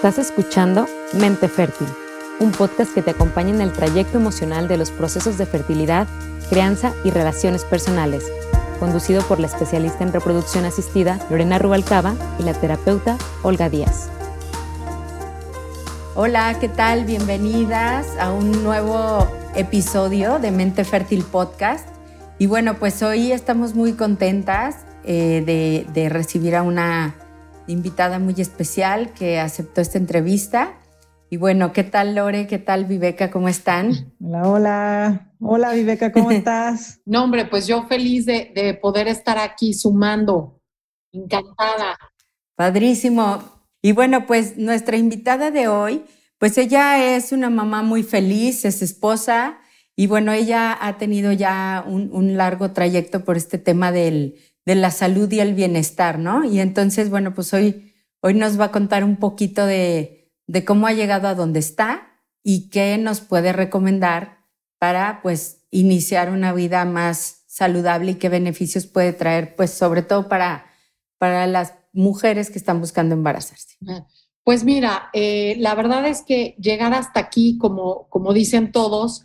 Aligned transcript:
Estás 0.00 0.16
escuchando 0.16 0.86
Mente 1.12 1.46
Fértil, 1.46 1.86
un 2.38 2.52
podcast 2.52 2.94
que 2.94 3.02
te 3.02 3.10
acompaña 3.10 3.50
en 3.50 3.60
el 3.60 3.70
trayecto 3.70 4.16
emocional 4.16 4.66
de 4.66 4.78
los 4.78 4.90
procesos 4.90 5.36
de 5.36 5.44
fertilidad, 5.44 6.08
crianza 6.48 6.94
y 7.04 7.10
relaciones 7.10 7.66
personales, 7.66 8.24
conducido 8.78 9.20
por 9.20 9.40
la 9.40 9.46
especialista 9.46 10.02
en 10.02 10.14
reproducción 10.14 10.64
asistida 10.64 11.18
Lorena 11.28 11.58
Rubalcaba 11.58 12.14
y 12.38 12.44
la 12.44 12.54
terapeuta 12.54 13.18
Olga 13.42 13.68
Díaz. 13.68 14.08
Hola, 16.14 16.56
¿qué 16.58 16.70
tal? 16.70 17.04
Bienvenidas 17.04 18.06
a 18.18 18.32
un 18.32 18.64
nuevo 18.64 19.30
episodio 19.54 20.38
de 20.38 20.50
Mente 20.50 20.84
Fértil 20.84 21.24
Podcast. 21.24 21.86
Y 22.38 22.46
bueno, 22.46 22.76
pues 22.78 23.02
hoy 23.02 23.32
estamos 23.32 23.74
muy 23.74 23.92
contentas 23.92 24.76
eh, 25.04 25.42
de, 25.44 25.86
de 25.92 26.08
recibir 26.08 26.56
a 26.56 26.62
una 26.62 27.16
invitada 27.66 28.18
muy 28.18 28.34
especial 28.38 29.12
que 29.12 29.38
aceptó 29.38 29.80
esta 29.80 29.98
entrevista. 29.98 30.78
Y 31.30 31.36
bueno, 31.36 31.72
¿qué 31.72 31.84
tal 31.84 32.14
Lore? 32.14 32.46
¿Qué 32.46 32.58
tal 32.58 32.86
Viveca? 32.86 33.30
¿Cómo 33.30 33.48
están? 33.48 34.14
Hola, 34.20 34.48
hola. 34.48 35.32
Hola 35.40 35.72
Viveca, 35.72 36.12
¿cómo 36.12 36.30
estás? 36.30 37.00
no, 37.04 37.24
hombre, 37.24 37.44
pues 37.44 37.66
yo 37.66 37.84
feliz 37.84 38.26
de, 38.26 38.52
de 38.54 38.74
poder 38.74 39.08
estar 39.08 39.38
aquí 39.38 39.74
sumando. 39.74 40.60
Encantada. 41.12 41.96
Padrísimo. 42.56 43.42
Y 43.82 43.92
bueno, 43.92 44.26
pues 44.26 44.56
nuestra 44.58 44.96
invitada 44.96 45.50
de 45.50 45.68
hoy, 45.68 46.04
pues 46.38 46.58
ella 46.58 47.16
es 47.16 47.32
una 47.32 47.48
mamá 47.48 47.82
muy 47.82 48.02
feliz, 48.02 48.64
es 48.64 48.82
esposa 48.82 49.58
y 49.96 50.06
bueno, 50.06 50.32
ella 50.32 50.76
ha 50.80 50.98
tenido 50.98 51.32
ya 51.32 51.84
un, 51.86 52.10
un 52.12 52.36
largo 52.36 52.72
trayecto 52.72 53.24
por 53.24 53.36
este 53.36 53.58
tema 53.58 53.92
del, 53.92 54.36
de 54.70 54.76
la 54.76 54.92
salud 54.92 55.28
y 55.32 55.40
el 55.40 55.54
bienestar, 55.54 56.20
¿no? 56.20 56.44
Y 56.44 56.60
entonces, 56.60 57.10
bueno, 57.10 57.34
pues 57.34 57.52
hoy, 57.52 57.92
hoy 58.20 58.34
nos 58.34 58.58
va 58.58 58.66
a 58.66 58.70
contar 58.70 59.02
un 59.02 59.16
poquito 59.16 59.66
de, 59.66 60.32
de 60.46 60.64
cómo 60.64 60.86
ha 60.86 60.92
llegado 60.92 61.26
a 61.26 61.34
donde 61.34 61.58
está 61.58 62.22
y 62.44 62.70
qué 62.70 62.96
nos 62.96 63.20
puede 63.20 63.52
recomendar 63.52 64.46
para, 64.78 65.22
pues, 65.22 65.66
iniciar 65.72 66.30
una 66.30 66.52
vida 66.52 66.84
más 66.84 67.42
saludable 67.48 68.12
y 68.12 68.14
qué 68.14 68.28
beneficios 68.28 68.86
puede 68.86 69.12
traer, 69.12 69.56
pues, 69.56 69.72
sobre 69.72 70.02
todo 70.02 70.28
para, 70.28 70.66
para 71.18 71.48
las 71.48 71.74
mujeres 71.92 72.48
que 72.48 72.58
están 72.58 72.78
buscando 72.78 73.16
embarazarse. 73.16 73.76
Pues 74.44 74.62
mira, 74.62 75.10
eh, 75.12 75.56
la 75.58 75.74
verdad 75.74 76.06
es 76.06 76.22
que 76.22 76.54
llegar 76.60 76.94
hasta 76.94 77.18
aquí, 77.18 77.58
como, 77.58 78.06
como 78.08 78.32
dicen 78.32 78.70
todos, 78.70 79.24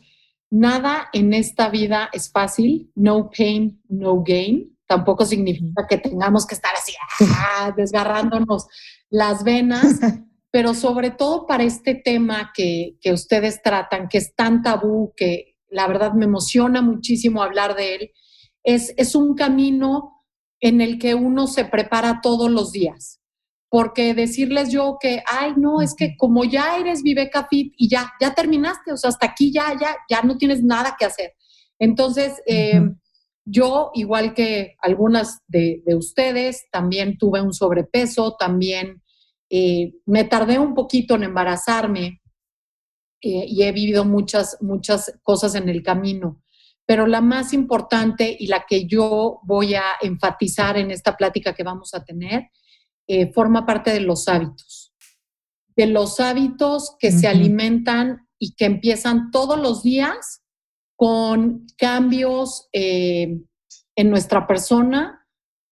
nada 0.50 1.08
en 1.14 1.36
esta 1.36 1.70
vida 1.70 2.10
es 2.14 2.32
fácil, 2.32 2.92
no 2.96 3.30
pain, 3.30 3.80
no 3.88 4.24
gain 4.24 4.75
tampoco 4.88 5.26
significa 5.26 5.88
que 5.88 5.98
tengamos 5.98 6.46
que 6.46 6.56
estar 6.56 6.74
así 6.76 6.94
ah, 7.22 7.74
desgarrándonos 7.78 8.68
las 9.10 9.44
venas, 9.44 10.00
pero 10.52 10.74
sobre 10.74 11.12
todo 11.12 11.46
para 11.46 11.64
este 11.64 11.96
tema 11.96 12.52
que, 12.54 12.98
que, 13.02 13.12
ustedes 13.12 13.62
tratan, 13.62 14.08
que 14.08 14.18
es 14.18 14.36
tan 14.36 14.62
tabú, 14.62 15.14
que 15.16 15.58
la 15.70 15.88
verdad 15.88 16.14
me 16.14 16.26
emociona 16.26 16.82
muchísimo 16.82 17.44
hablar 17.44 17.76
de 17.76 17.96
él, 17.96 18.12
es, 18.64 18.94
es 18.98 19.16
un 19.16 19.36
camino 19.36 20.24
en 20.60 20.82
el 20.82 20.98
que 20.98 21.14
uno 21.14 21.48
se 21.48 21.66
prepara 21.66 22.22
todos 22.22 22.50
los 22.50 22.72
días. 22.72 23.22
Porque 23.70 24.14
decirles 24.14 24.72
yo 24.72 24.98
que, 25.02 25.22
ay, 25.30 25.54
no, 25.58 25.82
es 25.82 25.96
que 25.96 26.16
como 26.18 26.46
ya 26.46 26.78
eres 26.78 27.04
Viveca 27.04 27.48
Fit 27.50 27.74
y 27.78 27.90
ya, 27.90 28.14
ya 28.22 28.34
terminaste, 28.34 28.94
o 28.94 28.98
sea, 28.98 29.10
hasta 29.10 29.26
aquí 29.28 29.52
ya, 29.52 29.78
ya, 29.80 29.98
ya 30.10 30.22
no 30.22 30.38
tienes 30.38 30.64
nada 30.64 30.96
que 30.98 31.06
hacer. 31.06 31.34
Entonces, 31.78 32.42
eh, 32.46 32.80
yo, 33.46 33.92
igual 33.94 34.34
que 34.34 34.76
algunas 34.82 35.42
de, 35.48 35.84
ustedes, 35.96 36.66
también 36.72 37.18
tuve 37.18 37.42
un 37.42 37.54
sobrepeso, 37.54 38.36
también 38.38 39.04
eh, 39.50 39.94
me 40.08 40.24
tardé 40.24 40.58
un 40.58 40.74
poquito 40.74 41.16
en 41.16 41.24
embarazarme 41.24 42.22
eh, 43.22 43.46
y 43.48 43.62
he 43.62 43.72
vivido 43.72 44.04
muchas, 44.04 44.58
muchas 44.62 45.20
cosas 45.22 45.54
en 45.54 45.70
el 45.70 45.84
camino. 45.84 46.42
Pero 46.88 47.06
la 47.06 47.22
más 47.22 47.54
importante 47.54 48.36
y 48.38 48.48
la 48.48 48.66
que 48.68 48.88
yo 48.88 49.40
voy 49.44 49.76
a 49.76 49.84
enfatizar 50.02 50.78
en 50.78 50.90
esta 50.90 51.16
plática 51.16 51.54
que 51.54 51.64
vamos 51.64 51.94
a 51.94 52.04
tener 52.04 52.50
eh, 53.08 53.32
forma 53.32 53.66
parte 53.66 53.92
de 53.92 54.00
los 54.00 54.28
hábitos. 54.28 54.94
De 55.76 55.86
los 55.86 56.20
hábitos 56.20 56.96
que 57.00 57.12
se 57.12 57.28
alimentan 57.28 58.28
y 58.40 58.56
que 58.56 58.66
empiezan 58.66 59.30
todos 59.30 59.60
los 59.60 59.84
días 59.84 60.45
con 60.96 61.68
cambios 61.78 62.70
eh, 62.74 63.42
en 63.96 64.10
nuestra 64.10 64.48
persona 64.48 65.28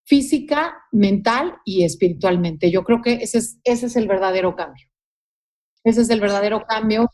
física, 0.05 0.75
mental 0.91 1.55
y 1.65 1.83
espiritualmente. 1.83 2.71
Yo 2.71 2.83
creo 2.83 3.01
que 3.01 3.15
ese 3.15 3.37
es, 3.37 3.59
ese 3.63 3.85
es 3.85 3.95
el 3.95 4.07
verdadero 4.07 4.55
cambio. 4.55 4.87
Ese 5.83 6.01
es 6.01 6.09
el 6.09 6.19
verdadero 6.19 6.63
cambio. 6.67 7.09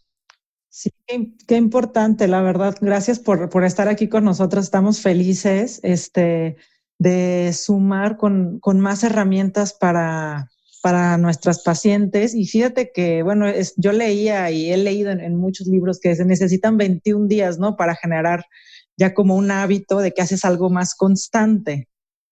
Sí, 0.70 0.92
qué 1.08 1.56
importante, 1.56 2.28
la 2.28 2.42
verdad. 2.42 2.76
Gracias 2.80 3.20
por, 3.20 3.50
por 3.50 3.64
estar 3.64 3.88
aquí 3.88 4.08
con 4.08 4.24
nosotros. 4.24 4.66
Estamos 4.66 5.02
felices 5.02 5.80
este, 5.84 6.58
de 7.00 7.52
sumar 7.54 8.18
con, 8.18 8.60
con 8.60 8.80
más 8.80 9.04
herramientas 9.04 9.74
para, 9.74 10.50
para 10.82 11.18
nuestras 11.18 11.62
pacientes. 11.64 12.34
Y 12.34 12.46
fíjate 12.46 12.92
que, 12.94 13.24
bueno, 13.24 13.48
es, 13.48 13.74
yo 13.78 13.92
leía 13.92 14.50
y 14.52 14.72
he 14.72 14.78
leído 14.78 15.12
en, 15.12 15.36
muchos 15.36 15.68
libros 15.68 16.00
que 16.00 16.16
se 16.16 16.26
necesitan 16.26 16.78
21 16.78 17.28
días, 17.28 17.60
¿no? 17.60 17.76
Para 17.76 17.96
generar 17.96 18.46
ya 18.98 19.14
como 19.14 19.36
un 19.36 19.52
hábito 19.52 20.00
de 20.00 20.14
que 20.14 20.22
haces 20.22 20.46
algo 20.46 20.70
más 20.70 20.96
constante. 20.96 21.88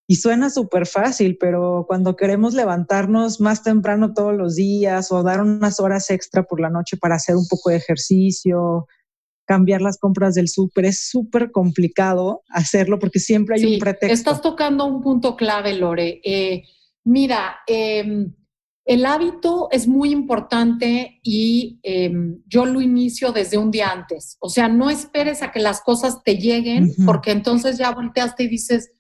Y 0.10 0.16
suena 0.16 0.50
súper 0.50 0.86
fácil, 0.86 1.38
pero 1.38 1.84
cuando 1.88 2.16
queremos 2.16 2.54
levantarnos 2.54 3.42
más 3.42 3.64
temprano 3.64 4.14
todos 4.14 4.34
los 4.34 4.56
días 4.56 5.12
o 5.12 5.22
dar 5.22 5.42
unas 5.42 5.82
horas 5.82 6.10
extra 6.10 6.44
por 6.44 6.62
la 6.62 6.70
noche 6.70 6.96
para 6.96 7.16
hacer 7.16 7.36
un 7.36 7.46
poco 7.48 7.70
de 7.70 7.76
ejercicio, 7.76 8.88
cambiar 9.46 9.82
las 9.82 9.98
compras 9.98 10.36
del 10.36 10.48
súper, 10.48 10.86
es 10.86 11.10
súper 11.10 11.52
complicado 11.52 12.44
hacerlo 12.50 13.00
porque 13.00 13.20
siempre 13.20 13.56
hay 13.56 13.74
un 13.74 13.80
pretexto. 13.80 14.14
Estás 14.14 14.42
tocando 14.42 14.86
un 14.86 15.02
punto 15.02 15.36
clave, 15.36 15.74
Lore. 15.74 16.22
Eh, 16.24 16.64
Mira, 17.08 17.60
em, 17.68 18.34
el 18.84 19.06
hábito 19.06 19.70
es 19.72 19.88
muy 19.88 20.12
importante 20.12 21.22
y 21.24 21.80
em, 21.82 22.42
yo 22.48 22.66
lo 22.66 22.82
inicio 22.82 23.32
desde 23.32 23.58
un 23.58 23.72
día 23.72 23.92
antes. 23.92 24.36
O 24.42 24.50
sea, 24.50 24.68
no 24.68 24.90
esperes 24.90 25.42
a 25.42 25.54
que 25.54 25.62
las 25.62 25.80
cosas 25.80 26.22
te 26.22 26.36
lleguen 26.36 26.94
porque 27.06 27.32
entonces 27.32 27.78
ya 27.78 27.92
volteaste 27.92 28.44
y 28.44 28.50
dices, 28.50 28.92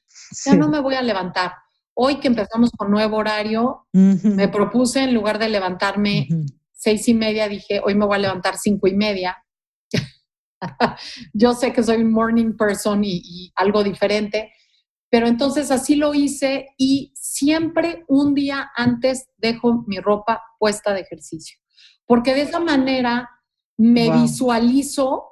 ya 0.45 0.55
no 0.55 0.69
me 0.69 0.79
voy 0.79 0.95
a 0.95 1.01
levantar. 1.01 1.51
Hoy 1.93 2.21
que 2.21 2.29
empezamos 2.29 2.71
con 2.71 2.91
nuevo 2.91 3.17
horario, 3.17 3.87
me 3.91 4.47
propuse 4.47 5.03
en 5.03 5.13
lugar 5.13 5.37
de 5.37 5.49
levantarme 5.49 6.29
seis 6.71 7.09
y 7.09 7.13
media, 7.13 7.49
dije, 7.49 7.81
hoy 7.83 7.95
me 7.95 8.05
voy 8.05 8.15
a 8.15 8.19
levantar 8.19 8.55
cinco 8.57 8.87
y 8.87 8.95
media. 8.95 9.35
yo 11.33 11.53
sé 11.53 11.73
que 11.73 11.83
soy 11.83 11.97
un 11.97 12.13
morning 12.13 12.55
person 12.55 13.01
y 13.03 13.51
algo 13.55 13.83
diferente, 13.83 14.53
pero 15.09 15.27
entonces 15.27 15.71
así 15.71 15.95
lo 15.95 16.13
hice 16.13 16.69
y 16.77 17.13
siempre 17.37 18.03
un 18.07 18.33
día 18.33 18.71
antes 18.75 19.27
dejo 19.37 19.83
mi 19.87 19.99
ropa 19.99 20.41
puesta 20.59 20.93
de 20.93 21.01
ejercicio, 21.01 21.57
porque 22.05 22.33
de 22.33 22.41
esa 22.41 22.59
manera 22.59 23.29
me 23.77 24.09
visualizo 24.11 25.25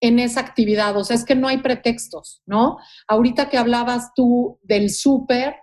en 0.00 0.20
esa 0.20 0.40
actividad, 0.40 0.96
o 0.96 1.02
sea, 1.02 1.16
es 1.16 1.24
que 1.24 1.34
no 1.34 1.48
hay 1.48 1.58
pretextos, 1.58 2.42
¿no? 2.46 2.78
Ahorita 3.08 3.48
que 3.48 3.58
hablabas 3.58 4.12
tú 4.14 4.60
del 4.62 4.90
súper, 4.90 5.56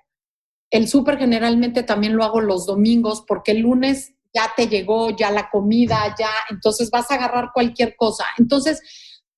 el 0.70 0.90
súper 0.90 1.18
generalmente 1.18 1.84
también 1.84 2.18
lo 2.18 2.26
hago 2.26 2.42
los 2.42 2.66
domingos 2.66 3.24
porque 3.26 3.52
el 3.54 3.60
lunes 3.60 4.14
ya 4.34 4.52
te 4.58 4.68
llegó, 4.68 5.16
ya 5.16 5.32
la 5.32 5.50
comida, 5.50 6.14
ya, 6.20 6.30
entonces 6.50 6.92
vas 6.92 7.10
a 7.10 7.16
agarrar 7.16 7.52
cualquier 7.54 7.96
cosa. 7.96 8.26
Entonces, 8.38 8.82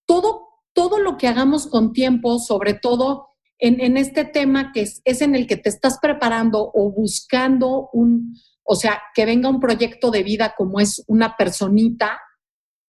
todo, 0.08 0.48
todo 0.74 0.98
lo 0.98 1.18
que 1.18 1.28
hagamos 1.28 1.68
con 1.68 1.94
tiempo, 1.94 2.40
sobre 2.40 2.74
todo 2.74 3.27
en, 3.60 3.98
este 3.98 4.26
tema 4.26 4.72
que 4.72 4.82
es, 4.82 5.02
es, 5.04 5.22
en 5.22 5.36
el 5.36 5.48
que 5.48 5.58
te 5.58 5.70
estás 5.70 6.00
preparando 6.00 6.72
o 6.74 6.92
buscando 6.92 7.90
un, 7.92 8.36
o 8.64 8.76
sea, 8.76 9.02
que 9.16 9.26
venga 9.26 9.50
un 9.50 9.60
proyecto 9.60 10.12
de 10.12 10.24
vida 10.24 10.54
como 10.56 10.80
es 10.80 11.04
una 11.08 11.36
personita, 11.38 12.20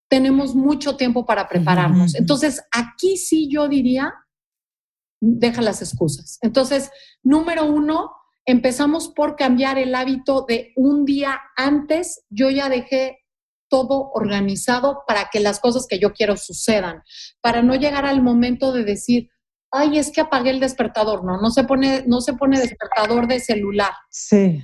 tenemos 0.08 0.54
mucho 0.54 0.96
tiempo 0.96 1.24
para 1.24 1.48
prepararnos. 1.48 2.14
Entonces, 2.14 2.62
aquí 2.70 3.16
sí 3.16 3.48
yo 3.50 3.68
diría, 3.68 4.12
deja 5.20 5.62
las 5.62 5.82
excusas. 5.82 6.38
Entonces, 6.42 6.90
número 7.22 7.64
uno, 7.66 8.12
empezamos 8.44 9.08
por 9.08 9.36
cambiar 9.36 9.78
el 9.78 9.94
hábito 9.94 10.44
de 10.48 10.72
un 10.76 11.04
día 11.04 11.38
antes, 11.56 12.24
yo 12.30 12.50
ya 12.50 12.68
dejé 12.68 13.18
todo 13.68 14.10
organizado 14.14 15.02
para 15.06 15.28
que 15.30 15.40
las 15.40 15.60
cosas 15.60 15.86
que 15.86 15.98
yo 15.98 16.12
quiero 16.14 16.36
sucedan, 16.36 17.02
para 17.42 17.62
no 17.62 17.74
llegar 17.74 18.06
al 18.06 18.22
momento 18.22 18.72
de 18.72 18.84
decir, 18.84 19.28
ay, 19.70 19.98
es 19.98 20.10
que 20.10 20.20
apagué 20.20 20.50
el 20.50 20.60
despertador, 20.60 21.24
no, 21.24 21.40
no 21.40 21.50
se 21.50 21.64
pone, 21.64 22.04
no 22.06 22.20
se 22.20 22.34
pone 22.34 22.60
despertador 22.60 23.26
de 23.26 23.40
celular. 23.40 23.92
Sí. 24.10 24.62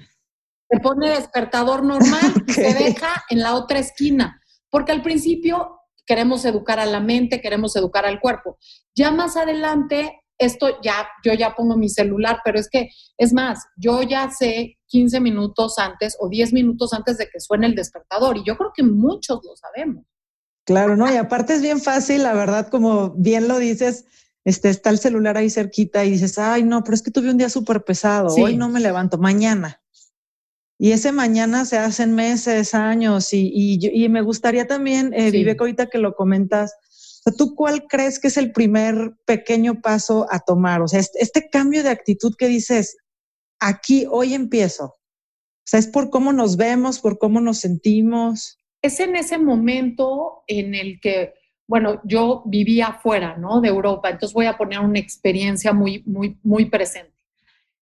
Se 0.71 0.81
pone 0.81 1.11
despertador 1.11 1.85
normal 1.85 2.45
y 2.47 2.53
se 2.53 2.75
deja 2.75 3.25
en 3.29 3.41
la 3.41 3.55
otra 3.55 3.79
esquina, 3.79 4.41
porque 4.71 4.93
al 4.93 5.03
principio 5.03 5.81
queremos 6.07 6.45
educar 6.45 6.81
a 6.81 6.87
la 6.87 7.01
mente, 7.01 7.41
queremos 7.41 7.77
educar 7.77 8.07
al 8.07 8.21
cuerpo. 8.21 8.59
Ya 8.95 9.11
más 9.11 9.37
adelante 9.37 10.21
esto 10.39 10.81
ya, 10.83 11.09
yo 11.25 11.33
ya 11.33 11.55
pongo 11.55 11.77
mi 11.77 11.89
celular, 11.89 12.41
pero 12.45 12.59
es 12.59 12.69
que, 12.69 12.89
es 13.17 13.33
más, 13.33 13.65
yo 13.77 14.03
ya 14.03 14.31
sé 14.31 14.79
15 14.89 15.21
minutos 15.21 15.79
antes 15.79 16.17
o 16.19 16.29
10 16.29 16.53
minutos 16.53 16.93
antes 16.93 17.19
de 17.19 17.29
que 17.29 17.41
suene 17.41 17.67
el 17.67 17.75
despertador 17.75 18.37
y 18.37 18.45
yo 18.45 18.57
creo 18.57 18.73
que 18.75 18.83
muchos 18.83 19.41
lo 19.45 19.57
sabemos. 19.57 20.05
Claro, 20.67 20.97
¿no? 20.97 21.13
Y 21.13 21.17
aparte 21.17 21.55
es 21.55 21.63
bien 21.63 21.81
fácil, 21.81 22.23
la 22.23 22.33
verdad, 22.33 22.69
como 22.69 23.11
bien 23.11 23.49
lo 23.49 23.59
dices, 23.59 24.07
este, 24.45 24.69
está 24.69 24.91
el 24.91 24.99
celular 24.99 25.37
ahí 25.37 25.51
cerquita 25.51 26.05
y 26.05 26.11
dices, 26.11 26.39
ay, 26.39 26.63
no, 26.63 26.85
pero 26.85 26.95
es 26.95 27.03
que 27.03 27.11
tuve 27.11 27.31
un 27.31 27.39
día 27.39 27.49
súper 27.49 27.83
pesado, 27.85 28.35
hoy 28.35 28.57
no 28.57 28.69
me 28.69 28.81
levanto, 28.81 29.19
mañana. 29.19 29.81
Y 30.79 30.93
ese 30.93 31.13
mañana 31.13 31.65
se 31.65 31.79
hacen 31.79 32.15
meses, 32.15 32.75
años, 32.75 33.33
y, 33.33 33.79
y, 33.81 34.09
me 34.09 34.23
gustaría 34.23 34.67
también, 34.67 35.15
eh, 35.15 35.31
Vive, 35.31 35.57
ahorita 35.59 35.87
que 35.87 35.99
lo 35.99 36.15
comentas, 36.15 36.75
¿tú 37.39 37.55
cuál 37.55 37.87
crees 37.89 38.19
que 38.19 38.29
es 38.29 38.37
el 38.37 38.53
primer 38.53 39.15
pequeño 39.25 39.81
paso 39.81 40.27
a 40.31 40.41
tomar? 40.41 40.83
O 40.83 40.89
sea, 40.89 41.01
este, 41.01 41.23
este, 41.23 41.49
cambio 41.49 41.83
de 41.83 41.91
actitud 41.91 42.35
que 42.37 42.49
dices, 42.49 42.97
aquí, 43.61 44.07
hoy 44.11 44.35
empiezo. 44.35 44.85
O 44.87 45.67
sea, 45.67 45.81
es 45.81 45.87
por 45.87 46.11
cómo 46.11 46.33
nos 46.33 46.57
vemos, 46.57 46.99
por 46.99 47.19
cómo 47.19 47.41
nos 47.41 47.59
sentimos. 47.59 48.59
Es 48.83 49.01
en 49.01 49.17
ese 49.17 49.39
momento 49.39 50.43
en 50.49 50.75
el 50.75 51.01
que, 51.01 51.33
bueno, 51.67 52.01
yo 52.05 52.43
vivía 52.47 52.89
afuera, 52.89 53.37
¿no? 53.37 53.61
De 53.61 53.69
Europa, 53.69 54.11
entonces 54.11 54.35
voy 54.35 54.47
a 54.47 54.57
poner 54.57 54.81
una 54.81 54.99
experiencia 54.99 55.73
muy, 55.73 56.03
muy, 56.07 56.39
muy 56.43 56.67
presente. 56.67 57.15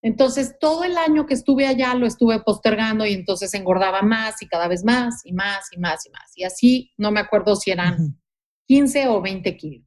Entonces, 0.03 0.57
todo 0.59 0.83
el 0.83 0.99
año 0.99 1.27
que 1.27 1.35
estuve 1.35 1.67
allá 1.67 1.95
lo 1.95 2.07
estuve 2.07 2.41
postergando 2.41 3.07
y 3.07 3.13
entonces 3.13 3.55
engordaba 3.55 4.03
más 4.03 4.43
y 4.43 4.49
cada 4.49 4.67
vez 4.67 4.85
más 4.85 5.25
y 5.25 5.33
más 5.33 5.69
y 5.73 5.79
más 5.79 6.05
y 6.07 6.11
más. 6.11 6.33
Y 6.37 6.45
así, 6.45 6.93
no 6.97 7.13
me 7.13 7.21
acuerdo 7.21 7.55
si 7.55 7.71
eran 7.71 8.19
15 8.67 9.07
o 9.09 9.21
20 9.21 9.57
kilos. 9.57 9.87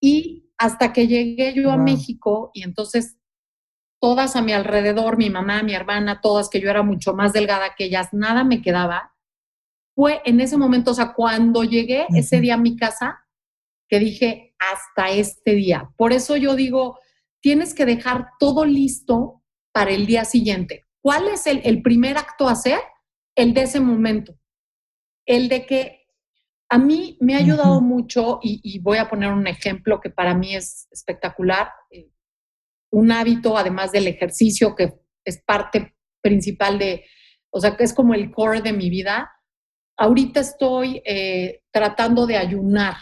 Y 0.00 0.50
hasta 0.58 0.92
que 0.92 1.06
llegué 1.06 1.54
yo 1.54 1.70
a 1.70 1.76
México 1.76 2.50
y 2.54 2.64
entonces 2.64 3.18
todas 4.00 4.34
a 4.34 4.42
mi 4.42 4.52
alrededor, 4.52 5.16
mi 5.16 5.30
mamá, 5.30 5.62
mi 5.62 5.74
hermana, 5.74 6.20
todas 6.20 6.48
que 6.48 6.60
yo 6.60 6.68
era 6.70 6.82
mucho 6.82 7.14
más 7.14 7.32
delgada 7.32 7.74
que 7.76 7.84
ellas, 7.84 8.08
nada 8.12 8.42
me 8.42 8.62
quedaba. 8.62 9.09
Fue 10.00 10.22
en 10.24 10.40
ese 10.40 10.56
momento, 10.56 10.92
o 10.92 10.94
sea, 10.94 11.12
cuando 11.12 11.62
llegué 11.62 12.06
ese 12.16 12.40
día 12.40 12.54
a 12.54 12.56
mi 12.56 12.74
casa, 12.74 13.22
que 13.86 13.98
dije, 13.98 14.54
hasta 14.58 15.10
este 15.10 15.54
día. 15.54 15.90
Por 15.98 16.14
eso 16.14 16.38
yo 16.38 16.56
digo, 16.56 16.98
tienes 17.42 17.74
que 17.74 17.84
dejar 17.84 18.30
todo 18.38 18.64
listo 18.64 19.42
para 19.72 19.90
el 19.90 20.06
día 20.06 20.24
siguiente. 20.24 20.86
¿Cuál 21.02 21.28
es 21.28 21.46
el, 21.46 21.82
primer 21.82 22.16
acto 22.16 22.48
a 22.48 22.52
hacer? 22.52 22.78
El 23.34 23.52
de 23.52 23.64
ese 23.64 23.78
momento. 23.78 24.38
El 25.26 25.50
de 25.50 25.66
que 25.66 26.06
a 26.70 26.78
mí 26.78 27.18
me 27.20 27.34
ha 27.34 27.40
ayudado 27.40 27.82
mucho, 27.82 28.40
y, 28.42 28.78
voy 28.78 28.96
a 28.96 29.10
poner 29.10 29.30
un 29.30 29.46
ejemplo 29.48 30.00
que 30.00 30.08
para 30.08 30.32
mí 30.32 30.56
es 30.56 30.88
espectacular, 30.90 31.72
eh, 31.90 32.08
un 32.90 33.12
hábito, 33.12 33.58
además 33.58 33.92
del 33.92 34.06
ejercicio, 34.06 34.74
que 34.74 34.94
es 35.26 35.42
parte 35.44 35.94
principal 36.22 36.78
de, 36.78 37.04
o 37.50 37.60
sea, 37.60 37.76
que 37.76 37.84
es 37.84 37.92
como 37.92 38.14
el 38.14 38.30
core 38.30 38.62
de 38.62 38.72
mi 38.72 38.88
vida. 38.88 39.30
Ahorita 40.00 40.40
estoy 40.40 41.02
eh, 41.04 41.62
tratando 41.70 42.26
de 42.26 42.38
ayunar, 42.38 42.96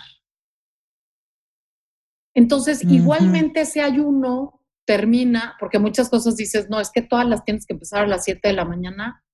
entonces, 2.38 2.84
igualmente 2.84 3.62
ese 3.62 3.80
ayuno 3.80 4.62
termina, 4.86 5.56
porque 5.58 5.80
muchas 5.80 6.08
cosas 6.08 6.36
dices, 6.36 6.70
no, 6.70 6.78
es 6.78 6.92
que 6.92 7.02
todas 7.02 7.26
las 7.26 7.44
tienes 7.44 7.66
que 7.66 7.72
empezar 7.72 8.04
a 8.04 8.06
las 8.06 8.22
7 8.22 8.46
de 8.46 8.54
la 8.54 8.64
mañana. 8.64 9.24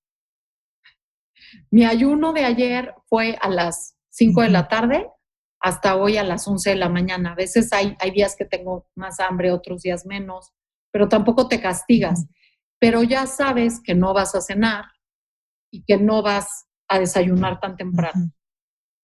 Mi 1.70 1.84
ayuno 1.84 2.32
de 2.32 2.46
ayer 2.46 2.94
fue 3.04 3.36
a 3.42 3.50
las 3.50 3.98
5 4.08 4.40
de 4.40 4.48
la 4.48 4.68
tarde 4.68 5.06
hasta 5.60 5.96
hoy 5.96 6.16
a 6.16 6.24
las 6.24 6.48
11 6.48 6.70
de 6.70 6.76
la 6.76 6.88
mañana. 6.88 7.32
A 7.32 7.34
veces 7.34 7.74
hay, 7.74 7.94
hay 8.00 8.10
días 8.10 8.36
que 8.36 8.46
tengo 8.46 8.88
más 8.94 9.20
hambre, 9.20 9.52
otros 9.52 9.82
días 9.82 10.06
menos, 10.06 10.54
pero 10.90 11.06
tampoco 11.06 11.46
te 11.46 11.60
castigas. 11.60 12.26
Pero 12.78 13.02
ya 13.02 13.26
sabes 13.26 13.82
que 13.84 13.94
no 13.94 14.14
vas 14.14 14.34
a 14.34 14.40
cenar 14.40 14.86
y 15.70 15.84
que 15.84 15.98
no 15.98 16.22
vas 16.22 16.68
a 16.88 16.98
desayunar 16.98 17.60
tan 17.60 17.76
temprano. 17.76 18.30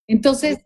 Entonces, 0.07 0.59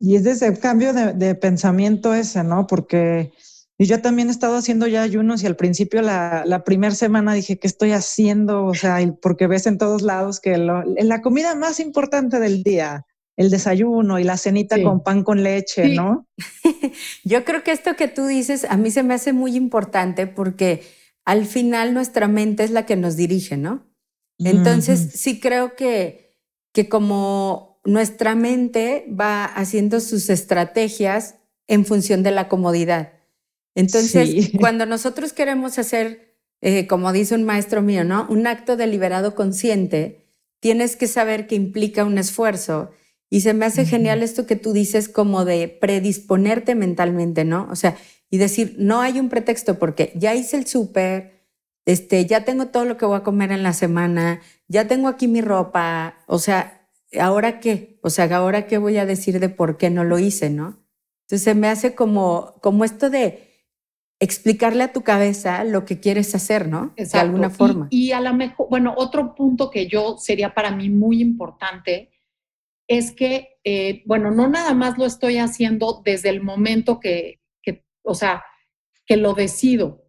y 0.00 0.16
es 0.16 0.24
ese 0.24 0.58
cambio 0.58 0.94
de, 0.94 1.34
pensamiento 1.34 2.14
ese, 2.14 2.42
¿no? 2.42 2.66
Porque 2.66 3.32
yo 3.78 4.00
también 4.00 4.28
he 4.28 4.30
estado 4.30 4.56
haciendo 4.56 4.86
ya 4.86 5.02
ayunos 5.02 5.42
y 5.42 5.46
al 5.46 5.56
principio 5.56 6.00
la, 6.00 6.42
la 6.46 6.64
primera 6.64 6.94
semana 6.94 7.34
dije, 7.34 7.58
¿qué 7.58 7.66
estoy 7.66 7.92
haciendo? 7.92 8.64
O 8.64 8.74
sea, 8.74 8.98
porque 9.20 9.46
ves 9.46 9.66
en 9.66 9.76
todos 9.76 10.00
lados 10.00 10.40
que 10.40 10.56
la 10.56 11.20
comida 11.22 11.54
más 11.54 11.80
importante 11.80 12.40
del 12.40 12.62
día, 12.62 13.06
el 13.36 13.50
desayuno 13.50 14.18
y 14.18 14.24
la 14.24 14.38
cenita 14.38 14.82
con 14.82 15.02
pan 15.02 15.22
con 15.22 15.42
leche, 15.42 15.94
¿no? 15.94 16.26
yo 17.24 17.44
creo 17.44 17.62
que 17.62 17.72
esto 17.72 17.94
que 17.94 18.08
tú 18.08 18.26
dices 18.26 18.66
a 18.68 18.78
mí 18.78 18.90
se 18.90 19.02
me 19.02 19.14
hace 19.14 19.34
muy 19.34 19.54
importante 19.54 20.26
porque 20.26 20.82
al 21.26 21.44
final 21.44 21.92
nuestra 21.92 22.26
mente 22.26 22.64
es 22.64 22.70
la 22.70 22.86
que 22.86 22.96
nos 22.96 23.16
dirige, 23.16 23.58
¿no? 23.58 23.89
Entonces, 24.44 25.10
sí 25.14 25.40
creo 25.40 25.76
que, 25.76 26.36
que 26.72 26.88
como 26.88 27.80
nuestra 27.84 28.34
mente 28.34 29.06
va 29.08 29.44
haciendo 29.44 30.00
sus 30.00 30.28
estrategias 30.30 31.36
en 31.66 31.84
función 31.84 32.22
de 32.22 32.30
la 32.30 32.48
comodidad. 32.48 33.12
Entonces, 33.74 34.50
cuando 34.58 34.86
nosotros 34.86 35.32
queremos 35.32 35.78
hacer, 35.78 36.36
eh, 36.60 36.86
como 36.86 37.12
dice 37.12 37.34
un 37.34 37.44
maestro 37.44 37.82
mío, 37.82 38.04
¿no? 38.04 38.26
Un 38.28 38.46
acto 38.46 38.76
deliberado 38.76 39.34
consciente, 39.34 40.26
tienes 40.60 40.96
que 40.96 41.06
saber 41.06 41.46
que 41.46 41.54
implica 41.54 42.04
un 42.04 42.18
esfuerzo. 42.18 42.90
Y 43.30 43.42
se 43.42 43.54
me 43.54 43.64
hace 43.64 43.86
genial 43.86 44.22
esto 44.22 44.46
que 44.46 44.56
tú 44.56 44.72
dices 44.72 45.08
como 45.08 45.44
de 45.44 45.68
predisponerte 45.68 46.74
mentalmente, 46.74 47.44
¿no? 47.44 47.68
O 47.70 47.76
sea, 47.76 47.96
y 48.28 48.38
decir, 48.38 48.74
no 48.78 49.00
hay 49.00 49.20
un 49.20 49.28
pretexto 49.28 49.78
porque 49.78 50.12
ya 50.16 50.34
hice 50.34 50.56
el 50.56 50.66
súper, 50.66 51.39
este, 51.86 52.26
ya 52.26 52.44
tengo 52.44 52.66
todo 52.66 52.84
lo 52.84 52.96
que 52.96 53.06
voy 53.06 53.16
a 53.16 53.22
comer 53.22 53.52
en 53.52 53.62
la 53.62 53.72
semana, 53.72 54.40
ya 54.68 54.86
tengo 54.86 55.08
aquí 55.08 55.28
mi 55.28 55.40
ropa, 55.40 56.18
o 56.26 56.38
sea, 56.38 56.88
¿ahora 57.18 57.60
qué? 57.60 57.98
O 58.02 58.10
sea, 58.10 58.24
¿ahora 58.36 58.66
qué 58.66 58.78
voy 58.78 58.96
a 58.98 59.06
decir 59.06 59.40
de 59.40 59.48
por 59.48 59.76
qué 59.76 59.90
no 59.90 60.04
lo 60.04 60.18
hice, 60.18 60.50
no? 60.50 60.78
Entonces 61.22 61.42
se 61.44 61.54
me 61.54 61.68
hace 61.68 61.94
como, 61.94 62.54
como 62.60 62.84
esto 62.84 63.10
de 63.10 63.50
explicarle 64.20 64.84
a 64.84 64.92
tu 64.92 65.02
cabeza 65.02 65.64
lo 65.64 65.84
que 65.84 65.98
quieres 65.98 66.34
hacer, 66.34 66.68
¿no? 66.68 66.92
De 66.96 67.18
alguna 67.18 67.48
forma. 67.48 67.88
Y, 67.90 68.12
a 68.12 68.20
lo 68.20 68.34
mejor, 68.34 68.68
bueno, 68.68 68.94
otro 68.96 69.34
punto 69.34 69.70
que 69.70 69.86
yo 69.86 70.18
sería 70.18 70.54
para 70.54 70.70
mí 70.70 70.90
muy 70.90 71.22
importante 71.22 72.10
es 72.86 73.12
que, 73.12 73.60
eh, 73.64 74.02
bueno, 74.04 74.30
no 74.30 74.48
nada 74.48 74.74
más 74.74 74.98
lo 74.98 75.06
estoy 75.06 75.38
haciendo 75.38 76.02
desde 76.04 76.28
el 76.28 76.42
momento 76.42 77.00
que, 77.00 77.40
que, 77.62 77.86
o 78.02 78.14
sea, 78.14 78.44
que 79.06 79.16
lo 79.16 79.32
decido. 79.32 79.99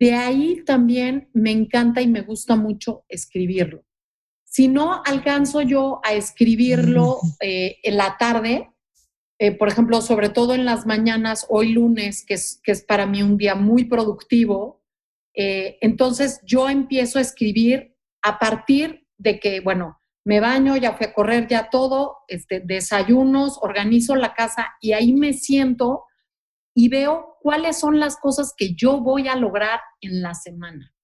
De 0.00 0.14
ahí 0.14 0.64
también 0.64 1.28
me 1.34 1.50
encanta 1.50 2.00
y 2.00 2.06
me 2.06 2.22
gusta 2.22 2.56
mucho 2.56 3.04
escribirlo. 3.08 3.84
Si 4.44 4.66
no 4.66 5.02
alcanzo 5.04 5.60
yo 5.60 6.00
a 6.02 6.14
escribirlo 6.14 7.18
eh, 7.40 7.76
en 7.82 7.98
la 7.98 8.16
tarde, 8.16 8.70
eh, 9.38 9.52
por 9.52 9.68
ejemplo, 9.68 10.00
sobre 10.00 10.30
todo 10.30 10.54
en 10.54 10.64
las 10.64 10.86
mañanas, 10.86 11.46
hoy 11.50 11.72
lunes, 11.72 12.24
que 12.24 12.34
es, 12.34 12.60
que 12.64 12.72
es 12.72 12.82
para 12.82 13.06
mí 13.06 13.22
un 13.22 13.36
día 13.36 13.54
muy 13.54 13.84
productivo, 13.84 14.82
eh, 15.34 15.76
entonces 15.82 16.40
yo 16.46 16.70
empiezo 16.70 17.18
a 17.18 17.22
escribir 17.22 17.94
a 18.22 18.38
partir 18.38 19.06
de 19.18 19.38
que, 19.38 19.60
bueno, 19.60 20.00
me 20.24 20.40
baño, 20.40 20.76
ya 20.78 20.94
fui 20.94 21.06
a 21.06 21.12
correr, 21.12 21.46
ya 21.46 21.68
todo, 21.68 22.16
este, 22.26 22.60
desayunos, 22.60 23.58
organizo 23.60 24.16
la 24.16 24.32
casa 24.32 24.74
y 24.80 24.92
ahí 24.92 25.12
me 25.12 25.34
siento 25.34 26.04
y 26.80 26.88
veo 26.88 27.36
cuáles 27.42 27.78
son 27.78 28.00
las 28.00 28.16
cosas 28.16 28.54
que 28.56 28.74
yo 28.74 29.00
voy 29.02 29.28
a 29.28 29.36
lograr 29.36 29.80
en 30.00 30.22
la 30.22 30.32
semana. 30.32 30.94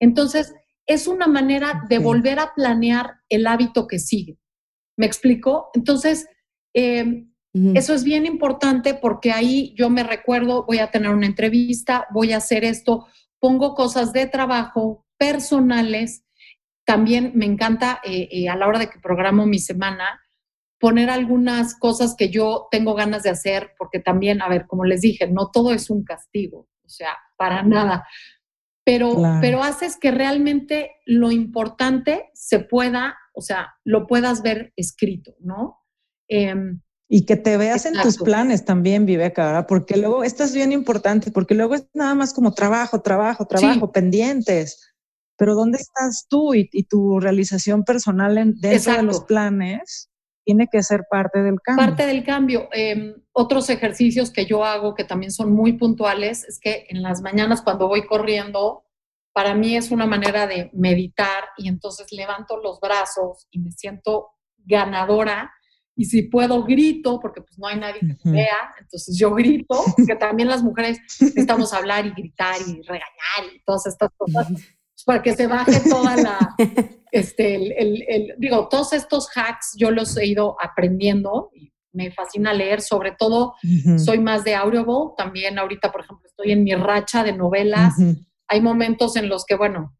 Entonces, 0.00 0.54
es 0.86 1.06
una 1.06 1.26
manera 1.26 1.82
de 1.90 1.98
volver 1.98 2.38
a 2.38 2.54
planear 2.54 3.16
el 3.28 3.46
hábito 3.46 3.86
que 3.86 3.98
sigue. 3.98 4.38
¿Me 4.96 5.04
explico? 5.04 5.68
Entonces, 5.74 6.26
em, 6.72 7.34
eso 7.52 7.92
es 7.92 8.02
bien 8.02 8.24
importante 8.24 8.94
porque 8.94 9.30
ahí 9.30 9.74
yo 9.76 9.90
me 9.90 10.04
recuerdo, 10.04 10.64
voy 10.64 10.78
a 10.78 10.90
tener 10.90 11.10
una 11.10 11.26
entrevista, 11.26 12.06
voy 12.10 12.32
a 12.32 12.38
hacer 12.38 12.64
esto, 12.64 13.06
pongo 13.38 13.74
cosas 13.74 14.14
de 14.14 14.26
trabajo 14.26 15.06
personales. 15.18 16.24
También 16.86 17.32
me 17.34 17.44
encanta 17.44 18.00
eh, 18.04 18.26
eh, 18.32 18.48
a 18.48 18.56
la 18.56 18.66
hora 18.66 18.78
de 18.78 18.88
que 18.88 19.00
programo 19.00 19.44
mi 19.44 19.58
semana 19.58 20.23
poner 20.84 21.08
algunas 21.08 21.74
cosas 21.78 22.14
que 22.14 22.28
yo 22.28 22.68
tengo 22.70 22.94
ganas 22.94 23.22
de 23.22 23.30
hacer, 23.30 23.70
porque 23.78 24.00
también, 24.00 24.42
a 24.42 24.48
ver, 24.48 24.66
como 24.66 24.84
les 24.84 25.00
dije, 25.00 25.26
no 25.26 25.50
todo 25.50 25.72
es 25.72 25.88
un 25.88 26.04
castigo, 26.04 26.68
o 26.84 26.88
sea, 26.88 27.16
para 27.38 27.62
nada 27.62 28.04
pero, 28.84 29.16
pero 29.40 29.62
haces 29.62 29.96
que 29.96 30.10
realmente 30.10 30.90
lo 31.06 31.30
importante 31.30 32.30
se 32.34 32.60
pueda, 32.60 33.16
o 33.32 33.40
sea, 33.40 33.74
lo 33.82 34.06
puedas 34.06 34.42
ver 34.42 34.72
escrito, 34.76 35.34
¿no? 35.40 35.78
Em, 36.28 36.82
y 37.08 37.24
que 37.24 37.36
te 37.36 37.56
veas 37.56 37.86
en 37.86 37.94
tus 38.02 38.18
planes 38.18 38.64
también, 38.64 39.06
Viveca, 39.06 39.46
¿verdad? 39.46 39.66
Porque 39.66 39.96
luego, 39.96 40.22
esto 40.22 40.44
es 40.44 40.54
bien 40.54 40.72
importante, 40.72 41.30
porque 41.30 41.54
luego 41.54 41.74
es 41.74 41.86
nada 41.94 42.14
más 42.14 42.34
como 42.34 42.52
trabajo, 42.52 43.00
trabajo, 43.00 43.46
trabajo, 43.46 43.90
pendientes. 43.92 44.94
Pero 45.36 45.54
¿dónde 45.54 45.78
estás 45.78 46.26
tú 46.28 46.54
y, 46.54 46.68
tu 46.84 47.20
realización 47.20 47.84
personal 47.84 48.38
en, 48.38 48.54
dentro 48.60 48.94
de 48.94 49.02
los 49.02 49.24
planes? 49.24 50.10
Tiene 50.44 50.68
que 50.70 50.82
ser 50.82 51.04
parte 51.10 51.42
del 51.42 51.60
cambio. 51.60 51.84
Parte 51.86 52.06
del 52.06 52.24
cambio. 52.24 52.68
Em, 52.72 53.14
otros 53.32 53.70
ejercicios 53.70 54.30
que 54.30 54.46
yo 54.46 54.64
hago 54.64 54.94
que 54.94 55.04
también 55.04 55.32
son 55.32 55.52
muy 55.52 55.72
puntuales 55.74 56.44
es 56.44 56.58
que 56.60 56.86
en 56.88 57.02
las 57.02 57.22
mañanas 57.22 57.62
cuando 57.62 57.88
voy 57.88 58.06
corriendo, 58.06 58.84
para 59.32 59.54
mí 59.54 59.76
es 59.76 59.90
una 59.90 60.06
manera 60.06 60.46
de 60.46 60.70
meditar 60.72 61.44
y 61.56 61.68
entonces 61.68 62.12
levanto 62.12 62.58
los 62.58 62.78
brazos 62.80 63.48
y 63.50 63.58
me 63.58 63.72
siento 63.72 64.28
ganadora 64.58 65.52
y 65.96 66.06
si 66.06 66.22
puedo 66.22 66.64
grito, 66.64 67.20
porque 67.20 67.40
pues 67.40 67.58
no 67.58 67.68
hay 67.68 67.78
nadie 67.78 68.00
que 68.00 68.16
me 68.24 68.32
vea, 68.32 68.74
entonces 68.80 69.16
yo 69.16 69.32
grito, 69.32 69.80
que 70.06 70.16
también 70.16 70.48
las 70.48 70.62
mujeres 70.62 70.98
necesitamos 71.20 71.72
hablar 71.72 72.06
y 72.06 72.10
gritar 72.10 72.56
y 72.60 72.82
regañar 72.82 73.54
y 73.54 73.62
todas 73.64 73.86
estas 73.86 74.10
cosas, 74.16 74.48
para 75.04 75.22
que 75.22 75.34
se 75.34 75.46
baje 75.46 75.80
toda 75.88 76.16
la, 76.16 76.54
este, 77.12 77.56
el, 77.56 78.04
el, 78.08 78.34
digo, 78.38 78.68
todos 78.68 78.92
estos 78.92 79.28
hacks 79.34 79.74
yo 79.76 79.90
los 79.90 80.16
he 80.16 80.26
ido 80.26 80.56
aprendiendo 80.62 81.50
y 81.54 81.72
me 81.92 82.10
fascina 82.10 82.52
leer, 82.52 82.80
sobre 82.80 83.12
todo 83.12 83.54
soy 83.98 84.18
más 84.18 84.42
de 84.42 84.56
Audible, 84.56 85.12
también 85.16 85.58
ahorita, 85.58 85.92
por 85.92 86.00
ejemplo, 86.00 86.26
estoy 86.26 86.50
en 86.50 86.64
mi 86.64 86.74
racha 86.74 87.22
de 87.22 87.32
novelas, 87.32 87.94
hay 88.48 88.60
momentos 88.60 89.14
en 89.14 89.28
los 89.28 89.44
que, 89.44 89.54
bueno, 89.54 89.96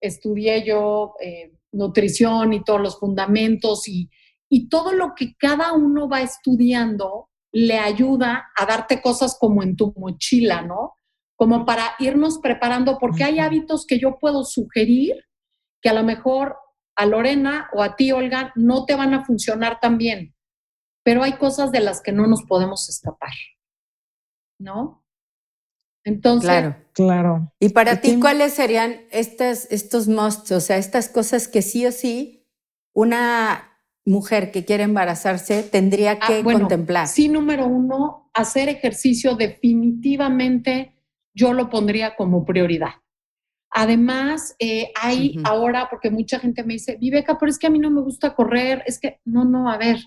estudié 0.00 0.64
yo 0.64 1.14
eh, 1.20 1.52
nutrición 1.72 2.54
y 2.54 2.64
todos 2.64 2.80
los 2.80 2.98
fundamentos 2.98 3.86
y 3.88 4.08
y 4.54 4.68
todo 4.68 4.92
lo 4.92 5.14
que 5.16 5.34
cada 5.36 5.72
uno 5.72 6.08
va 6.08 6.22
estudiando 6.22 7.28
le 7.52 7.78
ayuda 7.78 8.52
a 8.56 8.66
darte 8.66 9.02
cosas 9.02 9.36
como 9.36 9.64
en 9.64 9.74
tu 9.74 9.92
mochila, 9.96 10.62
¿no? 10.62 10.94
Como 11.36 11.66
para 11.66 11.94
irnos 11.98 12.38
preparando, 12.38 12.98
porque 12.98 13.24
hay 13.24 13.38
hábitos 13.38 13.86
que 13.86 13.98
yo 13.98 14.18
puedo 14.18 14.44
sugerir 14.44 15.16
que 15.82 15.88
a 15.90 15.94
lo 15.94 16.02
mejor 16.02 16.56
a 16.96 17.06
Lorena 17.06 17.68
o 17.72 17.82
a 17.82 17.96
ti, 17.96 18.12
Olga, 18.12 18.52
no 18.54 18.84
te 18.86 18.94
van 18.94 19.14
a 19.14 19.24
funcionar 19.24 19.80
tan 19.80 19.98
bien, 19.98 20.34
pero 21.02 21.22
hay 21.22 21.34
cosas 21.34 21.72
de 21.72 21.80
las 21.80 22.00
que 22.00 22.12
no 22.12 22.26
nos 22.26 22.44
podemos 22.44 22.88
escapar, 22.88 23.32
¿no? 24.58 25.04
Entonces, 26.04 26.48
claro, 26.48 26.76
claro. 26.92 27.52
Y 27.58 27.70
para 27.70 28.00
ti, 28.00 28.20
¿cuáles 28.20 28.54
serían 28.54 29.00
estas, 29.10 29.66
estos 29.70 30.06
musts, 30.06 30.52
o 30.52 30.60
sea, 30.60 30.76
estas 30.76 31.08
cosas 31.08 31.48
que 31.48 31.62
sí 31.62 31.86
o 31.86 31.92
sí 31.92 32.46
una 32.94 33.78
mujer 34.04 34.52
que 34.52 34.64
quiere 34.64 34.84
embarazarse 34.84 35.62
tendría 35.62 36.18
ah, 36.20 36.26
que 36.26 36.42
contemplar? 36.42 37.08
Sí, 37.08 37.28
número 37.28 37.66
uno, 37.66 38.30
hacer 38.34 38.68
ejercicio 38.68 39.34
definitivamente 39.34 40.93
yo 41.34 41.52
lo 41.52 41.68
pondría 41.68 42.16
como 42.16 42.44
prioridad. 42.44 42.94
Además, 43.70 44.54
eh, 44.60 44.92
hay 44.94 45.36
ahora, 45.44 45.88
porque 45.90 46.10
mucha 46.10 46.38
gente 46.38 46.62
me 46.62 46.74
dice, 46.74 46.96
Viveca, 46.96 47.38
pero 47.38 47.50
es 47.50 47.58
que 47.58 47.66
a 47.66 47.70
mí 47.70 47.80
no 47.80 47.90
me 47.90 48.02
gusta 48.02 48.34
correr, 48.34 48.84
es 48.86 49.00
que, 49.00 49.20
no, 49.24 49.44
no, 49.44 49.68
a 49.68 49.76
ver, 49.76 49.98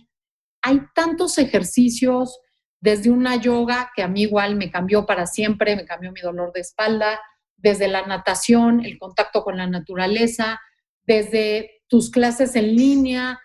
hay 0.62 0.82
tantos 0.96 1.38
ejercicios, 1.38 2.40
desde 2.80 3.10
una 3.10 3.36
yoga 3.36 3.92
que 3.96 4.04
a 4.04 4.08
mí 4.08 4.22
igual 4.22 4.56
me 4.56 4.72
cambió 4.72 5.06
para 5.06 5.26
siempre, 5.26 5.76
me 5.76 5.86
cambió 5.86 6.12
mi 6.12 6.22
dolor 6.22 6.54
de 6.54 6.62
espalda, 6.62 7.20
desde 7.58 7.88
la 7.88 8.06
natación, 8.06 8.86
el 8.86 8.98
contacto 9.00 9.44
con 9.44 9.58
la 9.58 9.68
naturaleza, 9.68 10.60
desde 11.06 11.82
tus 11.88 12.12
clases 12.12 12.56
en 12.56 12.76
línea, 12.76 13.40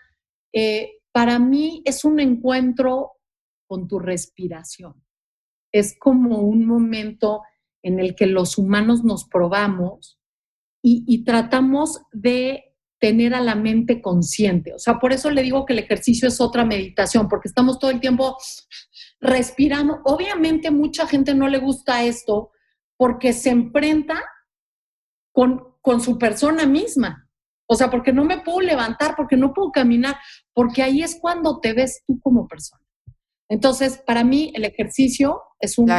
eh, 0.53 0.99
para 1.11 1.39
mí 1.39 1.81
es 1.85 2.05
un 2.05 2.19
encuentro 2.19 3.13
con 3.67 3.87
tu 3.87 3.99
respiración. 3.99 5.03
Es 5.71 5.97
como 5.97 6.41
un 6.41 6.65
momento 6.65 7.41
en 7.83 7.99
el 7.99 8.15
que 8.15 8.25
los 8.25 8.57
humanos 8.57 9.03
nos 9.03 9.25
probamos 9.25 10.17
y, 10.85 11.23
tratamos 11.23 12.01
de 12.11 12.75
tener 12.99 13.33
a 13.33 13.39
la 13.39 13.55
mente 13.55 14.01
consciente. 14.01 14.73
O 14.73 14.79
sea, 14.79 14.99
por 14.99 15.13
eso 15.13 15.29
le 15.29 15.41
digo 15.41 15.65
que 15.65 15.71
el 15.73 15.79
ejercicio 15.79 16.27
es 16.27 16.41
otra 16.41 16.65
meditación, 16.65 17.29
porque 17.29 17.47
estamos 17.47 17.79
todo 17.79 17.91
el 17.91 18.01
tiempo 18.01 18.37
respirando. 19.21 20.01
Obviamente 20.03 20.71
mucha 20.71 21.07
gente 21.07 21.33
no 21.33 21.47
le 21.47 21.59
gusta 21.59 22.03
esto 22.03 22.51
porque 22.97 23.31
se 23.31 23.51
enfrenta 23.51 24.21
con, 25.31 25.75
con 25.81 26.01
su 26.01 26.17
persona 26.17 26.65
misma. 26.65 27.29
O 27.65 27.75
sea, 27.75 27.89
porque 27.89 28.11
no 28.11 28.25
me 28.25 28.41
puedo 28.41 28.59
levantar, 28.59 29.15
porque 29.15 29.37
no 29.37 29.53
puedo 29.53 29.71
caminar, 29.71 30.17
porque 30.53 30.83
ahí 30.83 31.01
es 31.01 31.17
cuando 31.19 31.59
te 31.61 31.73
ves 31.73 32.03
tú 32.05 32.19
como 32.19 32.47
persona. 32.47 32.83
Entonces, 33.49 34.01
para 34.05 34.23
mí 34.23 34.51
el 34.53 34.65
ejercicio 34.65 35.41
es 35.59 35.77
un 35.77 35.89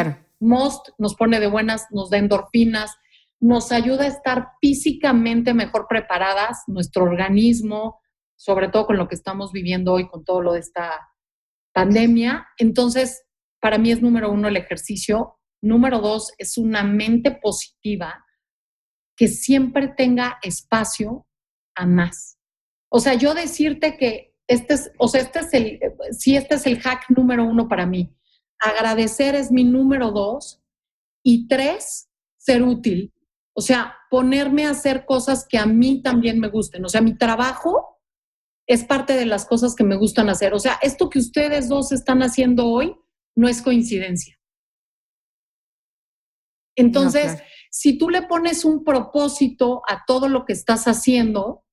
most, 0.45 0.91
nos 0.99 1.15
pone 1.15 1.41
de 1.41 1.49
buenas, 1.49 1.87
nos 1.91 2.11
da 2.11 2.19
endorfinas, 2.19 2.97
nos 3.41 3.73
ayuda 3.73 4.05
a 4.05 4.09
estar 4.09 4.49
físicamente 4.61 5.55
mejor 5.55 5.87
preparadas, 5.89 6.63
nuestro 6.67 7.05
organismo, 7.05 8.01
sobre 8.37 8.69
todo 8.69 8.87
con 8.87 8.97
lo 8.97 9.09
que 9.09 9.15
estamos 9.15 9.53
viviendo 9.53 9.93
hoy, 9.93 10.09
con 10.09 10.25
todo 10.25 10.41
lo 10.41 10.53
de 10.53 10.61
esta 10.61 10.93
pandemia. 11.73 12.47
Entonces, 12.59 13.25
para 13.61 13.79
mí 13.79 13.91
es 13.91 14.03
número 14.03 14.31
uno 14.31 14.49
el 14.49 14.57
ejercicio. 14.57 15.39
Número 15.63 16.01
dos 16.01 16.33
es 16.39 16.59
una 16.59 16.85
mente 16.85 17.33
positiva 17.33 18.25
que 19.17 19.29
siempre 19.29 19.89
tenga 19.89 20.39
espacio 20.43 21.27
a 21.75 21.87
más. 21.87 22.39
O 22.91 23.01
sea, 23.01 23.15
yo 23.15 23.35
decirte 23.35 23.97
que 23.97 24.35
este 24.47 24.75
es, 24.75 24.93
o 24.99 25.09
sea, 25.09 25.23
este 25.23 25.41
es 25.41 25.55
el, 25.55 25.81
si 26.13 26.37
este 26.37 26.57
es 26.57 26.67
el 26.67 26.81
hack 26.81 27.09
número 27.11 27.45
uno 27.45 27.69
para 27.69 27.87
mí. 27.87 28.15
Agradecer 28.61 29.35
es 29.35 29.51
mi 29.51 29.65
número 29.65 30.11
dos. 30.11 30.63
Y 31.23 31.49
tres, 31.49 32.11
ser 32.37 32.63
útil. 32.63 33.13
O 33.57 33.61
sea, 33.61 33.97
ponerme 34.11 34.67
a 34.67 34.71
hacer 34.71 35.07
cosas 35.07 35.47
que 35.49 35.59
a 35.59 35.67
mí 35.67 36.03
también 36.03 36.39
me 36.39 36.49
gusten. 36.49 36.85
O 36.85 36.89
sea, 36.89 37.01
mi 37.01 37.17
trabajo 37.17 38.01
es 38.67 38.85
parte 38.85 39.15
de 39.15 39.27
las 39.27 39.47
cosas 39.47 39.75
que 39.75 39.85
me 39.85 39.97
gustan 39.97 40.29
hacer. 40.29 40.55
O 40.55 40.59
sea, 40.59 40.79
esto 40.83 41.09
que 41.09 41.19
ustedes 41.19 41.69
dos 41.69 41.93
están 41.93 42.23
haciendo 42.23 42.67
hoy 42.67 42.97
no 43.37 43.49
es 43.49 43.63
coincidencia. 43.63 44.39
Entonces, 46.77 47.43
si 47.71 47.99
tú 47.99 48.11
le 48.11 48.23
pones 48.23 48.65
un 48.65 48.85
propósito 48.85 49.83
a 49.89 50.05
todo 50.07 50.29
lo 50.29 50.45
que 50.45 50.53
estás 50.53 50.87
haciendo, 50.87 51.64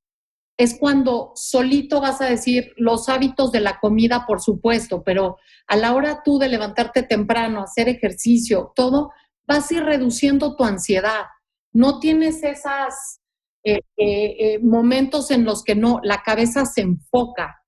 es 0.64 0.78
cuando 0.78 1.32
solito 1.36 2.02
vas 2.02 2.22
a 2.22 2.26
decir 2.26 2.74
los 2.78 3.10
hábitos 3.10 3.52
de 3.52 3.62
la 3.62 3.80
comida, 3.80 4.26
por 4.28 4.42
supuesto, 4.42 5.04
pero 5.04 5.38
a 5.68 5.76
la 5.76 5.94
hora 5.96 6.22
tú 6.24 6.38
de 6.38 6.50
levantarte 6.50 7.04
temprano, 7.04 7.64
hacer 7.64 7.90
ejercicio, 7.90 8.72
todo, 8.76 9.12
vas 9.48 9.72
a 9.72 9.76
ir 9.76 9.84
reduciendo 9.84 10.56
tu 10.56 10.64
ansiedad. 10.64 11.26
No 11.74 12.00
tienes 12.00 12.44
esos 12.44 13.20
eh, 13.64 13.80
eh, 13.98 14.36
eh, 14.40 14.60
momentos 14.60 15.32
en 15.32 15.46
los 15.46 15.64
que 15.64 15.76
no, 15.76 16.00
la 16.04 16.22
cabeza 16.22 16.66
se 16.66 16.82
enfoca, 16.82 17.64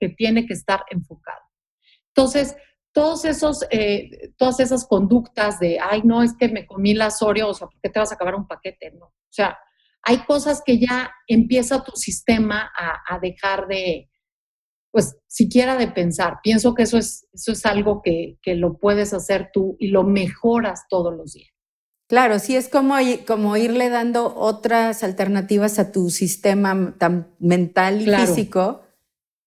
que 0.00 0.08
tiene 0.08 0.46
que 0.46 0.54
estar 0.54 0.82
enfocada. 0.90 1.42
Entonces, 2.08 2.56
todos 2.92 3.24
esos, 3.24 3.64
todas 4.36 4.58
esas 4.58 4.84
conductas 4.84 5.60
de, 5.60 5.78
ay, 5.78 6.02
no, 6.04 6.24
es 6.24 6.36
que 6.36 6.48
me 6.48 6.66
comí 6.66 6.92
las 6.92 7.22
Oreos, 7.22 7.50
o 7.50 7.54
sea, 7.54 7.68
¿por 7.68 7.80
qué 7.80 7.88
te 7.88 8.00
vas 8.00 8.10
a 8.10 8.16
acabar 8.16 8.34
un 8.34 8.48
paquete? 8.48 8.90
No. 8.98 9.06
O 9.06 9.32
sea, 9.32 9.56
hay 10.02 10.24
cosas 10.24 10.62
que 10.64 10.78
ya 10.78 11.10
empieza 11.26 11.84
tu 11.84 11.92
sistema 11.92 12.70
a, 12.76 13.18
dejar 13.18 13.66
de, 13.66 14.10
pues 14.90 15.16
siquiera 15.26 15.76
de 15.76 15.88
pensar. 15.88 16.38
Pienso 16.42 16.74
que 16.74 16.84
eso 16.84 16.98
es, 16.98 17.26
eso 17.32 17.52
es 17.52 17.66
algo 17.66 18.02
que, 18.02 18.38
lo 18.46 18.78
puedes 18.78 19.12
hacer 19.12 19.50
tú 19.52 19.76
y 19.78 19.88
lo 19.88 20.04
mejoras 20.04 20.84
todos 20.88 21.14
los 21.14 21.32
días. 21.34 21.50
Claro, 22.08 22.40
sí 22.40 22.56
es 22.56 22.68
como, 22.68 22.96
como 23.26 23.56
irle 23.56 23.88
dando 23.88 24.34
otras 24.34 25.04
alternativas 25.04 25.78
a 25.78 25.92
tu 25.92 26.10
sistema 26.10 26.96
tan 26.98 27.34
mental 27.38 28.02
y 28.02 28.12
físico 28.12 28.82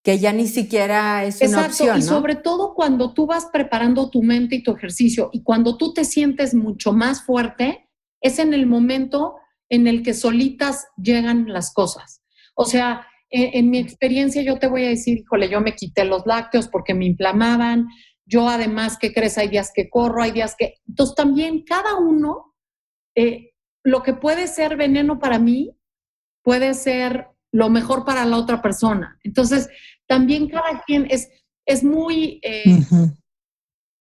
que 0.02 0.20
ya 0.20 0.34
ni 0.34 0.48
siquiera 0.48 1.24
es 1.24 1.42
una 1.42 1.66
opción. 1.66 1.98
Y 1.98 2.02
sobre 2.02 2.36
todo 2.36 2.74
cuando 2.74 3.14
tú 3.14 3.26
vas 3.26 3.48
preparando 3.52 4.10
tu 4.10 4.22
mente 4.22 4.56
y 4.56 4.64
tu 4.64 4.72
ejercicio 4.72 5.30
y 5.32 5.44
cuando 5.44 5.78
tú 5.78 5.94
te 5.94 6.06
sientes 6.06 6.54
mucho 6.54 6.92
más 6.92 7.24
fuerte, 7.24 7.90
es 8.22 8.40
en 8.40 8.54
el 8.54 8.66
momento 8.66 9.36
en 9.70 9.88
el 9.88 10.04
que 10.04 10.14
solitas 10.14 10.86
llegan 10.98 11.46
las 11.48 11.74
cosas. 11.74 12.22
O 12.56 12.66
sea, 12.66 13.08
en, 13.30 13.70
mi 13.72 13.80
experiencia 13.80 14.44
yo 14.44 14.60
te 14.60 14.68
voy 14.68 14.86
a 14.86 14.90
decir, 14.90 15.20
híjole, 15.20 15.50
yo 15.50 15.60
me 15.60 15.76
quité 15.76 16.06
los 16.06 16.26
lácteos 16.26 16.68
porque 16.68 16.94
me 16.94 17.06
inflamaban, 17.06 17.88
yo 18.26 18.48
además, 18.48 18.98
¿qué 19.00 19.12
crees? 19.12 19.38
Hay 19.38 19.48
días 19.48 19.72
que 19.74 19.90
corro, 19.90 20.22
hay 20.22 20.32
días 20.32 20.56
que... 20.58 20.76
Entonces 20.88 21.16
también 21.16 21.64
cada 21.64 21.98
uno, 21.98 22.54
eh, 23.16 23.52
lo 23.84 24.04
que 24.04 24.14
puede 24.14 24.48
ser 24.48 24.78
veneno 24.78 25.20
para 25.20 25.40
mí, 25.40 25.76
puede 26.44 26.74
ser 26.74 27.28
lo 27.52 27.70
mejor 27.70 28.06
para 28.06 28.26
la 28.26 28.38
otra 28.38 28.62
persona. 28.62 29.18
Entonces, 29.24 29.70
también 30.08 30.48
cada 30.48 30.84
quien 30.84 31.08
es, 31.10 31.30
es 31.66 31.84
muy... 31.84 32.40
Eh, 32.44 32.64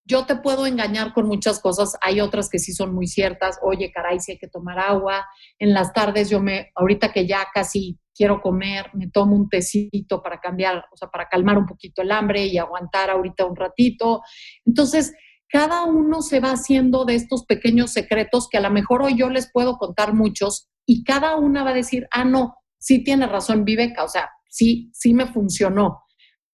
yo 0.05 0.25
te 0.25 0.35
puedo 0.35 0.65
engañar 0.65 1.13
con 1.13 1.27
muchas 1.27 1.59
cosas, 1.59 1.97
hay 2.01 2.19
otras 2.19 2.49
que 2.49 2.59
sí 2.59 2.73
son 2.73 2.93
muy 2.93 3.07
ciertas, 3.07 3.59
oye, 3.61 3.91
caray, 3.91 4.19
si 4.19 4.33
hay 4.33 4.37
que 4.37 4.47
tomar 4.47 4.79
agua, 4.79 5.25
en 5.59 5.73
las 5.73 5.93
tardes 5.93 6.29
yo 6.29 6.41
me, 6.41 6.71
ahorita 6.75 7.11
que 7.11 7.25
ya 7.25 7.47
casi 7.53 7.99
quiero 8.13 8.41
comer, 8.41 8.89
me 8.93 9.09
tomo 9.09 9.35
un 9.35 9.49
tecito 9.49 10.21
para 10.21 10.39
cambiar, 10.39 10.85
o 10.91 10.97
sea, 10.97 11.07
para 11.07 11.27
calmar 11.27 11.57
un 11.57 11.65
poquito 11.65 12.01
el 12.01 12.11
hambre 12.11 12.45
y 12.45 12.57
aguantar 12.57 13.09
ahorita 13.09 13.45
un 13.45 13.55
ratito. 13.55 14.21
Entonces, 14.65 15.13
cada 15.47 15.83
uno 15.83 16.21
se 16.21 16.39
va 16.39 16.51
haciendo 16.51 17.05
de 17.05 17.15
estos 17.15 17.45
pequeños 17.45 17.91
secretos 17.91 18.47
que 18.49 18.57
a 18.57 18.61
lo 18.61 18.71
mejor 18.71 19.03
hoy 19.03 19.17
yo 19.17 19.29
les 19.29 19.51
puedo 19.51 19.77
contar 19.77 20.13
muchos 20.13 20.69
y 20.85 21.03
cada 21.03 21.37
una 21.37 21.63
va 21.63 21.71
a 21.71 21.75
decir, 21.75 22.07
ah, 22.11 22.25
no, 22.25 22.55
sí 22.77 23.03
tiene 23.03 23.27
razón 23.27 23.63
Viveca, 23.63 24.03
o 24.03 24.09
sea, 24.09 24.29
sí, 24.49 24.89
sí 24.93 25.13
me 25.13 25.27
funcionó. 25.27 26.01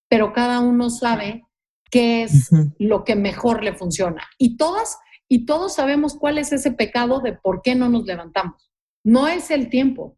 pero 0.10 0.34
cada 0.34 0.60
uno 0.60 0.90
sabe 0.90 1.44
qué 1.90 2.24
es 2.24 2.50
lo 2.78 3.04
que 3.04 3.16
mejor 3.16 3.64
le 3.64 3.74
funciona. 3.74 4.28
Y 4.38 4.58
todas 4.58 4.98
y 5.32 5.46
todos 5.46 5.76
sabemos 5.76 6.16
cuál 6.18 6.40
es 6.40 6.52
ese 6.52 6.72
pecado 6.72 7.20
de 7.20 7.34
por 7.34 7.62
qué 7.62 7.76
no 7.76 7.88
nos 7.88 8.06
levantamos. 8.06 8.72
No 9.04 9.28
es 9.28 9.52
el 9.52 9.70
tiempo. 9.70 10.18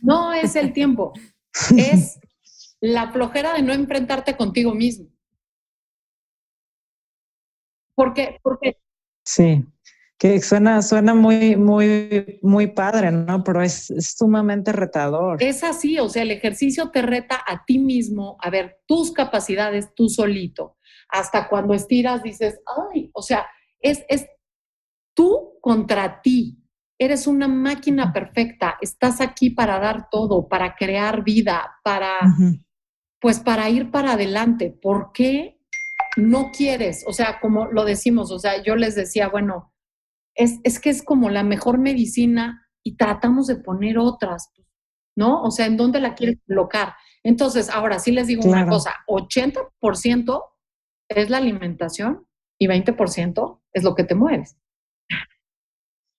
No 0.00 0.32
es 0.32 0.54
el 0.54 0.72
tiempo. 0.72 1.12
es 1.76 2.20
la 2.80 3.10
flojera 3.10 3.52
de 3.54 3.62
no 3.62 3.72
enfrentarte 3.72 4.36
contigo 4.36 4.72
mismo. 4.72 5.08
Porque, 7.96 8.38
porque. 8.42 8.78
Sí, 9.24 9.66
que 10.20 10.38
suena, 10.42 10.82
suena 10.82 11.14
muy, 11.14 11.56
muy, 11.56 12.38
muy 12.42 12.66
padre, 12.66 13.10
¿no? 13.10 13.42
Pero 13.42 13.62
es, 13.62 13.90
es, 13.90 14.16
sumamente 14.18 14.70
retador. 14.70 15.42
Es 15.42 15.64
así, 15.64 15.98
o 15.98 16.10
sea, 16.10 16.22
el 16.24 16.30
ejercicio 16.30 16.90
te 16.90 17.00
reta 17.00 17.42
a 17.46 17.64
ti 17.64 17.78
mismo 17.78 18.36
a 18.42 18.50
ver 18.50 18.80
tus 18.86 19.12
capacidades 19.12 19.94
tú 19.94 20.10
solito. 20.10 20.76
Hasta 21.08 21.48
cuando 21.48 21.72
estiras 21.72 22.22
dices, 22.22 22.60
ay, 22.92 23.10
o 23.14 23.22
sea, 23.22 23.46
es, 23.80 24.04
es 24.08 24.26
tú 25.14 25.54
contra 25.62 26.20
ti. 26.20 26.58
Eres 26.98 27.26
una 27.26 27.48
máquina 27.48 28.12
perfecta, 28.12 28.76
estás 28.82 29.22
aquí 29.22 29.48
para 29.48 29.80
dar 29.80 30.10
todo, 30.10 30.48
para 30.48 30.74
crear 30.74 31.24
vida, 31.24 31.78
para, 31.82 32.18
pues 33.18 33.40
para 33.40 33.70
ir 33.70 33.90
para 33.90 34.12
adelante. 34.12 34.68
¿Por 34.82 35.12
qué 35.12 35.58
no 36.18 36.50
quieres? 36.54 37.04
O 37.08 37.14
sea, 37.14 37.40
como 37.40 37.68
lo 37.68 37.86
decimos, 37.86 38.30
o 38.30 38.38
sea, 38.38 38.62
yo 38.62 38.76
les 38.76 38.94
decía, 38.94 39.28
bueno, 39.28 39.70
es, 40.34 40.58
es 40.64 40.80
que 40.80 40.90
es 40.90 41.02
como 41.02 41.30
la 41.30 41.42
mejor 41.42 41.78
medicina 41.78 42.66
y 42.82 42.96
tratamos 42.96 43.46
de 43.46 43.56
poner 43.56 43.98
otras, 43.98 44.50
¿no? 45.16 45.42
O 45.42 45.50
sea, 45.50 45.66
¿en 45.66 45.76
dónde 45.76 46.00
la 46.00 46.14
quieres 46.14 46.38
colocar? 46.46 46.94
Entonces, 47.22 47.68
ahora 47.68 47.98
sí 47.98 48.12
les 48.12 48.26
digo 48.26 48.48
una 48.48 48.66
cosa, 48.66 48.94
80% 49.08 50.42
es 51.08 51.30
la 51.30 51.38
alimentación 51.38 52.26
y 52.58 52.66
20% 52.66 53.60
es 53.72 53.82
lo 53.82 53.94
que 53.94 54.04
te 54.04 54.14
mueves. 54.14 54.56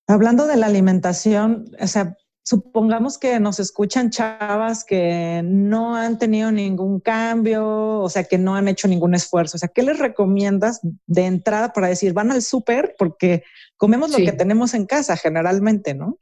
Hablando 0.08 0.46
de 0.46 0.58
la 0.58 0.68
alimentación, 0.68 1.72
o 1.80 1.88
sea, 1.88 2.16
supongamos 2.44 3.18
que 3.18 3.40
nos 3.40 3.60
escuchan 3.60 4.10
chavas 4.10 4.84
que 4.84 5.42
no 5.44 5.96
han 5.96 6.18
tenido 6.18 6.52
ningún 6.52 7.00
cambio, 7.00 8.00
o 8.00 8.10
sea, 8.10 8.24
que 8.24 8.38
no 8.38 8.56
han 8.56 8.68
hecho 8.68 8.88
ningún 8.88 9.14
esfuerzo. 9.14 9.58
O 9.58 9.60
sea, 9.60 9.70
¿qué 9.70 9.84
les 9.84 10.00
recomiendas 10.00 10.82
de 11.06 11.26
entrada 11.26 11.72
para 11.72 11.88
decir, 11.88 12.14
van 12.14 12.32
al 12.32 12.42
súper 12.42 12.96
porque 12.98 13.44
comemos 13.82 14.12
lo 14.12 14.18
que 14.18 14.32
tenemos 14.32 14.76
en 14.76 14.86
casa 14.86 15.18
generalmente, 15.18 15.96
¿no? 15.96 16.20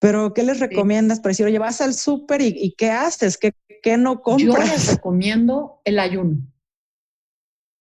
Pero 0.00 0.32
¿qué 0.32 0.42
les 0.42 0.60
recomiendas 0.60 1.20
para 1.20 1.32
decir, 1.32 1.44
oye, 1.44 1.58
vas 1.58 1.82
al 1.82 1.92
súper 1.92 2.40
y, 2.40 2.74
qué 2.78 2.90
haces? 2.90 3.36
¿Qué, 3.36 3.52
¿Qué 3.82 3.98
no 3.98 4.22
compras? 4.22 4.46
Yo 4.46 4.56
les 4.56 4.92
recomiendo 4.92 5.82
el 5.84 5.98
ayuno. 5.98 6.38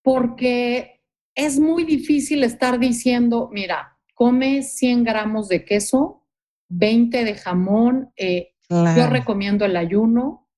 Porque 0.04 1.02
es 1.34 1.62
muy 1.62 1.86
difícil 1.86 2.44
estar 2.44 2.78
diciendo, 2.78 3.50
mira, 3.54 3.98
come 4.16 4.64
100 4.64 5.06
gramos 5.06 5.48
de 5.48 5.64
queso, 5.64 6.28
20 6.68 7.24
de 7.24 7.36
jamón. 7.36 8.12
Eh, 8.18 8.54
yo 8.70 9.08
recomiendo 9.08 9.64
el 9.64 9.78
ayuno, 9.78 10.50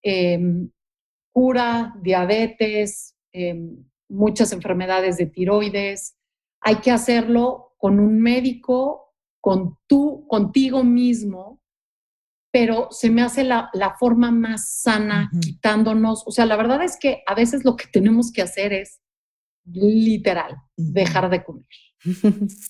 em, 0.00 0.70
cura 1.32 1.96
diabetes, 2.00 3.16
em, 3.32 3.84
muchas 4.08 4.52
enfermedades 4.52 5.16
de 5.16 5.26
tiroides. 5.26 6.19
Hay 6.60 6.76
que 6.76 6.90
hacerlo 6.90 7.74
con 7.78 7.98
un 7.98 8.20
médico, 8.20 9.14
con 9.40 9.78
tú, 9.86 10.26
contigo 10.28 10.84
mismo, 10.84 11.60
pero 12.52 12.88
se 12.90 13.10
me 13.10 13.22
hace 13.22 13.44
la, 13.44 13.70
forma 13.98 14.30
más 14.30 14.80
sana, 14.80 15.30
quitándonos. 15.40 16.24
O 16.26 16.30
sea, 16.30 16.46
la 16.46 16.56
verdad 16.56 16.82
es 16.82 16.98
que 16.98 17.22
a 17.26 17.34
veces 17.34 17.64
lo 17.64 17.76
que 17.76 17.86
tenemos 17.86 18.32
que 18.32 18.42
hacer 18.42 18.72
es 18.72 19.00
literal, 19.64 20.56
dejar 20.76 21.30
de 21.30 21.44
comer. 21.44 21.66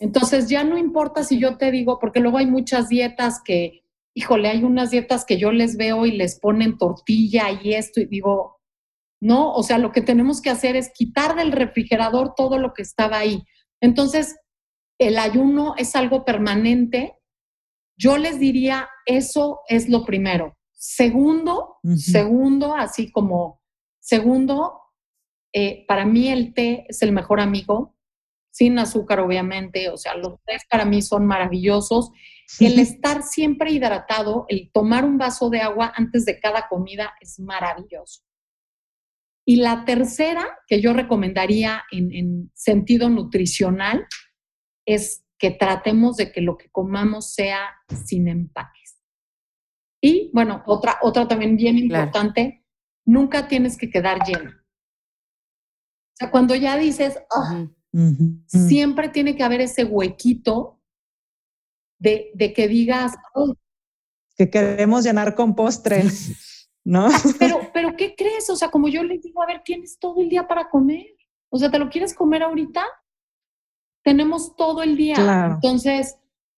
Entonces 0.01 0.49
ya 0.49 0.65
no 0.65 0.77
importa 0.77 1.25
si 1.25 1.39
yo 1.39 1.57
te 1.57 1.71
digo, 1.71 1.99
porque 1.99 2.21
luego 2.21 2.39
hay 2.39 2.47
muchas 2.47 2.89
dietas 2.89 3.41
que, 3.43 3.85
híjole, 4.15 4.49
hay 4.49 4.65
unas 4.65 4.91
dietas 4.91 5.25
que 5.25 5.39
yo 5.39 5.51
les 5.51 5.77
veo 5.77 6.05
y 6.05 6.13
les 6.13 6.39
ponen 6.39 6.77
tortilla 6.77 7.51
y 7.51 7.75
esto 7.75 8.01
y 8.01 8.07
digo, 8.07 8.61
no, 9.21 9.53
o 9.55 9.63
sea, 9.63 9.79
lo 9.79 9.93
que 9.93 10.01
tenemos 10.01 10.41
que 10.41 10.51
hacer 10.51 10.77
es 10.77 10.91
quitar 10.95 11.37
del 11.37 11.53
refrigerador 11.53 12.35
todo 12.35 12.59
lo 12.59 12.73
que 12.73 12.83
estaba 12.83 13.19
ahí. 13.19 13.45
Entonces, 13.81 14.37
el 14.99 15.19
ayuno 15.19 15.75
es 15.77 15.97
algo 15.97 16.25
permanente. 16.25 17.19
Yo 17.97 18.19
les 18.19 18.39
diría, 18.39 18.89
eso 19.07 19.61
es 19.69 19.89
lo 19.89 20.05
primero. 20.05 20.57
Segundo, 20.73 21.77
segundo, 21.97 22.75
así 22.75 23.11
como, 23.11 23.61
segundo, 23.99 24.81
eh, 25.53 25.85
para 25.87 26.07
mí 26.07 26.29
el 26.29 26.55
té 26.55 26.87
es 26.89 27.03
el 27.03 27.13
mejor 27.13 27.41
amigo, 27.41 27.97
sin 28.51 28.79
azúcar 28.79 29.21
obviamente, 29.21 29.91
o 29.91 29.97
sea, 29.97 30.15
los 30.15 30.43
tés 30.45 30.63
para 30.71 30.85
mí 30.85 31.03
son 31.03 31.27
maravillosos. 31.27 32.11
El 32.59 32.79
estar 32.79 33.23
siempre 33.23 33.71
hidratado, 33.71 34.45
el 34.49 34.71
tomar 34.73 35.05
un 35.05 35.19
vaso 35.19 35.51
de 35.51 35.61
agua 35.61 35.93
antes 35.95 36.25
de 36.25 36.41
cada 36.41 36.67
comida 36.69 37.15
es 37.21 37.39
maravilloso. 37.39 38.23
Y 39.51 39.57
la 39.57 39.85
tercera 39.85 40.47
que 40.69 40.81
yo 40.81 40.93
recomendaría 40.93 41.83
en, 41.91 42.15
en 42.15 42.53
sentido 42.55 43.09
nutricional 43.09 44.07
es 44.87 45.25
que 45.41 45.51
tratemos 45.51 46.17
de 46.19 46.31
que 46.31 46.41
lo 46.41 46.57
que 46.57 46.71
comamos 46.71 47.35
sea 47.35 47.59
sin 48.07 48.29
empaques. 48.29 49.03
Y 50.01 50.31
bueno, 50.33 50.63
otra, 50.67 50.99
otra 51.03 51.27
también 51.27 51.57
bien 51.57 51.79
importante, 51.79 52.65
nunca 53.05 53.49
tienes 53.49 53.77
que 53.77 53.91
quedar 53.91 54.25
lleno. 54.25 54.53
Sea, 56.17 56.31
cuando 56.31 56.55
ya 56.55 56.77
dices, 56.77 57.19
ah", 57.35 57.67
siempre 58.47 59.09
tiene 59.09 59.35
que 59.35 59.43
haber 59.43 59.63
ese 59.63 59.83
huequito 59.83 60.81
de, 61.99 62.53
que 62.55 62.69
digas, 62.69 63.17
que 64.37 64.49
queremos 64.49 65.03
llenar 65.03 65.35
con 65.35 65.57
postres, 65.57 66.37
¿no? 66.85 67.09
Pero, 67.39 67.61
pero, 67.75 67.97
¿qué 67.97 68.15
crees? 68.17 68.49
O 68.51 68.57
sea, 68.57 68.71
como 68.71 68.89
yo 68.89 69.03
les 69.03 69.23
digo, 69.23 69.43
a 69.43 69.47
ver, 69.47 69.63
tienes 69.65 69.99
todo 69.99 70.21
el 70.21 70.29
día 70.29 70.47
para 70.47 70.69
comer. 70.69 71.07
O 71.51 71.59
sea, 71.59 71.71
¿te 71.71 71.79
lo 71.79 71.89
quieres 71.89 72.15
comer 72.15 72.43
ahorita? 72.43 72.85
Tenemos 74.03 74.57
todo 74.57 74.83
el 74.83 74.97
día. 74.97 75.51
Entonces, 75.55 76.17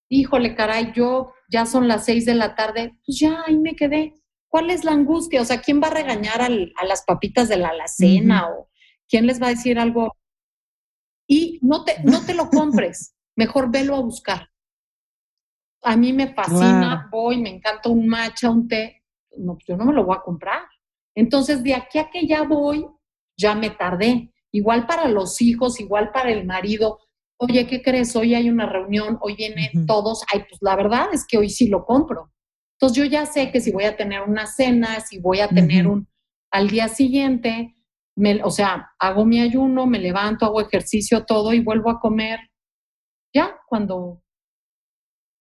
híjole, 0.08 0.54
caray, 0.54 0.92
yo 0.94 1.32
ya 1.48 1.66
son 1.66 1.88
las 1.88 2.04
seis 2.04 2.24
de 2.24 2.34
la 2.34 2.54
tarde, 2.54 2.96
pues 3.04 3.18
ya 3.18 3.42
ahí 3.46 3.58
me 3.58 3.74
quedé. 3.74 4.14
¿Cuál 4.48 4.70
es 4.70 4.84
la 4.84 4.92
angustia? 4.92 5.40
O 5.40 5.44
sea, 5.44 5.60
¿quién 5.60 5.80
va 5.82 5.88
a 5.88 5.94
regañar 5.94 6.42
a 6.42 6.84
las 6.84 7.04
papitas 7.04 7.48
de 7.48 7.56
la 7.56 7.68
alacena 7.68 8.48
o 8.48 8.68
¿Quién 9.12 9.26
les 9.26 9.42
va 9.42 9.48
a 9.48 9.50
decir 9.50 9.78
algo? 9.78 10.16
Y 11.28 11.58
no 11.60 11.84
te, 11.84 12.02
no 12.02 12.24
te 12.24 12.32
lo 12.32 12.48
compres, 12.48 13.14
mejor 13.36 13.70
velo 13.70 13.94
a 13.94 14.00
buscar. 14.00 14.48
A 15.82 15.98
mí 15.98 16.14
me 16.14 16.32
fascina, 16.32 17.10
voy, 17.12 17.36
me 17.36 17.50
encanta 17.50 17.90
un 17.90 18.08
matcha, 18.08 18.48
un 18.48 18.66
té. 18.66 19.01
No, 19.36 19.54
pues 19.54 19.64
yo 19.66 19.76
no 19.76 19.84
me 19.84 19.92
lo 19.92 20.04
voy 20.04 20.16
a 20.16 20.22
comprar. 20.22 20.62
Entonces, 21.14 21.62
de 21.62 21.74
aquí 21.74 21.98
a 21.98 22.10
que 22.10 22.26
ya 22.26 22.42
voy, 22.42 22.86
ya 23.36 23.54
me 23.54 23.70
tardé. 23.70 24.32
Igual 24.52 24.86
para 24.86 25.08
los 25.08 25.40
hijos, 25.40 25.80
igual 25.80 26.10
para 26.12 26.30
el 26.30 26.46
marido. 26.46 26.98
Oye, 27.38 27.66
¿qué 27.66 27.82
crees? 27.82 28.14
Hoy 28.14 28.34
hay 28.34 28.48
una 28.48 28.66
reunión, 28.66 29.18
hoy 29.20 29.34
vienen 29.34 29.86
todos. 29.86 30.22
Ay, 30.32 30.44
pues 30.48 30.60
la 30.60 30.76
verdad 30.76 31.08
es 31.12 31.26
que 31.26 31.38
hoy 31.38 31.50
sí 31.50 31.68
lo 31.68 31.84
compro. 31.84 32.30
Entonces 32.76 32.98
yo 32.98 33.04
ya 33.04 33.26
sé 33.26 33.50
que 33.50 33.60
si 33.60 33.72
voy 33.72 33.84
a 33.84 33.96
tener 33.96 34.22
una 34.22 34.46
cena, 34.46 35.00
si 35.00 35.18
voy 35.18 35.40
a 35.40 35.48
tener 35.48 35.86
un 35.86 36.08
al 36.50 36.68
día 36.68 36.88
siguiente, 36.88 37.76
o 38.44 38.50
sea, 38.50 38.90
hago 38.98 39.24
mi 39.24 39.40
ayuno, 39.40 39.86
me 39.86 39.98
levanto, 39.98 40.44
hago 40.44 40.60
ejercicio, 40.60 41.24
todo 41.24 41.52
y 41.54 41.60
vuelvo 41.60 41.90
a 41.90 41.98
comer 41.98 42.40
ya 43.34 43.56
cuando 43.66 44.22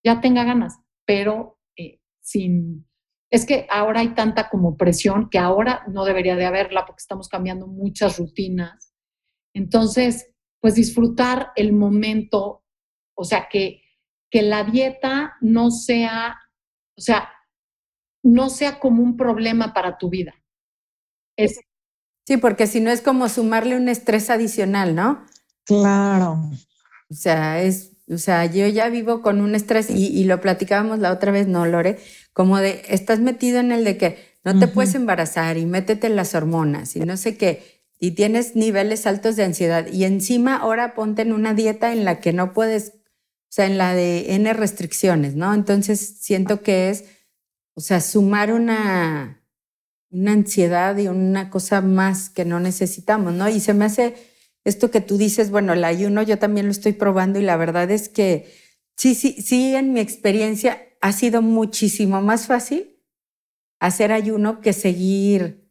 ya 0.04 0.22
tenga 0.22 0.44
ganas, 0.44 0.80
pero 1.06 1.60
eh, 1.76 2.00
sin... 2.22 2.88
Es 3.32 3.46
que 3.46 3.66
ahora 3.70 4.02
hay 4.02 4.10
tanta 4.10 4.50
como 4.50 4.78
presión 4.78 5.30
que 5.30 5.40
ahora 5.40 5.84
no 5.88 6.06
debería 6.06 6.36
de 6.36 6.46
haberla 6.46 6.86
porque 6.86 7.02
estamos 7.02 7.30
cambiando 7.30 7.66
muchas 7.66 8.20
rutinas. 8.20 8.94
Entonces, 9.54 10.32
pues 10.60 10.76
disfrutar 10.76 11.52
el 11.56 11.74
momento, 11.74 12.64
o 13.16 13.24
sea, 13.24 13.48
que, 13.50 13.82
que 14.30 14.44
la 14.44 14.64
dieta 14.64 15.38
no 15.42 15.72
sea, 15.72 16.40
o 16.96 17.02
sea, 17.02 17.30
no 18.22 18.50
sea 18.50 18.80
como 18.80 19.02
un 19.02 19.18
problema 19.18 19.74
para 19.74 19.98
tu 19.98 20.10
vida. 20.10 20.36
Es 21.36 21.60
Sí, 22.28 22.38
porque 22.38 22.68
si 22.68 22.80
no 22.80 22.92
es 22.92 23.02
como 23.02 23.30
sumarle 23.30 23.76
un 23.76 23.90
estrés 23.90 24.30
adicional, 24.30 24.96
¿no? 24.96 25.26
Claro. 25.66 26.50
O 27.10 27.14
sea, 27.14 27.62
es, 27.62 27.92
o 28.10 28.18
sea, 28.18 28.46
yo 28.46 28.68
ya 28.68 28.90
vivo 28.90 29.22
con 29.22 29.42
un 29.42 29.56
estrés 29.56 29.90
y, 29.90 30.24
lo 30.24 30.40
platicábamos 30.40 31.00
la 31.00 31.12
otra 31.12 31.32
vez, 31.32 31.48
¿no, 31.48 31.66
Lore? 31.66 32.00
Como 32.34 32.60
de, 32.60 32.84
estás 32.88 33.20
metido 33.20 33.60
en 33.60 33.72
el 33.72 33.84
de 33.84 33.98
que 33.98 34.32
no 34.44 34.58
te 34.58 34.68
puedes 34.68 34.96
embarazar 34.96 35.58
y 35.58 35.66
métete 35.66 36.10
las 36.10 36.34
hormonas 36.34 36.96
y 36.96 37.02
no 37.02 37.16
sé 37.18 37.38
qué, 37.38 37.82
y 38.00 38.12
tienes 38.12 38.56
niveles 38.56 39.06
altos 39.06 39.36
de 39.36 39.44
ansiedad 39.44 39.86
y 39.92 40.06
encima 40.06 40.58
ahora 40.58 40.96
ponte 40.96 41.22
en 41.22 41.34
una 41.34 41.54
dieta 41.54 41.94
en 41.94 42.04
la 42.04 42.20
que 42.20 42.34
no 42.34 42.52
puedes, 42.52 42.94
o 42.96 43.50
sea, 43.50 43.68
en 43.68 43.78
la 43.78 43.94
de 43.94 44.34
N 44.34 44.52
restricciones, 44.54 45.36
¿no? 45.36 45.54
Entonces 45.54 46.18
siento 46.20 46.64
que 46.64 46.90
es, 46.90 47.06
o 47.76 47.82
sea, 47.82 48.02
sumar 48.02 48.52
una, 48.52 49.44
una 50.10 50.32
ansiedad 50.32 50.98
y 50.98 51.08
una 51.08 51.52
cosa 51.52 51.82
más 51.82 52.32
que 52.32 52.44
no 52.44 52.60
necesitamos, 52.60 53.34
¿no? 53.34 53.48
Y 53.48 53.60
se 53.60 53.76
me 53.76 53.86
hace 53.86 54.16
esto 54.64 54.90
que 54.90 55.02
tú 55.02 55.18
dices, 55.18 55.52
bueno, 55.52 55.74
el 55.74 55.84
ayuno 55.84 56.24
yo 56.24 56.40
también 56.40 56.66
lo 56.66 56.72
estoy 56.72 56.94
probando 56.94 57.40
y 57.40 57.44
la 57.44 57.58
verdad 57.58 57.92
es 57.92 58.10
que 58.10 58.52
sí, 58.98 59.14
sí, 59.14 59.42
sí, 59.42 59.76
en 59.76 59.94
mi 59.94 60.00
experiencia 60.00 60.82
ha 61.02 61.12
sido 61.12 61.42
muchísimo 61.42 62.22
más 62.22 62.48
fácil 62.48 62.98
hacer 63.80 64.12
ayuno 64.12 64.62
que 64.62 64.74
seguir 64.74 65.62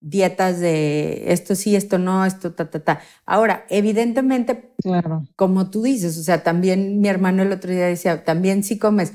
dietas 0.00 0.60
de 0.60 1.32
esto 1.32 1.54
sí, 1.54 1.76
esto 1.76 1.98
no, 1.98 2.24
esto 2.24 2.54
ta, 2.54 2.70
ta, 2.70 2.80
ta. 2.80 3.00
Ahora, 3.26 3.66
evidentemente, 3.68 4.72
claro. 4.82 5.24
como 5.36 5.70
tú 5.70 5.82
dices, 5.82 6.16
o 6.18 6.22
sea, 6.22 6.42
también 6.42 7.00
mi 7.00 7.08
hermano 7.08 7.42
el 7.42 7.52
otro 7.52 7.70
día 7.70 7.86
decía, 7.86 8.24
también 8.24 8.62
si 8.62 8.78
comes 8.78 9.12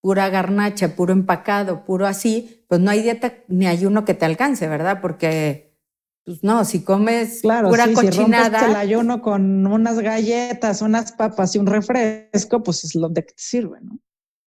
pura 0.00 0.28
garnacha, 0.28 0.94
puro 0.94 1.12
empacado, 1.12 1.84
puro 1.84 2.06
así, 2.06 2.64
pues 2.68 2.80
no 2.80 2.90
hay 2.90 3.02
dieta 3.02 3.34
ni 3.48 3.66
ayuno 3.66 4.04
que 4.04 4.14
te 4.14 4.24
alcance, 4.24 4.68
¿verdad? 4.68 5.00
Porque, 5.00 5.76
pues 6.24 6.44
no, 6.44 6.64
si 6.64 6.84
comes 6.84 7.40
pura 7.42 7.92
cochinada. 7.92 8.60
Si 8.60 8.64
el 8.66 8.76
ayuno 8.76 9.20
con 9.22 9.66
unas 9.66 9.98
galletas, 9.98 10.80
unas 10.80 11.12
papas 11.12 11.54
y 11.54 11.58
un 11.58 11.66
refresco, 11.66 12.62
pues 12.62 12.84
es 12.84 12.94
lo 12.94 13.08
de 13.08 13.24
que 13.24 13.32
te 13.32 13.42
sirve, 13.42 13.80
¿no? 13.80 13.98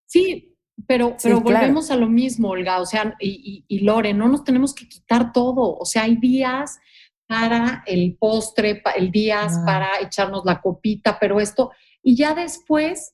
Sí, 0.08 0.53
pero, 0.88 1.16
pero 1.22 1.42
volvemos 1.42 1.92
a 1.92 1.96
lo 1.96 2.08
mismo, 2.08 2.50
Olga, 2.50 2.80
o 2.80 2.86
sea, 2.86 3.16
y, 3.20 3.66
y, 3.68 3.80
Lore, 3.80 4.14
no 4.14 4.28
nos 4.28 4.44
tenemos 4.44 4.74
que 4.74 4.88
quitar 4.88 5.32
todo, 5.32 5.78
o 5.78 5.86
sea, 5.86 6.04
hay 6.04 6.16
días 6.18 6.80
para 7.28 7.84
el 7.88 8.16
postre, 8.20 8.82
el 8.96 9.12
días 9.12 9.54
ah. 9.58 9.64
para 9.66 10.00
echarnos 10.02 10.44
la 10.46 10.62
copita, 10.62 11.18
pero 11.20 11.40
esto, 11.40 11.72
y 12.02 12.16
ya 12.16 12.34
después 12.36 13.14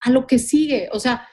a 0.00 0.10
lo 0.10 0.26
que 0.26 0.38
sigue, 0.38 0.88
o 0.92 1.00
sea. 1.00 1.26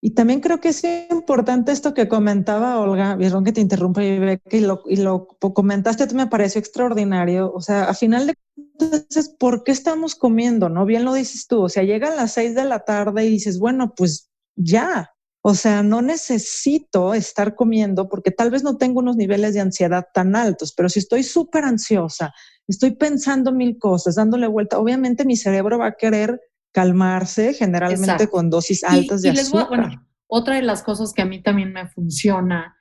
Y 0.00 0.10
también 0.10 0.40
creo 0.40 0.60
que 0.60 0.68
es 0.68 0.84
importante 1.10 1.72
esto 1.72 1.94
que 1.94 2.08
comentaba 2.08 2.78
Olga, 2.78 3.16
perdón 3.16 3.44
que 3.44 3.52
te 3.52 3.62
interrumpa 3.62 4.04
y, 4.04 4.60
lo, 4.60 4.82
y 4.86 4.96
lo 4.96 5.26
comentaste, 5.38 6.12
me 6.14 6.26
pareció 6.26 6.58
extraordinario, 6.58 7.50
o 7.52 7.60
sea, 7.62 7.84
a 7.84 7.94
final 7.94 8.26
de 8.26 8.34
cuentas, 8.76 9.30
¿por 9.38 9.64
qué 9.64 9.72
estamos 9.72 10.14
comiendo? 10.14 10.68
¿No? 10.68 10.84
Bien 10.84 11.04
lo 11.04 11.14
dices 11.14 11.46
tú, 11.46 11.62
o 11.62 11.68
sea, 11.70 11.84
llegan 11.84 12.16
las 12.16 12.32
seis 12.32 12.54
de 12.54 12.64
la 12.64 12.80
tarde 12.80 13.24
y 13.24 13.30
dices, 13.30 13.58
bueno, 13.58 13.94
pues 13.96 14.30
ya. 14.56 15.10
O 15.46 15.54
sea, 15.54 15.82
no 15.82 16.00
necesito 16.00 17.12
estar 17.12 17.54
comiendo 17.54 18.08
porque 18.08 18.30
tal 18.30 18.50
vez 18.50 18.62
no 18.62 18.78
tengo 18.78 19.00
unos 19.00 19.16
niveles 19.16 19.52
de 19.52 19.60
ansiedad 19.60 20.06
tan 20.14 20.36
altos, 20.36 20.72
pero 20.74 20.88
si 20.88 21.00
estoy 21.00 21.22
súper 21.22 21.64
ansiosa, 21.64 22.32
estoy 22.66 22.92
pensando 22.92 23.52
mil 23.52 23.78
cosas, 23.78 24.14
dándole 24.14 24.46
vuelta, 24.46 24.78
obviamente 24.78 25.26
mi 25.26 25.36
cerebro 25.36 25.78
va 25.78 25.88
a 25.88 25.96
querer 25.96 26.40
calmarse 26.72 27.52
generalmente 27.52 28.28
con 28.28 28.48
dosis 28.48 28.82
altas 28.84 29.20
de 29.20 29.30
azúcar. 29.30 30.00
otra 30.26 30.56
de 30.56 30.62
las 30.62 30.82
cosas 30.82 31.12
que 31.12 31.22
a 31.22 31.26
mí 31.26 31.42
también 31.42 31.72
me 31.72 31.88
funciona 31.88 32.76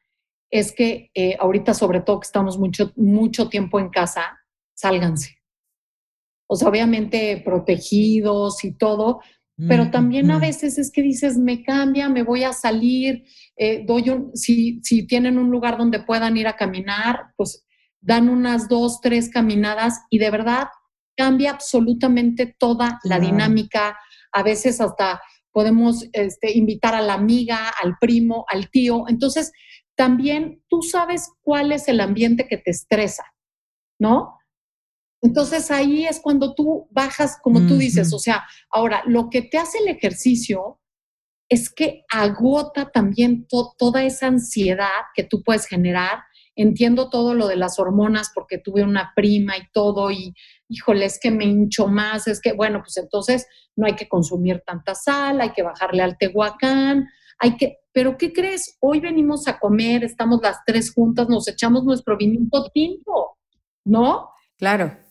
es 0.50 0.72
que 0.72 1.10
eh, 1.14 1.36
ahorita, 1.40 1.74
sobre 1.74 2.00
todo 2.00 2.22
que 2.22 2.28
estamos 2.28 2.58
mucho, 2.58 2.94
mucho 2.96 3.50
tiempo 3.50 3.80
en 3.80 3.90
casa, 3.90 4.40
sálganse. 4.74 5.36
O 6.48 6.56
sea, 6.56 6.70
obviamente 6.70 7.42
protegidos 7.44 8.64
y 8.64 8.74
todo, 8.78 9.22
pero 9.56 9.92
también 9.92 10.32
a 10.32 10.40
veces 10.40 10.80
es 10.80 10.92
que 10.92 11.04
dices, 11.04 11.38
me 11.38 11.64
cambia, 11.64 12.10
me 12.10 12.24
voy 12.24 12.44
a 12.44 12.54
salir, 12.54 13.24
eh, 13.56 13.84
doy 13.86 14.10
un, 14.10 14.36
si, 14.36 14.80
si 14.84 15.06
tienen 15.06 15.38
un 15.38 15.52
lugar 15.52 15.78
donde 15.78 16.00
puedan 16.00 16.36
ir 16.38 16.48
a 16.48 16.56
caminar, 16.56 17.28
pues 17.38 17.64
dan 18.02 18.30
unas 18.30 18.68
dos, 18.68 19.00
tres 19.00 19.30
caminadas 19.30 20.02
y 20.10 20.18
de 20.18 20.32
verdad 20.32 20.68
cambia 21.16 21.52
absolutamente 21.52 22.56
toda 22.58 23.00
la 23.04 23.20
dinámica. 23.20 23.98
A 24.32 24.42
veces 24.42 24.82
hasta 24.82 25.22
podemos 25.52 26.08
este, 26.12 26.58
invitar 26.58 26.96
a 26.96 27.02
la 27.02 27.14
amiga, 27.14 27.72
al 27.82 27.96
primo, 28.00 28.46
al 28.50 28.70
tío. 28.72 29.06
Entonces, 29.08 29.52
también 29.96 30.64
tú 30.68 30.82
sabes 30.82 31.32
cuál 31.42 31.72
es 31.72 31.88
el 31.88 32.02
ambiente 32.02 32.48
que 32.48 32.58
te 32.58 32.72
estresa, 32.72 33.24
¿no? 34.00 34.40
Entonces 35.24 35.72
ahí 35.72 36.06
es 36.06 36.20
cuando 36.20 36.54
tú 36.54 36.88
bajas, 36.92 37.40
como 37.42 37.66
tú 37.66 37.78
dices, 37.78 38.14
o 38.14 38.20
sea, 38.20 38.44
ahora 38.70 39.04
lo 39.08 39.30
que 39.30 39.42
te 39.42 39.58
hace 39.58 39.78
el 39.78 39.88
ejercicio 39.88 40.82
es 41.48 41.70
que 41.70 42.04
agota 42.12 42.92
también 42.92 43.48
toda 43.48 44.04
esa 44.04 44.28
ansiedad 44.28 44.90
que 45.16 45.24
tú 45.24 45.42
puedes 45.42 45.66
generar. 45.66 46.24
Entiendo 46.58 47.10
todo 47.10 47.36
lo 47.36 47.48
de 47.48 47.56
las 47.56 47.80
hormonas 47.80 48.32
porque 48.36 48.58
tuve 48.58 48.84
una 48.84 49.14
prima 49.16 49.58
y 49.58 49.62
todo 49.72 50.12
y 50.12 50.36
híjole, 50.68 51.06
es 51.06 51.18
que 51.22 51.32
me 51.32 51.46
hincho 51.46 51.88
más, 51.88 52.28
es 52.28 52.42
que 52.42 52.52
bueno, 52.52 52.82
pues 52.82 52.98
entonces 52.98 53.48
no 53.78 53.88
hay 53.88 53.96
que 53.96 54.10
consumir 54.10 54.62
tanta 54.66 54.94
sal, 54.94 55.40
hay 55.40 55.52
que 55.54 55.64
bajarle 55.64 56.04
al 56.04 56.18
tehuacán, 56.18 57.08
hay 57.40 57.56
que, 57.56 57.78
pero 57.94 58.18
¿qué 58.18 58.34
crees? 58.34 58.78
Hoy 58.82 59.00
venimos 59.00 59.48
a 59.48 59.58
comer, 59.58 60.04
estamos 60.04 60.42
las 60.44 60.58
tres 60.66 60.94
juntas, 60.94 61.30
nos 61.30 61.48
echamos 61.48 61.86
nuestro 61.86 62.18
vinito 62.18 62.70
tinto, 62.74 63.38
¿no? 63.86 64.30
Claro. 64.58 65.03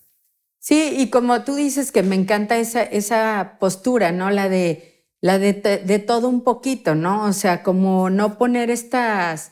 Sí, 0.63 0.95
y 0.97 1.11
como 1.11 1.43
tú 1.43 1.57
dices 1.57 1.91
que 1.91 2.05
me 2.05 2.15
encanta 2.15 2.57
esa, 2.57 2.85
esa 2.85 3.57
postura, 3.59 4.13
¿no? 4.13 4.31
La 4.31 4.49
de, 4.49 5.09
la 5.21 5.41
de, 5.41 5.55
de, 5.55 5.99
todo 5.99 6.29
un 6.29 6.45
poquito, 6.45 6.95
¿no? 6.95 7.25
O 7.25 7.33
sea, 7.33 7.65
como 7.65 8.11
no 8.11 8.39
poner 8.39 8.71
estas, 8.71 9.51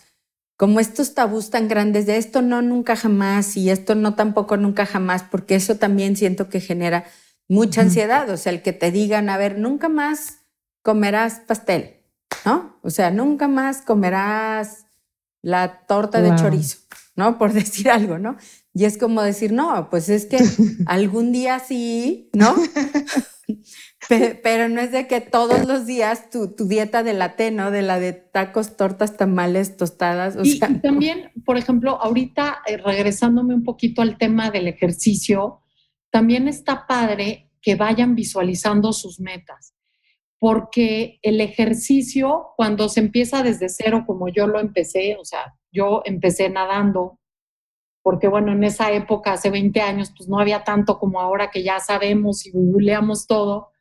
como 0.57 0.79
estos 0.79 1.15
tabús 1.15 1.51
tan 1.51 1.67
grandes 1.67 2.07
de 2.07 2.17
esto 2.17 2.43
no 2.43 2.63
nunca 2.63 2.95
jamás 2.95 3.57
y 3.57 3.71
esto 3.71 3.97
no 3.97 4.15
tampoco 4.15 4.57
nunca 4.57 4.87
jamás, 4.87 5.25
porque 5.25 5.57
eso 5.57 5.79
también 5.79 6.17
siento 6.17 6.49
que 6.49 6.61
genera 6.61 7.05
mucha 7.49 7.81
ansiedad. 7.81 8.31
O 8.31 8.37
sea, 8.37 8.53
el 8.53 8.63
que 8.63 8.73
te 8.73 8.93
digan, 8.93 9.31
a 9.31 9.37
ver, 9.37 9.59
nunca 9.59 9.89
más 9.89 10.45
comerás 10.81 11.41
pastel, 11.41 12.05
¿no? 12.45 12.79
O 12.83 12.91
sea, 12.91 13.11
nunca 13.11 13.49
más 13.49 13.83
comerás 13.83 14.87
la 15.43 15.87
torta 15.89 16.23
de 16.23 16.37
chorizo, 16.37 16.79
¿no? 17.17 17.37
Por 17.39 17.53
decir 17.53 17.91
algo, 17.91 18.21
¿no? 18.21 18.37
Y 18.73 18.85
es 18.85 18.99
como 18.99 19.23
decir, 19.23 19.53
no, 19.53 19.89
pues 19.91 20.09
es 20.09 20.27
que 20.27 20.39
algún 20.87 21.33
día 21.33 21.59
sí, 21.59 22.31
¿no? 22.33 22.55
pero, 24.43 24.69
no 24.69 24.81
es 24.81 24.93
de 24.93 25.07
que 25.07 25.21
todos 25.21 25.67
los 25.67 25.87
días 25.87 26.31
tu, 26.31 26.55
dieta 26.67 27.03
de 27.03 27.13
la 27.13 27.37
T, 27.37 27.51
¿no? 27.51 27.71
De 27.71 27.83
la 27.83 27.99
de 27.99 28.13
tacos, 28.13 28.77
tortas, 28.77 29.17
tamales, 29.17 29.77
tostadas. 29.77 30.37
y, 30.43 30.59
también, 30.59 31.33
por 31.45 31.59
ejemplo, 31.59 32.01
ahorita 32.01 32.63
eh, 32.67 32.77
regresándome 32.77 33.55
un 33.55 33.65
poquito 33.65 34.03
al 34.03 34.19
tema 34.19 34.51
del 34.51 34.69
ejercicio, 34.69 35.63
también 36.11 36.49
está 36.49 36.87
padre 36.87 37.51
que 37.63 37.75
vayan 37.75 38.15
visualizando 38.15 38.93
sus 38.93 39.21
metas, 39.21 39.75
porque 40.39 41.19
el 41.23 41.41
ejercicio, 41.41 42.49
cuando 42.57 42.89
se 42.89 43.01
empieza 43.01 43.43
desde 43.43 43.69
cero, 43.69 44.05
como 44.07 44.29
yo 44.29 44.47
lo 44.47 44.61
empecé, 44.61 45.17
o 45.21 45.25
sea, 45.25 45.55
yo 45.71 46.03
empecé 46.05 46.49
nadando, 46.49 47.20
porque 48.03 48.29
bueno, 48.29 48.53
en 48.53 48.65
esa 48.65 48.93
época, 48.93 49.33
hace 49.33 49.51
20 49.51 49.81
años, 49.81 50.13
pues 50.17 50.29
no 50.29 50.39
había 50.39 50.65
tanto 50.65 50.99
como 50.99 51.21
ahora 51.21 51.51
que 51.51 51.63
ya 51.63 51.79
sabemos 51.81 52.47
y 52.47 52.51
googleamos 52.51 53.27
todo. 53.27 53.73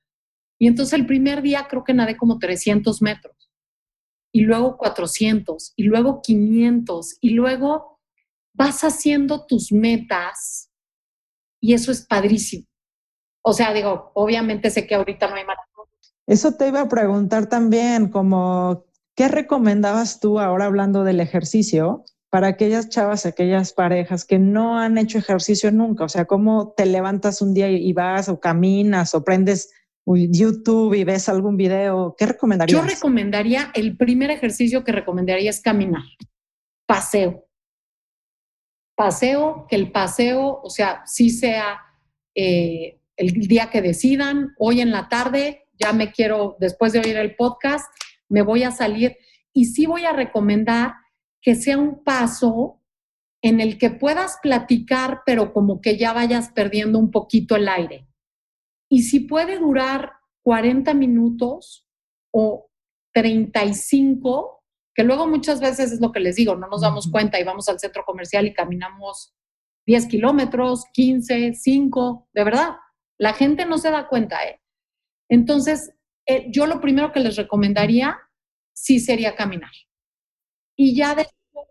Y 0.60 0.68
entonces 0.68 0.94
el 0.94 1.06
primer 1.06 1.42
día 1.42 1.68
creo 1.70 1.84
que 1.84 1.94
nadé 1.94 2.18
como 2.18 2.38
300 2.38 3.02
metros, 3.02 3.50
y 4.34 4.42
luego 4.42 4.78
400, 4.78 5.74
y 5.76 5.84
luego 5.84 6.22
500, 6.22 7.18
y 7.22 7.30
luego 7.32 8.00
vas 8.54 8.84
haciendo 8.84 9.46
tus 9.46 9.72
metas, 9.72 10.70
y 11.62 11.74
eso 11.74 11.92
es 11.92 12.06
padrísimo. 12.06 12.68
O 13.42 13.54
sea, 13.54 13.74
digo, 13.74 14.12
obviamente 14.16 14.70
sé 14.70 14.86
que 14.86 14.96
ahorita 14.96 15.30
no 15.30 15.36
hay 15.36 15.46
maratón. 15.46 15.86
Eso 16.28 16.56
te 16.56 16.68
iba 16.68 16.82
a 16.82 16.90
preguntar 16.90 17.48
también, 17.48 18.10
como, 18.10 18.86
¿qué 19.16 19.30
recomendabas 19.30 20.20
tú 20.20 20.40
ahora 20.40 20.66
hablando 20.66 21.06
del 21.06 21.22
ejercicio? 21.22 22.04
Para 22.30 22.48
aquellas 22.48 22.90
chavas, 22.90 23.26
aquellas 23.26 23.74
parejas 23.74 24.24
que 24.24 24.38
no 24.38 24.78
han 24.78 24.98
hecho 24.98 25.18
ejercicio 25.18 25.72
nunca, 25.72 26.04
o 26.04 26.10
sea, 26.10 26.26
cómo 26.26 26.74
te 26.78 26.86
levantas 26.86 27.42
un 27.42 27.54
día 27.54 27.70
y 27.70 27.92
vas 27.94 28.30
o 28.30 28.40
caminas 28.40 29.16
o 29.16 29.24
prendes 29.24 29.72
YouTube 30.06 30.96
y 30.96 31.04
ves 31.04 31.30
algún 31.30 31.58
video, 31.58 32.16
¿qué 32.18 32.26
recomendarías? 32.26 32.82
Yo 32.82 32.88
recomendaría, 32.88 33.72
el 33.76 33.96
primer 33.96 34.32
ejercicio 34.32 34.84
que 34.84 34.92
recomendaría 34.92 35.50
es 35.50 35.62
caminar, 35.62 36.04
paseo. 36.86 37.46
Paseo, 38.96 39.66
que 39.70 39.76
el 39.76 39.92
paseo, 39.92 40.60
o 40.62 40.70
sea, 40.70 41.04
sí 41.06 41.30
sea 41.30 41.80
eh, 42.36 43.00
el 43.16 43.34
día 43.48 43.70
que 43.70 43.82
decidan, 43.82 44.54
hoy 44.58 44.82
en 44.82 44.92
la 44.92 45.08
tarde, 45.10 45.68
ya 45.80 45.94
me 45.94 46.12
quiero, 46.12 46.58
después 46.60 46.92
de 46.92 47.00
oír 47.00 47.16
el 47.18 47.36
podcast, 47.36 47.86
me 48.28 48.42
voy 48.42 48.64
a 48.64 48.72
salir 48.72 49.16
y 49.54 49.66
sí 49.66 49.86
voy 49.86 50.06
a 50.06 50.14
recomendar 50.14 50.94
que 51.42 51.56
sea 51.56 51.78
un 51.78 52.04
paso 52.04 52.82
en 53.42 53.62
el 53.62 53.78
que 53.78 53.90
puedas 53.90 54.38
platicar, 54.42 55.22
pero 55.26 55.54
como 55.54 55.82
que 55.82 55.98
ya 55.98 56.14
vayas 56.14 56.52
perdiendo 56.52 57.00
un 57.00 57.12
poquito 57.12 57.56
el 57.56 57.70
aire. 57.70 58.08
Y 58.90 59.04
si 59.04 59.22
puede 59.22 59.60
durar 59.60 60.14
40 60.44 60.94
minutos 60.94 61.88
o 62.34 62.70
35, 63.14 64.64
que 64.94 65.04
luego 65.04 65.28
muchas 65.28 65.62
veces 65.62 65.92
es 65.92 66.02
lo 66.02 66.12
que 66.12 66.20
les 66.20 66.36
digo, 66.36 66.56
no 66.56 66.68
nos 66.68 66.82
damos 66.82 67.10
cuenta 67.10 67.40
y 67.40 67.44
vamos 67.44 67.70
al 67.70 67.80
centro 67.80 68.04
comercial 68.04 68.46
y 68.46 68.54
caminamos 68.54 69.34
10 69.86 70.08
kilómetros, 70.08 70.86
15, 70.94 71.54
5, 71.54 72.30
de 72.34 72.44
verdad, 72.44 72.76
la 73.18 73.34
gente 73.34 73.66
no 73.66 73.78
se 73.78 73.92
da 73.92 74.08
cuenta. 74.08 74.44
¿eh? 74.44 74.62
Entonces, 75.30 75.94
eh, 76.28 76.48
yo 76.52 76.68
lo 76.68 76.82
primero 76.82 77.12
que 77.12 77.20
les 77.20 77.38
recomendaría 77.38 78.20
sí 78.74 79.00
sería 79.00 79.36
caminar. 79.36 79.72
Y 80.80 80.96
ya 80.96 81.14
después... 81.14 81.68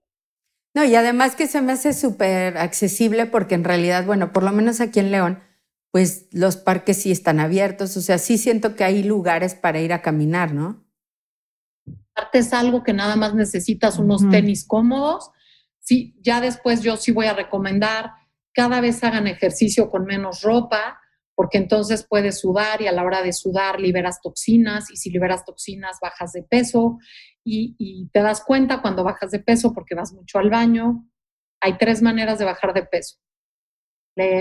No, 0.74 0.84
y 0.84 0.94
además 0.94 1.34
que 1.34 1.46
se 1.46 1.62
me 1.62 1.72
hace 1.72 1.94
súper 1.94 2.58
accesible 2.58 3.24
porque 3.24 3.54
en 3.54 3.64
realidad, 3.64 4.04
bueno, 4.04 4.34
por 4.34 4.42
lo 4.42 4.52
menos 4.52 4.82
aquí 4.82 5.00
en 5.00 5.10
León, 5.10 5.42
pues 5.90 6.26
los 6.30 6.58
parques 6.58 7.00
sí 7.00 7.10
están 7.10 7.40
abiertos, 7.40 7.96
o 7.96 8.02
sea, 8.02 8.18
sí 8.18 8.36
siento 8.36 8.76
que 8.76 8.84
hay 8.84 9.02
lugares 9.02 9.54
para 9.54 9.80
ir 9.80 9.94
a 9.94 10.02
caminar, 10.02 10.52
¿no? 10.52 10.86
Es 12.34 12.52
algo 12.52 12.82
que 12.82 12.92
nada 12.92 13.16
más 13.16 13.34
necesitas 13.34 13.98
unos 13.98 14.28
tenis 14.28 14.66
cómodos. 14.66 15.30
Sí, 15.80 16.14
ya 16.20 16.42
después 16.42 16.82
yo 16.82 16.98
sí 16.98 17.10
voy 17.10 17.26
a 17.26 17.32
recomendar 17.32 18.10
cada 18.52 18.82
vez 18.82 19.02
hagan 19.04 19.26
ejercicio 19.26 19.88
con 19.88 20.04
menos 20.04 20.42
ropa, 20.42 21.00
porque 21.34 21.56
entonces 21.56 22.04
puedes 22.06 22.40
sudar 22.40 22.82
y 22.82 22.88
a 22.88 22.92
la 22.92 23.04
hora 23.04 23.22
de 23.22 23.32
sudar 23.32 23.80
liberas 23.80 24.20
toxinas 24.20 24.90
y 24.90 24.96
si 24.96 25.10
liberas 25.10 25.46
toxinas 25.46 25.96
bajas 26.02 26.32
de 26.32 26.42
peso 26.42 26.98
y, 27.48 28.08
te 28.12 28.20
das 28.20 28.42
cuenta 28.44 28.82
cuando 28.82 29.04
bajas 29.04 29.30
de 29.30 29.40
peso 29.40 29.72
porque 29.72 29.94
vas 29.94 30.12
mucho 30.12 30.38
al 30.38 30.50
baño. 30.50 31.08
Hay 31.60 31.78
tres 31.78 32.02
maneras 32.02 32.38
de 32.38 32.44
bajar 32.44 32.74
de 32.74 32.82
peso 32.84 33.18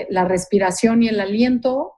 la 0.10 0.26
respiración 0.26 1.04
y 1.04 1.08
el 1.08 1.20
aliento, 1.20 1.94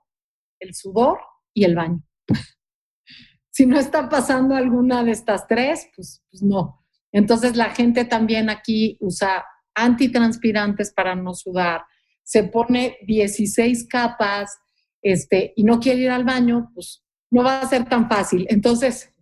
el 0.58 0.74
sudor 0.74 1.18
y 1.54 1.64
el 1.64 1.74
baño. 1.74 2.02
si 3.50 3.66
no 3.66 3.78
está 3.78 4.08
pasando 4.08 4.54
alguna 4.54 5.02
de 5.02 5.12
estas 5.12 5.46
tres, 5.46 5.88
pues, 5.96 6.22
pues, 6.30 6.42
no. 6.42 6.84
Entonces 7.12 7.56
la 7.56 7.70
gente 7.70 8.04
también 8.04 8.50
aquí 8.50 8.96
usa 9.00 9.44
antitranspirantes 9.74 10.92
para 10.92 11.14
no 11.14 11.34
sudar, 11.34 11.82
se 12.22 12.44
pone 12.44 12.98
16 13.06 13.86
capas 13.88 14.58
este, 15.02 15.52
y 15.56 15.64
no 15.64 15.80
quiere 15.80 16.02
ir 16.02 16.10
al 16.10 16.24
baño, 16.24 16.70
pues 16.74 17.02
no 17.30 17.42
va 17.42 17.60
a 17.60 17.68
ser 17.68 17.88
tan 17.88 18.08
fácil. 18.08 18.46
Entonces, 18.50 19.12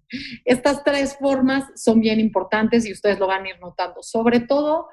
estas 0.44 0.84
tres 0.84 1.16
formas 1.16 1.64
son 1.74 2.00
bien 2.00 2.20
importantes 2.20 2.86
y 2.86 2.92
ustedes 2.92 3.18
lo 3.18 3.26
van 3.26 3.44
a 3.44 3.48
ir 3.50 3.60
notando. 3.60 4.02
Sobre 4.02 4.40
todo, 4.40 4.88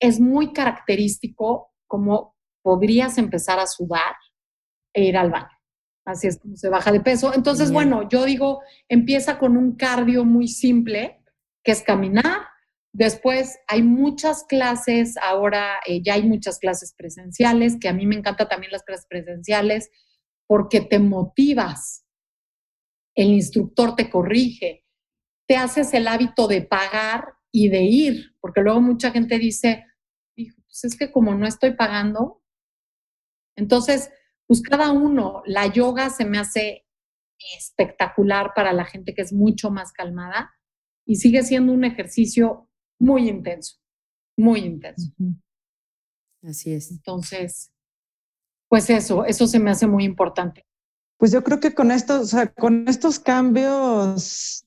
es 0.00 0.20
muy 0.20 0.52
característico 0.52 1.72
como 1.86 2.36
podrías 2.62 3.18
empezar 3.18 3.58
a 3.58 3.66
sudar 3.66 4.14
e 4.92 5.04
ir 5.04 5.16
al 5.16 5.30
baño. 5.30 5.58
Así 6.04 6.26
es 6.26 6.38
como 6.38 6.56
se 6.56 6.68
baja 6.68 6.90
de 6.90 7.00
peso. 7.00 7.34
Entonces, 7.34 7.70
bueno, 7.70 8.08
yo 8.08 8.24
digo, 8.24 8.62
empieza 8.88 9.38
con 9.38 9.56
un 9.56 9.76
cardio 9.76 10.24
muy 10.24 10.48
simple, 10.48 11.22
que 11.62 11.72
es 11.72 11.82
caminar. 11.82 12.46
Después 12.94 13.58
hay 13.68 13.82
muchas 13.82 14.44
clases, 14.44 15.16
ahora 15.18 15.80
eh, 15.86 16.02
ya 16.02 16.14
hay 16.14 16.22
muchas 16.22 16.58
clases 16.58 16.94
presenciales, 16.96 17.76
que 17.78 17.88
a 17.88 17.92
mí 17.92 18.06
me 18.06 18.16
encanta 18.16 18.48
también 18.48 18.72
las 18.72 18.84
clases 18.84 19.06
presenciales, 19.06 19.90
porque 20.46 20.80
te 20.80 20.98
motivas. 20.98 22.06
El 23.18 23.32
instructor 23.32 23.96
te 23.96 24.08
corrige, 24.08 24.84
te 25.48 25.56
haces 25.56 25.92
el 25.92 26.06
hábito 26.06 26.46
de 26.46 26.62
pagar 26.62 27.34
y 27.50 27.68
de 27.68 27.82
ir, 27.82 28.36
porque 28.40 28.60
luego 28.60 28.80
mucha 28.80 29.10
gente 29.10 29.40
dice, 29.40 29.84
pues 30.36 30.84
es 30.84 30.96
que 30.96 31.10
como 31.10 31.34
no 31.34 31.44
estoy 31.44 31.74
pagando, 31.74 32.44
entonces, 33.56 34.12
pues 34.46 34.62
cada 34.62 34.92
uno, 34.92 35.42
la 35.46 35.66
yoga 35.66 36.10
se 36.10 36.24
me 36.24 36.38
hace 36.38 36.86
espectacular 37.58 38.52
para 38.54 38.72
la 38.72 38.84
gente 38.84 39.14
que 39.14 39.22
es 39.22 39.32
mucho 39.32 39.72
más 39.72 39.90
calmada 39.90 40.54
y 41.04 41.16
sigue 41.16 41.42
siendo 41.42 41.72
un 41.72 41.84
ejercicio 41.84 42.70
muy 43.00 43.28
intenso, 43.28 43.78
muy 44.36 44.60
intenso. 44.60 45.12
Así 46.44 46.72
es. 46.72 46.92
Entonces, 46.92 47.72
pues 48.68 48.88
eso, 48.90 49.24
eso 49.24 49.48
se 49.48 49.58
me 49.58 49.72
hace 49.72 49.88
muy 49.88 50.04
importante. 50.04 50.67
Pues 51.18 51.32
yo 51.32 51.44
creo 51.44 51.60
que 51.60 51.74
con 51.74 51.90
estos, 51.90 52.34
con 52.56 52.86
estos 52.88 53.18
cambios 53.18 54.64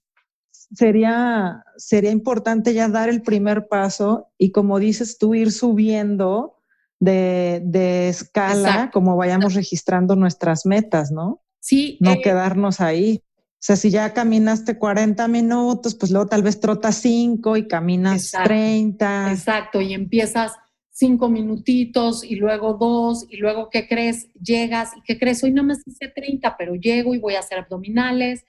sería, 0.73 1.63
sería 1.77 2.11
importante 2.11 2.73
ya 2.73 2.87
dar 2.87 3.09
el 3.09 3.21
primer 3.21 3.67
paso 3.67 4.27
y 4.37 4.51
como 4.51 4.77
dices 4.77 5.17
tú, 5.17 5.33
ir 5.33 5.51
subiendo 5.51 6.57
de, 6.99 8.09
escala, 8.09 8.91
como 8.91 9.15
vayamos 9.15 9.55
registrando 9.55 10.15
nuestras 10.15 10.65
metas, 10.65 11.11
¿no? 11.11 11.41
Sí. 11.59 11.97
No 11.99 12.11
eh, 12.11 12.21
quedarnos 12.21 12.79
ahí. 12.79 13.23
O 13.61 13.63
sea, 13.63 13.75
si 13.75 13.89
ya 13.89 14.13
caminaste 14.13 14.77
40 14.77 15.27
minutos, 15.27 15.95
pues 15.95 16.11
luego 16.11 16.27
tal 16.27 16.43
vez 16.43 16.59
trotas 16.59 16.95
5 16.97 17.57
y 17.57 17.67
caminas 17.67 18.31
30. 18.43 19.31
Exacto, 19.31 19.81
y 19.81 19.93
empiezas 19.93 20.53
5 21.01 21.29
minutitos 21.29 22.23
y 22.23 22.35
luego 22.35 22.75
2 22.75 23.25
y 23.31 23.37
luego, 23.37 23.71
¿qué 23.71 23.87
crees? 23.87 24.31
Llegas 24.35 24.95
y 24.95 25.01
¿qué 25.01 25.17
crees? 25.17 25.43
Hoy 25.43 25.51
no 25.51 25.63
me 25.63 25.73
hice 25.73 26.09
30, 26.09 26.55
pero 26.57 26.75
llego 26.75 27.15
y 27.15 27.17
voy 27.17 27.33
a 27.33 27.39
hacer 27.39 27.57
abdominales, 27.57 28.45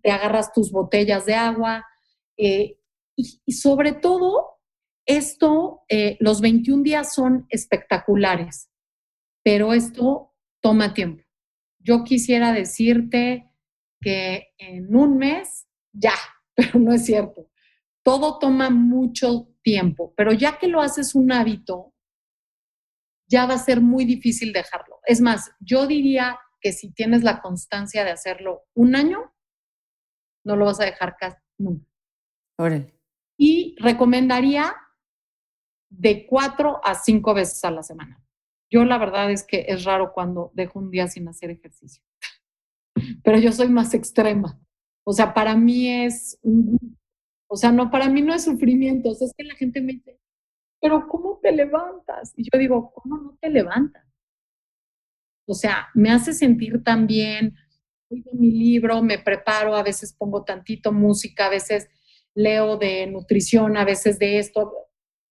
te 0.00 0.10
agarras 0.10 0.54
tus 0.54 0.72
botellas 0.72 1.26
de 1.26 1.34
agua 1.34 1.84
eh, 2.38 2.78
y 3.14 3.52
sobre 3.52 3.92
todo 3.92 4.52
esto, 5.04 5.82
eh, 5.90 6.16
los 6.18 6.40
21 6.40 6.82
días 6.82 7.14
son 7.14 7.46
espectaculares, 7.50 8.70
pero 9.42 9.74
esto 9.74 10.32
toma 10.62 10.94
tiempo. 10.94 11.22
Yo 11.78 12.04
quisiera 12.04 12.52
decirte 12.52 13.50
que 14.00 14.54
en 14.56 14.96
un 14.96 15.18
mes, 15.18 15.66
ya, 15.92 16.14
pero 16.54 16.78
no 16.78 16.94
es 16.94 17.04
cierto. 17.04 17.50
Todo 18.02 18.38
toma 18.38 18.70
mucho 18.70 19.51
tiempo, 19.62 20.12
pero 20.16 20.32
ya 20.32 20.58
que 20.58 20.68
lo 20.68 20.80
haces 20.80 21.14
un 21.14 21.32
hábito, 21.32 21.92
ya 23.28 23.46
va 23.46 23.54
a 23.54 23.58
ser 23.58 23.80
muy 23.80 24.04
difícil 24.04 24.52
dejarlo. 24.52 25.00
Es 25.06 25.20
más, 25.20 25.52
yo 25.60 25.86
diría 25.86 26.38
que 26.60 26.72
si 26.72 26.92
tienes 26.92 27.22
la 27.22 27.40
constancia 27.40 28.04
de 28.04 28.10
hacerlo 28.10 28.64
un 28.74 28.94
año, 28.94 29.34
no 30.44 30.56
lo 30.56 30.66
vas 30.66 30.80
a 30.80 30.84
dejar 30.84 31.16
casi 31.16 31.38
nunca. 31.58 31.86
Órale. 32.58 32.94
Y 33.38 33.74
recomendaría 33.78 34.74
de 35.90 36.26
cuatro 36.26 36.80
a 36.84 36.94
cinco 36.94 37.34
veces 37.34 37.64
a 37.64 37.70
la 37.70 37.82
semana. 37.82 38.22
Yo 38.70 38.84
la 38.84 38.98
verdad 38.98 39.30
es 39.30 39.44
que 39.46 39.66
es 39.68 39.84
raro 39.84 40.12
cuando 40.12 40.50
dejo 40.54 40.78
un 40.78 40.90
día 40.90 41.06
sin 41.06 41.28
hacer 41.28 41.50
ejercicio, 41.50 42.02
pero 43.22 43.38
yo 43.38 43.52
soy 43.52 43.68
más 43.68 43.92
extrema. 43.92 44.58
O 45.04 45.12
sea, 45.12 45.34
para 45.34 45.56
mí 45.56 45.88
es, 45.88 46.38
o 47.52 47.56
sea, 47.56 47.70
no, 47.70 47.90
para 47.90 48.08
mí 48.08 48.22
no 48.22 48.32
es 48.32 48.44
sufrimiento, 48.44 49.10
o 49.10 49.14
sea, 49.14 49.26
es 49.26 49.34
que 49.36 49.44
la 49.44 49.54
gente 49.54 49.82
me 49.82 49.92
dice, 49.92 50.18
pero 50.80 51.06
¿cómo 51.06 51.38
te 51.42 51.52
levantas? 51.52 52.32
Y 52.34 52.44
yo 52.44 52.58
digo, 52.58 52.94
¿cómo 52.94 53.18
no 53.18 53.36
te 53.42 53.50
levantas? 53.50 54.02
O 55.46 55.52
sea, 55.52 55.88
me 55.92 56.10
hace 56.10 56.32
sentir 56.32 56.82
tan 56.82 57.06
bien, 57.06 57.54
oigo 58.08 58.30
mi 58.32 58.52
libro, 58.52 59.02
me 59.02 59.18
preparo, 59.18 59.76
a 59.76 59.82
veces 59.82 60.14
pongo 60.14 60.44
tantito 60.44 60.92
música, 60.92 61.44
a 61.44 61.50
veces 61.50 61.90
leo 62.34 62.78
de 62.78 63.06
nutrición, 63.06 63.76
a 63.76 63.84
veces 63.84 64.18
de 64.18 64.38
esto, 64.38 64.72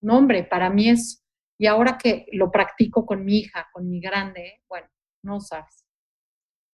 no, 0.00 0.18
hombre, 0.18 0.44
para 0.44 0.70
mí 0.70 0.90
es, 0.90 1.24
y 1.58 1.66
ahora 1.66 1.98
que 1.98 2.26
lo 2.30 2.52
practico 2.52 3.04
con 3.04 3.24
mi 3.24 3.38
hija, 3.38 3.66
con 3.72 3.90
mi 3.90 4.00
grande, 4.00 4.60
bueno, 4.68 4.86
no 5.24 5.40
sabes. 5.40 5.84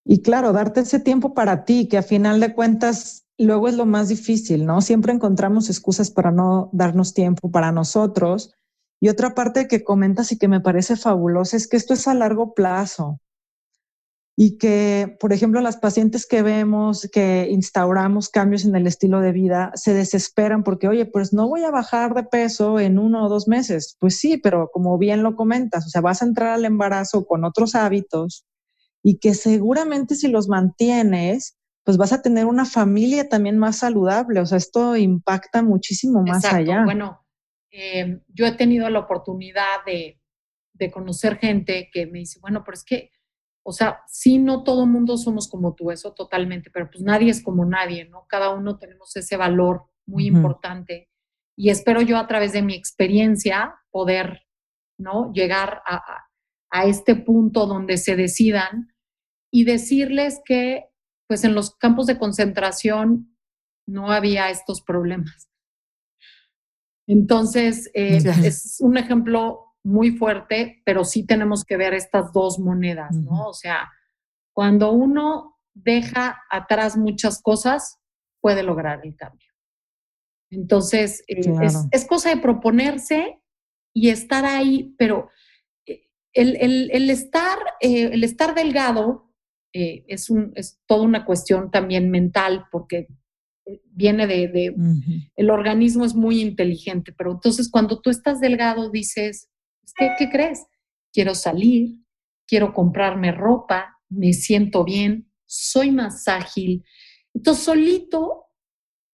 Y 0.04 0.20
claro, 0.20 0.52
darte 0.52 0.80
ese 0.80 1.00
tiempo 1.00 1.32
para 1.32 1.64
ti, 1.64 1.88
que 1.88 1.96
a 1.96 2.02
final 2.02 2.38
de 2.38 2.52
cuentas 2.52 3.27
luego 3.46 3.68
es 3.68 3.76
lo 3.76 3.86
más 3.86 4.08
difícil, 4.08 4.66
¿no? 4.66 4.80
Siempre 4.80 5.12
encontramos 5.12 5.70
excusas 5.70 6.10
para 6.10 6.30
no 6.30 6.70
darnos 6.72 7.14
tiempo 7.14 7.50
para 7.50 7.72
nosotros. 7.72 8.54
Y 9.00 9.08
otra 9.08 9.34
parte 9.34 9.68
que 9.68 9.84
comentas 9.84 10.32
y 10.32 10.38
que 10.38 10.48
me 10.48 10.60
parece 10.60 10.96
fabulosa 10.96 11.56
es 11.56 11.68
que 11.68 11.76
esto 11.76 11.94
es 11.94 12.08
a 12.08 12.14
largo 12.14 12.54
plazo 12.54 13.20
y 14.40 14.56
que, 14.56 15.16
por 15.18 15.32
ejemplo, 15.32 15.60
las 15.60 15.78
pacientes 15.78 16.24
que 16.24 16.42
vemos 16.42 17.08
que 17.12 17.48
instauramos 17.50 18.28
cambios 18.28 18.64
en 18.64 18.76
el 18.76 18.86
estilo 18.86 19.20
de 19.20 19.32
vida 19.32 19.72
se 19.74 19.94
desesperan 19.94 20.62
porque, 20.62 20.86
oye, 20.86 21.06
pues 21.06 21.32
no 21.32 21.48
voy 21.48 21.64
a 21.64 21.72
bajar 21.72 22.14
de 22.14 22.22
peso 22.22 22.78
en 22.78 23.00
uno 23.00 23.26
o 23.26 23.28
dos 23.28 23.48
meses. 23.48 23.96
Pues 23.98 24.16
sí, 24.18 24.36
pero 24.36 24.70
como 24.72 24.96
bien 24.96 25.24
lo 25.24 25.34
comentas, 25.34 25.88
o 25.88 25.90
sea, 25.90 26.02
vas 26.02 26.22
a 26.22 26.24
entrar 26.24 26.50
al 26.50 26.64
embarazo 26.64 27.26
con 27.26 27.42
otros 27.42 27.74
hábitos 27.74 28.44
y 29.02 29.18
que 29.18 29.34
seguramente 29.34 30.14
si 30.14 30.28
los 30.28 30.46
mantienes, 30.46 31.57
pues 31.88 31.96
vas 31.96 32.12
a 32.12 32.20
tener 32.20 32.44
una 32.44 32.66
familia 32.66 33.30
también 33.30 33.56
más 33.56 33.78
saludable. 33.78 34.40
O 34.40 34.44
sea, 34.44 34.58
esto 34.58 34.94
impacta 34.94 35.62
muchísimo 35.62 36.22
más 36.22 36.44
allá. 36.44 36.84
Bueno, 36.84 37.26
eh, 37.70 38.20
yo 38.28 38.44
he 38.44 38.52
tenido 38.52 38.90
la 38.90 38.98
oportunidad 38.98 39.86
de, 39.86 40.20
de 40.74 40.90
conocer 40.90 41.38
gente 41.38 41.88
que 41.90 42.04
me 42.04 42.18
dice, 42.18 42.40
bueno, 42.40 42.62
pero 42.62 42.74
es 42.74 42.84
que 42.84 43.10
o 43.62 43.72
sea, 43.72 44.02
sí, 44.06 44.38
no 44.38 44.64
todo 44.64 44.84
mundo 44.84 45.16
somos 45.16 45.48
como 45.48 45.74
tú, 45.74 45.90
eso 45.90 46.12
totalmente, 46.12 46.68
pero 46.70 46.90
pues 46.90 47.02
nadie 47.02 47.30
es 47.30 47.42
como 47.42 47.64
nadie, 47.64 48.04
¿no? 48.04 48.26
Cada 48.28 48.50
uno 48.50 48.78
tenemos 48.78 49.16
ese 49.16 49.38
valor 49.38 49.84
muy 50.06 50.26
importante 50.26 51.08
y 51.56 51.70
espero 51.70 52.02
yo 52.02 52.18
a 52.18 52.26
través 52.26 52.52
de 52.52 52.60
mi 52.60 52.74
experiencia 52.74 53.74
poder, 53.90 54.42
¿no? 54.98 55.32
Llegar 55.32 55.80
a, 55.86 56.02
a 56.70 56.84
este 56.84 57.16
punto 57.16 57.64
donde 57.64 57.96
se 57.96 58.14
decidan 58.14 58.94
y 59.50 59.64
decirles 59.64 60.42
que, 60.44 60.90
pues 61.28 61.44
en 61.44 61.54
los 61.54 61.76
campos 61.76 62.06
de 62.06 62.18
concentración 62.18 63.36
no 63.86 64.10
había 64.10 64.50
estos 64.50 64.82
problemas. 64.82 65.48
Entonces, 67.06 67.90
eh, 67.94 68.18
es 68.44 68.78
un 68.80 68.98
ejemplo 68.98 69.68
muy 69.84 70.10
fuerte, 70.10 70.82
pero 70.84 71.04
sí 71.04 71.24
tenemos 71.24 71.64
que 71.64 71.76
ver 71.76 71.94
estas 71.94 72.32
dos 72.32 72.58
monedas, 72.58 73.16
¿no? 73.16 73.46
O 73.48 73.54
sea, 73.54 73.88
cuando 74.52 74.92
uno 74.92 75.58
deja 75.72 76.42
atrás 76.50 76.96
muchas 76.96 77.40
cosas, 77.40 77.98
puede 78.40 78.62
lograr 78.62 79.00
el 79.04 79.14
cambio. 79.16 79.48
Entonces, 80.50 81.24
eh, 81.28 81.40
es, 81.90 82.06
cosa 82.06 82.30
de 82.30 82.40
proponerse 82.40 83.40
y 83.94 84.10
estar 84.10 84.44
ahí, 84.44 84.94
pero 84.98 85.30
eh, 85.86 86.08
el, 86.32 87.10
estar, 87.10 87.58
eh, 87.80 88.10
el 88.12 88.24
estar 88.24 88.54
delgado 88.54 89.27
eh, 89.72 90.04
es, 90.08 90.30
un, 90.30 90.52
es 90.54 90.80
toda 90.86 91.02
una 91.02 91.24
cuestión 91.24 91.70
también 91.70 92.10
mental, 92.10 92.66
porque 92.70 93.08
viene 93.90 94.26
de, 94.26 94.74
el 95.36 95.50
organismo 95.50 96.04
es 96.04 96.14
muy 96.14 96.40
inteligente, 96.40 97.12
pero 97.12 97.32
entonces 97.32 97.70
cuando 97.70 98.00
tú 98.00 98.10
estás 98.10 98.40
delgado 98.40 98.90
dices, 98.90 99.50
¿qué, 99.96 100.10
¿qué 100.18 100.30
crees? 100.30 100.66
Quiero 101.12 101.34
salir, 101.34 101.98
quiero 102.46 102.72
comprarme 102.72 103.32
ropa, 103.32 103.98
me 104.08 104.32
siento 104.32 104.84
bien, 104.84 105.30
soy 105.46 105.90
más 105.90 106.28
ágil. 106.28 106.84
Entonces, 107.34 107.64
solito, 107.64 108.46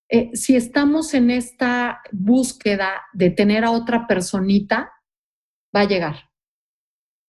eh, 0.09 0.31
si 0.35 0.57
estamos 0.57 1.15
en 1.15 1.31
esta 1.31 2.01
búsqueda 2.13 3.03
de 3.13 3.31
tener 3.31 3.65
a 3.65 3.71
otra 3.71 4.07
personita, 4.07 4.93
va 5.75 5.81
a 5.81 5.89
llegar. 5.89 6.31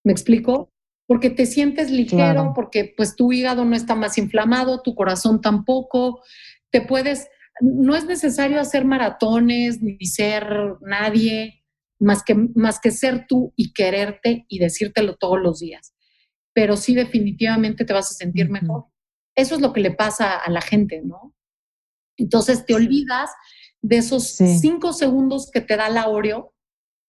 ¿Me 0.04 0.12
explico? 0.12 0.72
Porque 1.06 1.30
te 1.30 1.46
sientes 1.46 1.90
ligero, 1.90 2.52
porque 2.54 2.92
pues 2.96 3.14
tu 3.14 3.32
hígado 3.32 3.64
no 3.64 3.76
está 3.76 3.94
más 3.94 4.18
inflamado, 4.18 4.82
tu 4.82 4.94
corazón 4.94 5.40
tampoco, 5.40 6.20
te 6.70 6.80
puedes, 6.80 7.28
no 7.60 7.94
es 7.94 8.06
necesario 8.06 8.60
hacer 8.60 8.84
maratones 8.84 9.80
ni 9.80 10.04
ser 10.04 10.46
nadie, 10.80 11.64
más 11.98 12.22
que, 12.22 12.34
más 12.54 12.80
que 12.80 12.90
ser 12.90 13.26
tú 13.28 13.52
y 13.56 13.72
quererte 13.72 14.44
y 14.48 14.58
decírtelo 14.58 15.16
todos 15.16 15.40
los 15.40 15.60
días. 15.60 15.94
Pero 16.52 16.76
sí 16.76 16.94
definitivamente 16.94 17.84
te 17.84 17.92
vas 17.92 18.10
a 18.10 18.14
sentir 18.14 18.50
mejor. 18.50 18.86
Eso 19.34 19.54
es 19.54 19.60
lo 19.60 19.72
que 19.72 19.80
le 19.80 19.90
pasa 19.92 20.36
a 20.36 20.50
la 20.50 20.60
gente, 20.60 21.02
¿no? 21.04 21.34
Entonces 22.16 22.64
te 22.64 22.74
olvidas 22.74 23.30
de 23.82 23.98
esos 23.98 24.28
cinco 24.28 24.92
segundos 24.92 25.50
que 25.52 25.60
te 25.60 25.76
da 25.76 25.88
la 25.88 26.08
Oreo 26.08 26.54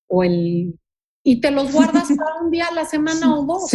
o 0.08 0.24
el... 0.24 0.80
y 1.28 1.42
te 1.42 1.52
los 1.52 1.74
guardas 1.74 2.08
para 2.18 2.42
un 2.42 2.52
día 2.52 2.68
a 2.68 2.74
la 2.74 2.86
semana 2.86 3.36
o 3.36 3.46
dos. 3.46 3.70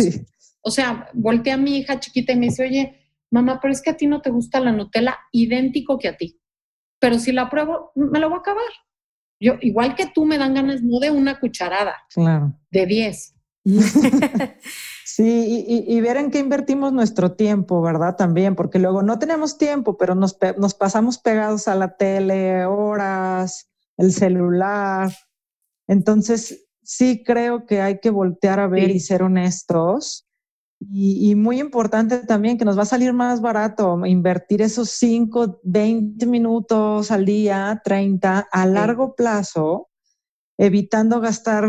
O 0.63 0.71
sea, 0.71 1.11
volteé 1.13 1.53
a 1.53 1.59
mi 1.59 1.77
hija 1.77 2.01
chiquita 2.01 2.33
y 2.33 2.37
me 2.37 2.47
dice, 2.47 2.63
oye, 2.63 2.99
mamá, 3.31 3.61
pero 3.61 3.73
es 3.73 3.83
que 3.83 3.91
a 3.91 3.97
ti 3.99 4.07
no 4.07 4.23
te 4.23 4.31
gusta 4.31 4.59
la 4.59 4.73
Nutella 4.73 5.19
idéntico 5.33 5.99
que 5.99 6.09
a 6.09 6.17
ti. 6.17 6.41
Pero 6.99 7.19
si 7.19 7.31
la 7.31 7.51
pruebo, 7.51 7.93
me 7.95 8.19
la 8.21 8.29
voy 8.29 8.37
a 8.37 8.41
acabar. 8.41 8.71
Yo, 9.39 9.57
igual 9.61 9.97
que 9.97 10.07
tú, 10.07 10.25
me 10.25 10.39
dan 10.39 10.55
ganas 10.55 10.83
no 10.83 10.99
de 10.99 11.11
una 11.11 11.41
cucharada, 11.41 11.95
claro. 12.15 12.59
de 12.71 12.87
diez. 12.87 13.35
sí, 15.05 15.67
y, 15.69 16.01
ver 16.01 16.17
en 16.17 16.31
qué 16.31 16.39
invertimos 16.39 16.95
nuestro 16.95 17.33
tiempo, 17.33 17.83
¿verdad? 17.83 18.17
También, 18.17 18.57
porque 18.57 18.79
luego 18.79 19.03
no 19.03 19.19
tenemos 19.19 19.59
tiempo, 19.59 19.99
pero 19.99 20.15
nos, 20.15 20.39
nos 20.57 20.73
pasamos 20.73 21.19
pegados 21.19 21.69
a 21.69 21.75
la 21.75 21.99
tele, 21.99 22.65
horas, 22.65 23.71
el 23.99 24.11
celular. 24.15 25.13
Entonces, 25.87 26.67
sí 26.83 27.23
creo 27.25 27.67
que 27.67 27.81
hay 27.81 28.01
que 28.01 28.11
voltear 28.11 28.61
a 28.61 28.67
ver 28.67 28.91
y 28.91 29.01
ser 29.01 29.23
honestos. 29.23 30.27
Y, 30.91 31.37
muy 31.37 31.61
importante 31.61 32.19
también 32.19 32.59
que 32.59 32.65
nos 32.65 32.77
va 32.77 32.83
a 32.83 32.87
salir 32.87 33.13
más 33.13 33.41
barato 33.41 34.05
invertir 34.05 34.63
esos 34.63 34.91
5, 34.91 35.61
20 35.63 36.27
minutos 36.27 37.13
al 37.13 37.25
día, 37.25 37.81
30, 37.85 38.49
a 38.51 38.67
largo 38.67 39.15
plazo, 39.15 39.91
evitando 40.59 41.21
gastar, 41.21 41.69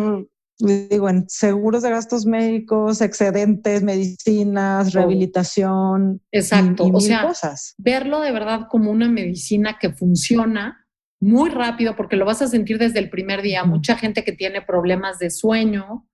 digo, 0.57 1.09
en 1.09 1.29
seguros 1.29 1.83
de 1.83 1.91
gastos 1.91 2.25
médicos, 2.25 3.01
excedentes, 3.01 3.83
medicinas, 3.83 4.93
rehabilitación. 4.93 6.19
Exacto, 6.31 6.85
o 6.91 6.99
sea, 6.99 7.31
verlo 7.77 8.19
de 8.19 8.31
verdad 8.31 8.61
como 8.67 8.89
una 8.89 9.09
medicina 9.09 9.77
que 9.79 9.93
funciona 9.93 10.82
muy 11.23 11.49
rápido 11.49 11.95
porque 11.95 12.17
lo 12.17 12.25
vas 12.25 12.41
a 12.41 12.47
sentir 12.47 12.77
desde 12.77 12.99
el 12.99 13.09
primer 13.09 13.41
día. 13.41 13.63
Mucha 13.63 13.95
gente 13.95 14.25
que 14.25 14.33
tiene 14.33 14.61
problemas 14.61 15.19
de 15.19 15.29
sueño, 15.29 16.05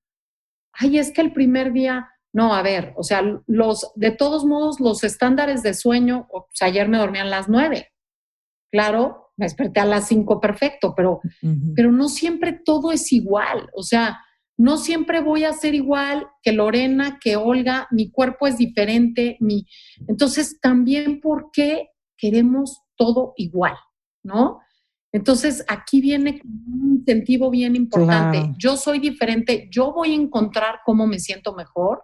ay, 0.72 1.00
es 1.00 1.12
que 1.12 1.22
el 1.22 1.34
primer 1.34 1.74
día 1.74 2.10
no, 2.32 2.54
a 2.54 2.62
ver, 2.62 2.94
o 2.96 3.02
sea, 3.02 3.24
los, 3.48 3.92
de 3.96 4.12
todos 4.12 4.46
modos, 4.46 4.80
los 4.80 5.04
estándares 5.04 5.64
de 5.64 5.74
sueño, 5.74 6.28
pues 6.30 6.62
ayer 6.62 6.88
me 6.88 7.00
dormían 7.00 7.26
a 7.26 7.32
las 7.32 7.50
nueve. 7.50 7.88
Claro, 8.72 9.32
me 9.36 9.48
desperté 9.48 9.80
a 9.80 9.86
las 9.86 10.08
cinco, 10.08 10.40
perfecto, 10.40 10.94
pero, 10.96 11.22
pero 11.76 11.92
no 11.92 12.08
siempre 12.08 12.62
todo 12.64 12.92
es 12.92 13.12
igual. 13.12 13.68
O 13.74 13.82
sea, 13.82 14.20
no 14.58 14.78
siempre 14.78 15.22
voy 15.22 15.44
a 15.44 15.54
ser 15.54 15.74
igual 15.74 16.28
que 16.44 16.52
Lorena, 16.52 17.18
que 17.20 17.36
Olga, 17.36 17.88
mi 17.90 18.12
cuerpo 18.12 18.46
es 18.46 18.58
diferente. 18.58 19.38
Mi... 19.40 19.66
Entonces, 20.08 20.60
también, 20.62 21.20
¿por 21.20 21.50
qué 21.52 21.88
queremos 22.16 22.84
todo 22.96 23.34
igual? 23.38 23.76
¿No? 24.22 24.60
Entonces, 25.12 25.66
aquí 25.68 26.02
viene 26.02 26.42
un 26.44 26.98
incentivo 27.00 27.50
bien 27.50 27.76
importante. 27.76 28.54
Yo 28.58 28.78
soy 28.78 29.00
diferente, 29.00 29.68
yo 29.72 29.92
voy 29.92 30.12
a 30.12 30.16
encontrar 30.16 30.82
cómo 30.86 31.08
me 31.08 31.20
siento 31.20 31.54
mejor 31.56 32.04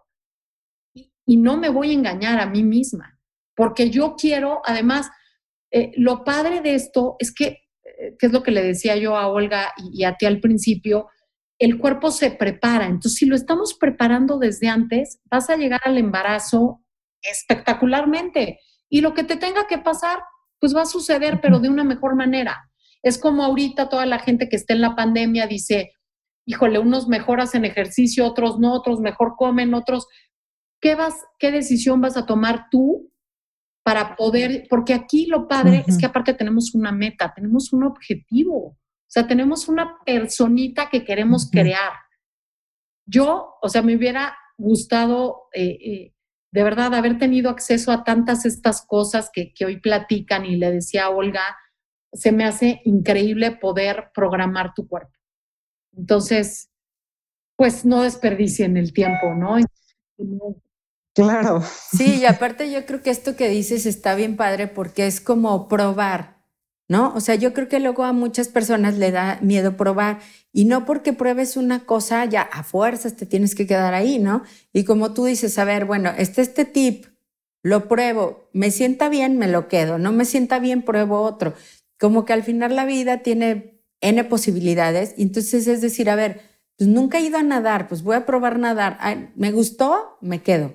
y 1.26 1.38
no 1.38 1.58
me 1.58 1.70
voy 1.70 1.92
a 1.92 1.94
engañar 1.94 2.40
a 2.40 2.48
mí 2.48 2.64
misma, 2.64 3.20
porque 3.56 3.90
yo 3.90 4.16
quiero, 4.16 4.62
además, 4.66 5.10
eh, 5.72 5.92
lo 5.98 6.24
padre 6.24 6.62
de 6.62 6.76
esto 6.76 7.16
es 7.20 7.34
que, 7.34 7.64
eh, 7.84 8.16
que 8.18 8.28
es 8.28 8.32
lo 8.32 8.44
que 8.44 8.52
le 8.52 8.64
decía 8.64 8.96
yo 8.96 9.18
a 9.18 9.28
Olga 9.28 9.74
y, 9.78 10.04
a 10.04 10.16
ti 10.16 10.26
al 10.26 10.40
principio, 10.40 11.10
el 11.60 11.78
cuerpo 11.78 12.12
se 12.12 12.32
prepara. 12.32 12.86
Entonces, 12.86 13.16
si 13.16 13.26
lo 13.26 13.36
estamos 13.36 13.76
preparando 13.76 14.38
desde 14.40 14.68
antes, 14.68 15.20
vas 15.26 15.50
a 15.50 15.58
llegar 15.58 15.82
al 15.84 15.98
embarazo 15.98 16.84
espectacularmente. 17.22 18.60
Y 18.90 19.02
lo 19.02 19.14
que 19.14 19.24
te 19.24 19.38
tenga 19.38 19.68
que 19.68 19.78
pasar, 19.78 20.20
pues 20.60 20.76
va 20.76 20.82
a 20.84 20.86
suceder, 20.86 21.40
pero 21.42 21.60
de 21.60 21.70
una 21.70 21.84
mejor 21.84 22.16
manera. 22.16 22.70
Es 23.06 23.20
como 23.20 23.44
ahorita 23.44 23.88
toda 23.88 24.08
la 24.08 24.18
gente 24.18 24.50
que 24.50 24.56
está 24.56 24.74
en 24.74 24.82
la 24.82 24.96
pandemia 24.96 25.46
dice, 25.46 25.94
híjole, 26.48 26.80
unos 26.80 27.08
mejoras 27.08 27.54
en 27.54 27.64
ejercicio, 27.64 28.26
otros 28.26 28.60
no, 28.60 28.74
otros 28.74 29.00
mejor 29.00 29.36
comen, 29.38 29.76
otros, 29.76 30.08
¿qué, 30.82 30.96
vas, 30.96 31.14
qué 31.38 31.52
decisión 31.52 32.02
vas 32.02 32.18
a 32.18 32.26
tomar 32.26 32.66
tú 32.72 33.12
para 33.84 34.16
poder, 34.16 34.66
porque 34.72 34.96
aquí 34.96 35.28
lo 35.28 35.48
padre 35.48 35.84
es 35.86 36.00
que 36.00 36.08
aparte 36.08 36.34
tenemos 36.34 36.74
una 36.74 36.92
meta, 36.92 37.32
tenemos 37.32 37.72
un 37.72 37.84
objetivo, 37.84 38.70
o 38.70 38.78
sea, 39.08 39.28
tenemos 39.28 39.68
una 39.68 40.00
personita 40.04 40.90
que 40.90 41.06
queremos 41.06 41.52
crear. 41.52 41.94
Yo, 43.06 43.54
o 43.62 43.70
sea, 43.70 43.84
me 43.84 43.96
hubiera 43.96 44.36
gustado 44.58 45.44
eh, 45.54 45.78
eh, 45.80 46.14
de 46.52 46.64
verdad 46.64 46.96
haber 46.96 47.20
tenido 47.20 47.52
acceso 47.52 47.92
a 47.92 48.04
tantas 48.04 48.48
estas 48.48 48.84
cosas 48.84 49.30
que, 49.32 49.54
que 49.54 49.66
hoy 49.66 49.80
platican 49.80 50.44
y 50.48 50.56
le 50.56 50.72
decía 50.72 51.06
a 51.06 51.10
Olga, 51.10 51.56
se 52.16 52.32
me 52.32 52.46
hace 52.46 52.82
increíble 52.86 53.52
poder 53.52 54.12
programar 54.14 54.74
tu 54.74 54.88
cuerpo. 54.88 55.14
Entonces, 55.96 56.70
pues 57.56 57.86
no 57.86 58.02
desperdicien 58.02 58.78
el 58.78 58.94
tiempo, 58.94 59.34
¿no? 59.34 59.58
Claro. 61.14 61.64
Sí, 61.96 62.20
y 62.22 62.26
aparte 62.26 62.72
yo 62.72 62.86
creo 62.86 63.02
que 63.02 63.10
esto 63.10 63.36
que 63.36 63.50
dices 63.50 63.86
está 63.86 64.16
bien 64.16 64.36
padre 64.36 64.68
porque 64.68 65.08
es 65.08 65.22
como 65.22 65.68
probar, 65.68 66.44
¿no? 66.90 67.14
O 67.16 67.22
sea, 67.22 67.36
yo 67.36 67.54
creo 67.54 67.70
que 67.70 67.80
luego 67.80 68.04
a 68.04 68.12
muchas 68.12 68.50
personas 68.50 68.98
le 68.98 69.12
da 69.12 69.40
miedo 69.42 69.78
probar 69.78 70.20
y 70.52 70.66
no 70.66 70.86
porque 70.86 71.14
pruebes 71.14 71.56
una 71.56 71.86
cosa 71.86 72.26
ya 72.26 72.42
a 72.42 72.64
fuerzas 72.64 73.16
te 73.16 73.26
tienes 73.26 73.56
que 73.56 73.68
quedar 73.68 73.94
ahí, 73.94 74.20
¿no? 74.20 74.44
Y 74.74 74.84
como 74.84 75.14
tú 75.14 75.26
dices, 75.26 75.58
a 75.58 75.64
ver, 75.64 75.86
bueno, 75.86 76.12
este 76.18 76.42
este 76.42 76.66
tip, 76.66 77.06
lo 77.64 77.88
pruebo, 77.88 78.50
me 78.54 78.70
sienta 78.70 79.10
bien, 79.10 79.38
me 79.38 79.48
lo 79.48 79.68
quedo, 79.70 79.98
no 79.98 80.12
me 80.12 80.26
sienta 80.26 80.60
bien, 80.60 80.84
pruebo 80.84 81.22
otro. 81.22 81.54
Como 82.00 82.26
que 82.26 82.34
al 82.34 82.44
final 82.44 82.76
la 82.76 82.86
vida 82.86 83.20
tiene 83.20 83.82
N 84.02 84.24
posibilidades, 84.26 85.16
entonces 85.18 85.68
es 85.68 85.82
decir, 85.82 86.10
a 86.10 86.16
ver, 86.16 86.42
pues 86.78 86.90
nunca 86.90 87.20
he 87.20 87.22
ido 87.22 87.38
a 87.38 87.44
nadar, 87.44 87.88
pues 87.88 88.04
voy 88.04 88.16
a 88.16 88.26
probar 88.26 88.60
nadar, 88.60 88.98
me 89.36 89.52
gustó, 89.52 90.18
me 90.22 90.42
quedo 90.42 90.74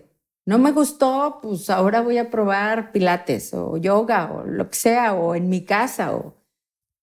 no 0.51 0.59
me 0.59 0.73
gustó, 0.73 1.39
pues 1.43 1.71
ahora 1.71 2.01
voy 2.01 2.19
a 2.19 2.29
probar 2.29 2.91
pilates 2.91 3.55
o 3.55 3.77
yoga 3.77 4.33
o 4.33 4.45
lo 4.45 4.69
que 4.69 4.77
sea, 4.77 5.15
o 5.15 5.37
en 5.37 5.49
mi 5.49 5.65
casa, 5.65 6.13
o... 6.15 6.35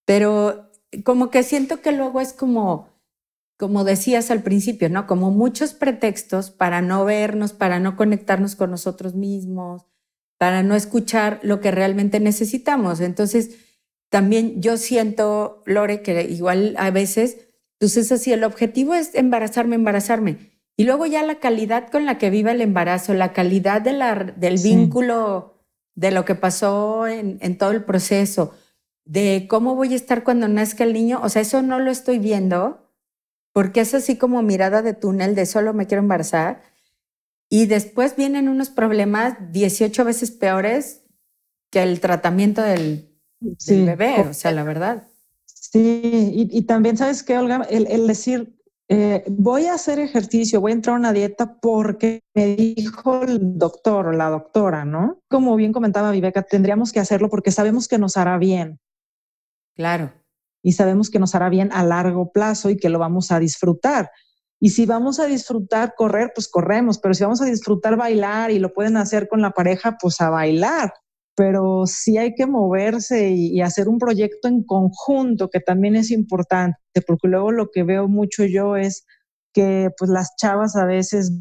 pero 0.04 0.70
como 1.02 1.30
que 1.30 1.42
siento 1.42 1.80
que 1.80 1.92
luego 1.92 2.20
es 2.20 2.34
como, 2.34 2.90
como 3.56 3.84
decías 3.84 4.30
al 4.30 4.42
principio, 4.42 4.90
¿no? 4.90 5.06
Como 5.06 5.30
muchos 5.30 5.72
pretextos 5.72 6.50
para 6.50 6.82
no 6.82 7.06
vernos, 7.06 7.54
para 7.54 7.80
no 7.80 7.96
conectarnos 7.96 8.54
con 8.54 8.70
nosotros 8.70 9.14
mismos, 9.14 9.86
para 10.36 10.62
no 10.62 10.74
escuchar 10.74 11.40
lo 11.42 11.60
que 11.60 11.70
realmente 11.70 12.20
necesitamos. 12.20 13.00
Entonces, 13.00 13.56
también 14.08 14.60
yo 14.62 14.76
siento, 14.76 15.62
Lore, 15.66 16.02
que 16.02 16.22
igual 16.22 16.74
a 16.78 16.90
veces, 16.90 17.48
pues 17.78 17.96
es 17.96 18.10
así, 18.12 18.32
el 18.32 18.44
objetivo 18.44 18.94
es 18.94 19.14
embarazarme, 19.14 19.76
embarazarme 19.76 20.58
y 20.78 20.84
luego 20.84 21.06
ya 21.06 21.24
la 21.24 21.40
calidad 21.40 21.90
con 21.90 22.06
la 22.06 22.18
que 22.18 22.30
vive 22.30 22.52
el 22.52 22.60
embarazo, 22.60 23.12
la 23.12 23.32
calidad 23.32 23.82
de 23.82 23.92
la, 23.92 24.14
del 24.14 24.58
vínculo, 24.62 25.56
de 25.96 26.12
lo 26.12 26.24
que 26.24 26.36
pasó 26.36 27.08
en, 27.08 27.36
en, 27.40 27.58
todo 27.58 27.72
el 27.72 27.82
proceso, 27.82 28.54
de 29.04 29.46
cómo 29.50 29.74
voy 29.74 29.92
a 29.92 29.96
estar 29.96 30.22
cuando 30.22 30.46
nazca 30.46 30.84
el 30.84 30.92
niño, 30.92 31.18
o 31.20 31.28
sea, 31.28 31.42
eso 31.42 31.62
no 31.62 31.80
lo 31.80 31.90
estoy 31.90 32.20
viendo, 32.20 32.88
porque 33.52 33.80
es 33.80 33.92
así 33.92 34.16
como 34.16 34.40
mirada 34.42 34.82
de 34.82 34.94
túnel 34.94 35.34
de 35.34 35.46
solo 35.46 35.74
me 35.74 35.88
quiero 35.88 36.02
embarazar. 36.02 36.62
Y 37.50 37.66
después 37.66 38.14
vienen 38.14 38.48
unos 38.48 38.70
problemas 38.70 39.34
18 39.50 40.04
veces 40.04 40.30
peores 40.30 41.02
que 41.72 41.82
el 41.82 41.98
tratamiento 41.98 42.62
del, 42.62 43.07
bebé, 43.40 44.26
o 44.28 44.34
sea, 44.34 44.52
la 44.52 44.64
verdad. 44.64 45.08
Sí, 45.44 46.32
y, 46.34 46.58
y 46.58 46.62
también 46.62 46.96
sabes 46.96 47.22
que, 47.22 47.36
Olga, 47.36 47.66
el, 47.68 47.86
el 47.88 48.06
decir, 48.06 48.58
eh, 48.90 49.22
voy 49.28 49.66
a 49.66 49.74
hacer 49.74 49.98
ejercicio, 49.98 50.62
voy 50.62 50.72
a 50.72 50.76
entrar 50.76 50.96
a 50.96 50.98
una 50.98 51.12
dieta 51.12 51.58
porque 51.60 52.22
me 52.34 52.56
dijo 52.56 53.22
el 53.22 53.58
doctor 53.58 54.06
o 54.06 54.12
la 54.12 54.30
doctora, 54.30 54.86
¿no? 54.86 55.20
Como 55.28 55.56
bien 55.56 55.74
comentaba 55.74 56.10
Viveca, 56.10 56.42
tendríamos 56.42 56.90
que 56.90 57.00
hacerlo 57.00 57.28
porque 57.28 57.50
sabemos 57.50 57.86
que 57.86 57.98
nos 57.98 58.16
hará 58.16 58.38
bien. 58.38 58.80
Claro. 59.76 60.14
Y 60.62 60.72
sabemos 60.72 61.10
que 61.10 61.18
nos 61.18 61.34
hará 61.34 61.50
bien 61.50 61.70
a 61.72 61.84
largo 61.84 62.32
plazo 62.32 62.70
y 62.70 62.78
que 62.78 62.88
lo 62.88 62.98
vamos 62.98 63.30
a 63.30 63.38
disfrutar. 63.38 64.10
Y 64.58 64.70
si 64.70 64.86
vamos 64.86 65.20
a 65.20 65.26
disfrutar 65.26 65.94
correr, 65.94 66.32
pues 66.34 66.48
corremos, 66.48 66.98
pero 66.98 67.12
si 67.12 67.22
vamos 67.22 67.42
a 67.42 67.44
disfrutar 67.44 67.96
bailar 67.96 68.50
y 68.50 68.58
lo 68.58 68.72
pueden 68.72 68.96
hacer 68.96 69.28
con 69.28 69.42
la 69.42 69.50
pareja, 69.50 69.98
pues 70.00 70.20
a 70.22 70.30
bailar. 70.30 70.94
Pero 71.38 71.86
sí 71.86 72.18
hay 72.18 72.34
que 72.34 72.46
moverse 72.46 73.30
y, 73.30 73.56
y 73.56 73.62
hacer 73.62 73.88
un 73.88 73.98
proyecto 73.98 74.48
en 74.48 74.62
conjunto, 74.62 75.48
que 75.48 75.60
también 75.60 75.96
es 75.96 76.10
importante 76.10 76.76
porque 77.06 77.28
luego 77.28 77.52
lo 77.52 77.70
que 77.70 77.82
veo 77.82 78.08
mucho 78.08 78.44
yo 78.44 78.76
es 78.76 79.06
que 79.52 79.90
pues 79.96 80.10
las 80.10 80.36
chavas 80.36 80.76
a 80.76 80.84
veces 80.84 81.32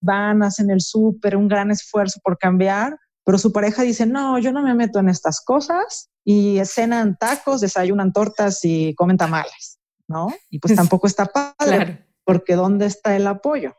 van, 0.00 0.42
hacen 0.42 0.70
el 0.70 0.80
súper, 0.80 1.36
un 1.36 1.48
gran 1.48 1.70
esfuerzo 1.70 2.20
por 2.22 2.38
cambiar, 2.38 2.98
pero 3.24 3.38
su 3.38 3.52
pareja 3.52 3.82
dice, 3.82 4.06
no, 4.06 4.38
yo 4.38 4.52
no 4.52 4.62
me 4.62 4.74
meto 4.74 4.98
en 4.98 5.08
estas 5.08 5.40
cosas 5.40 6.10
y 6.24 6.60
cenan 6.64 7.16
tacos, 7.18 7.60
desayunan 7.60 8.12
tortas 8.12 8.60
y 8.62 8.94
comen 8.94 9.16
tamales, 9.16 9.78
¿no? 10.08 10.28
Y 10.48 10.58
pues 10.58 10.74
tampoco 10.76 11.06
está 11.06 11.26
padre, 11.26 12.06
porque 12.24 12.54
¿dónde 12.54 12.86
está 12.86 13.16
el 13.16 13.26
apoyo? 13.26 13.76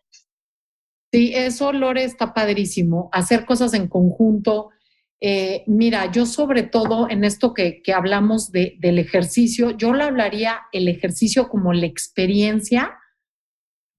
Sí, 1.12 1.34
eso, 1.36 1.74
Lore, 1.74 2.06
está 2.06 2.34
padrísimo. 2.34 3.10
Hacer 3.12 3.46
cosas 3.46 3.74
en 3.74 3.90
conjunto, 3.90 4.70
eh, 5.24 5.64
mira, 5.68 6.12
yo 6.12 6.26
sobre 6.26 6.64
todo 6.64 7.08
en 7.08 7.24
esto 7.24 7.54
que, 7.54 7.84
hablamos 7.94 8.52
del 8.52 8.98
ejercicio, 8.98 9.70
yo 9.70 9.94
le 9.94 10.04
hablaría 10.04 10.62
el 10.72 10.88
ejercicio 10.88 11.48
como 11.48 11.74
la 11.74 11.86
experiencia 11.86 12.98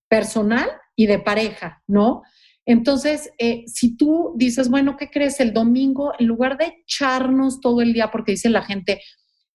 personal 0.09 0.68
y 0.97 1.07
de 1.07 1.20
pareja, 1.20 1.83
¿no? 1.87 2.23
Entonces, 2.66 3.31
eh, 3.39 3.62
si 3.66 3.97
tú 3.97 4.35
dices, 4.37 4.68
bueno, 4.68 4.97
¿qué 4.97 5.11
crees? 5.11 5.39
El 5.39 5.53
domingo, 5.53 6.12
en 6.18 6.27
lugar 6.27 6.59
de 6.59 6.83
echarnos 6.83 7.61
todo 7.61 7.83
el 7.83 7.93
día, 7.93 8.11
porque 8.11 8.33
dice 8.33 8.51
la 8.51 8.62
gente, 8.62 9.01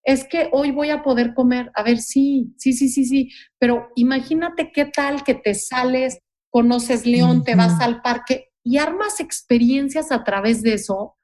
es 0.04 0.26
que 0.26 0.50
hoy 0.54 0.72
voy 0.72 0.90
a 0.90 1.04
poder 1.04 1.34
comer, 1.34 1.70
a 1.76 1.84
ver, 1.84 2.00
sí, 2.00 2.54
sí, 2.58 2.72
sí, 2.72 2.88
sí, 2.88 3.04
sí, 3.04 3.30
pero 3.60 3.90
imagínate 3.96 4.72
qué 4.72 4.86
tal 4.86 5.26
que 5.26 5.36
te 5.36 5.54
sales, 5.54 6.20
conoces 6.50 7.06
León, 7.06 7.44
te 7.44 7.56
vas 7.56 7.82
al 7.82 8.02
parque 8.02 8.52
y 8.64 8.78
armas 8.78 9.20
experiencias 9.20 10.14
a 10.14 10.24
través 10.24 10.62
de 10.62 10.74
eso 10.74 11.17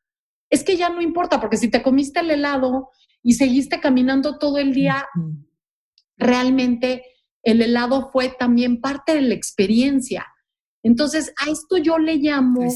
es 0.54 0.64
que 0.64 0.78
ya 0.78 0.89
no 0.89 1.01
importa, 1.01 1.41
porque 1.41 1.58
si 1.58 1.68
te 1.68 1.82
comiste 1.82 2.20
el 2.20 2.30
helado 2.30 2.91
y 3.24 3.34
seguiste 3.34 3.80
caminando 3.80 4.38
todo 4.38 4.60
el 4.60 4.72
día, 4.72 5.08
realmente 6.16 7.04
el 7.41 7.64
helado 7.64 8.12
fue 8.12 8.30
también 8.30 8.80
parte 8.80 9.16
de 9.16 9.22
la 9.22 9.34
experiencia. 9.34 10.28
Entonces, 10.84 11.34
a 11.43 11.49
esto 11.49 11.78
yo 11.78 11.97
le 11.97 12.18
llamo 12.18 12.68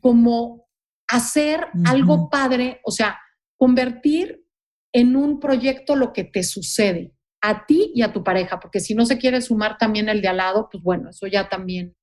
como 0.00 0.68
hacer 1.08 1.66
algo 1.84 2.30
padre, 2.30 2.80
o 2.84 2.92
sea, 2.92 3.18
convertir 3.56 4.44
en 4.92 5.16
un 5.16 5.40
proyecto 5.40 5.96
lo 5.96 6.12
que 6.12 6.22
te 6.22 6.44
sucede 6.44 7.12
a 7.42 7.66
ti 7.66 7.90
y 7.92 8.02
a 8.02 8.12
tu 8.12 8.22
pareja, 8.22 8.60
porque 8.60 8.78
si 8.78 8.94
no 8.94 9.04
se 9.04 9.18
quiere 9.18 9.42
sumar 9.42 9.78
también 9.78 10.08
el 10.08 10.22
de 10.22 10.28
al 10.28 10.36
lado, 10.36 10.68
pues 10.70 10.80
bueno, 10.80 11.10
eso 11.10 11.26
ya 11.26 11.48
también 11.48 11.96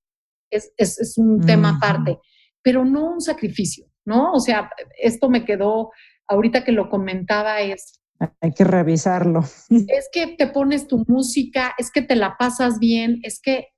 es, 0.49 1.13
un 1.15 1.39
tema 1.45 1.77
aparte, 1.77 2.19
pero 2.61 2.83
no 2.83 3.05
un 3.05 3.21
sacrificio. 3.21 3.87
¿No? 4.05 4.33
O 4.33 4.39
sea, 4.39 4.69
esto 5.01 5.29
me 5.29 5.45
quedó, 5.45 5.91
ahorita 6.27 6.63
que 6.63 6.71
lo 6.71 6.89
comentaba, 6.89 7.61
es... 7.61 8.01
Hay 8.41 8.53
que 8.53 8.63
revisarlo. 8.63 9.43
Es 9.69 10.09
que 10.11 10.27
te 10.27 10.47
pones 10.47 10.87
tu 10.87 11.03
música, 11.07 11.73
es 11.77 11.91
que 11.91 12.01
te 12.01 12.15
la 12.15 12.37
pasas 12.37 12.79
bien, 12.79 13.19
es 13.23 13.41
que, 13.41 13.69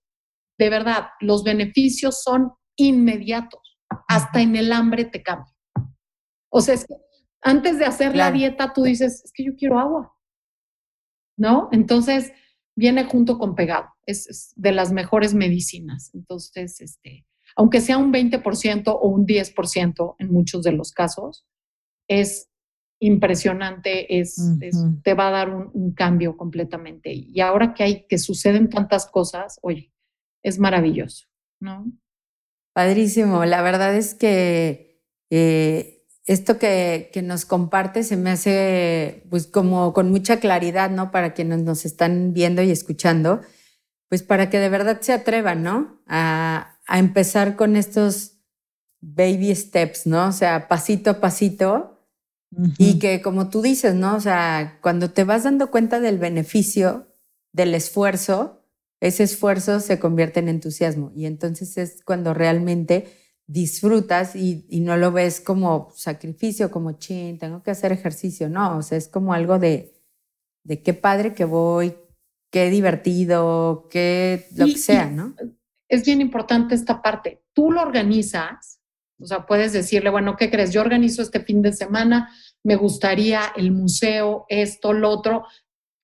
de 0.58 0.70
verdad, 0.70 1.08
los 1.20 1.44
beneficios 1.44 2.22
son 2.22 2.54
inmediatos. 2.76 3.62
Hasta 4.08 4.42
en 4.42 4.56
el 4.56 4.72
hambre 4.72 5.06
te 5.06 5.24
cambia. 5.24 5.54
O 6.50 6.62
sea, 6.62 6.76
es 6.76 6.86
que 6.86 6.96
antes 7.42 7.78
de 7.80 7.86
hacer 7.86 8.16
la 8.16 8.32
dieta, 8.32 8.74
tú 8.74 8.84
dices, 8.84 9.24
es 9.24 9.32
que 9.34 9.46
yo 9.46 9.56
quiero 9.56 9.80
agua. 9.80 10.12
¿No? 11.38 11.70
Entonces, 11.72 12.32
viene 12.76 13.06
junto 13.06 13.38
con 13.38 13.56
pegado. 13.56 13.90
Es, 14.06 14.28
es 14.28 14.54
de 14.56 14.72
las 14.72 14.92
mejores 14.92 15.34
medicinas. 15.34 16.12
Entonces, 16.14 16.80
este, 16.82 17.26
aunque 17.56 17.82
sea 17.82 17.98
un 17.98 18.12
20% 18.12 18.84
o 18.88 19.08
un 19.08 19.26
10% 19.26 20.16
en 20.20 20.32
muchos 20.32 20.64
de 20.64 20.74
los 20.74 20.92
casos, 20.92 21.46
es 22.08 22.50
impresionante, 23.00 24.20
es, 24.20 24.36
te 25.04 25.14
va 25.14 25.28
a 25.28 25.32
dar 25.32 25.50
un, 25.50 25.94
cambio 25.94 26.38
completamente. 26.38 27.14
Y 27.14 27.40
ahora 27.40 27.74
que 27.74 27.84
hay, 27.84 28.08
que 28.08 28.18
suceden 28.18 28.70
tantas 28.70 29.06
cosas, 29.06 29.60
oye, 29.62 29.92
es 30.44 30.60
maravilloso, 30.60 31.28
¿no? 31.60 31.92
Padrísimo. 32.74 33.46
La 33.46 33.62
verdad 33.62 33.96
es 33.96 34.16
que 34.16 35.02
eh, 35.30 36.04
esto 36.26 36.58
que, 36.58 37.10
que, 37.14 37.22
nos 37.22 37.46
comparte 37.46 38.04
se 38.04 38.18
me 38.18 38.32
hace 38.32 39.24
pues 39.30 39.48
como 39.48 39.94
con 39.94 40.12
mucha 40.12 40.40
claridad, 40.40 40.90
¿no? 40.90 41.12
Para 41.12 41.34
quienes 41.34 41.64
nos 41.64 41.86
están 41.86 42.34
viendo 42.34 42.62
y 42.62 42.72
escuchando, 42.72 43.42
pues 44.10 44.24
para 44.24 44.50
que 44.50 44.60
de 44.60 44.70
verdad 44.70 45.02
se 45.02 45.14
atrevan, 45.14 45.64
¿no? 45.64 46.02
A, 46.08 46.80
a 46.88 47.00
empezar 47.00 47.56
con 47.56 47.76
estos 47.76 48.36
baby 49.02 49.54
steps, 49.56 50.08
¿no? 50.08 50.28
O 50.28 50.32
sea, 50.32 50.68
pasito 50.68 51.10
a 51.12 51.20
pasito. 51.20 51.92
Y 52.78 53.00
que 53.00 53.22
como 53.22 53.50
tú 53.50 53.62
dices, 53.62 53.96
¿no? 53.96 54.16
O 54.16 54.20
sea, 54.22 54.80
cuando 54.82 55.12
te 55.12 55.26
vas 55.26 55.44
dando 55.44 55.72
cuenta 55.72 56.00
del 56.00 56.18
beneficio, 56.18 57.08
del 57.52 57.76
esfuerzo, 57.76 58.66
ese 59.02 59.24
esfuerzo 59.24 59.80
se 59.82 60.00
convierte 60.00 60.40
en 60.40 60.48
entusiasmo. 60.48 61.12
Y 61.16 61.26
entonces 61.26 61.78
es 61.78 62.02
cuando 62.04 62.34
realmente 62.34 63.08
disfrutas 63.48 64.36
y, 64.36 64.66
no 64.82 64.98
lo 64.98 65.12
ves 65.12 65.42
como 65.42 65.92
sacrificio, 65.96 66.72
como 66.72 66.94
chin, 66.94 67.38
tengo 67.38 67.62
que 67.62 67.72
hacer 67.72 67.92
ejercicio. 67.92 68.50
No, 68.50 68.78
o 68.78 68.82
sea, 68.82 68.98
es 68.98 69.08
como 69.08 69.34
algo 69.34 69.60
de, 69.60 69.94
de 70.64 70.82
qué 70.82 70.94
padre 70.94 71.34
que 71.34 71.46
voy, 71.46 71.96
qué 72.56 72.70
divertido, 72.70 73.90
qué 73.92 74.46
lo 74.56 74.66
que 74.68 74.78
sea, 74.78 75.10
¿no? 75.10 75.36
es 75.90 76.06
bien 76.06 76.22
importante 76.22 76.74
esta 76.74 77.02
parte. 77.02 77.44
Tú 77.52 77.70
lo 77.70 77.82
organizas, 77.82 78.80
o 79.20 79.26
sea, 79.26 79.46
puedes 79.46 79.74
decirle, 79.74 80.10
bueno, 80.10 80.38
¿qué 80.38 80.50
crees? 80.50 80.72
Yo 80.72 80.80
organizo 80.80 81.22
este 81.22 81.42
fin 81.42 81.62
de 81.62 81.74
semana, 81.74 82.30
me 82.64 82.78
gustaría 82.78 83.42
el 83.58 83.74
museo, 83.74 84.46
esto, 84.48 84.94
lo 84.94 85.10
otro. 85.10 85.44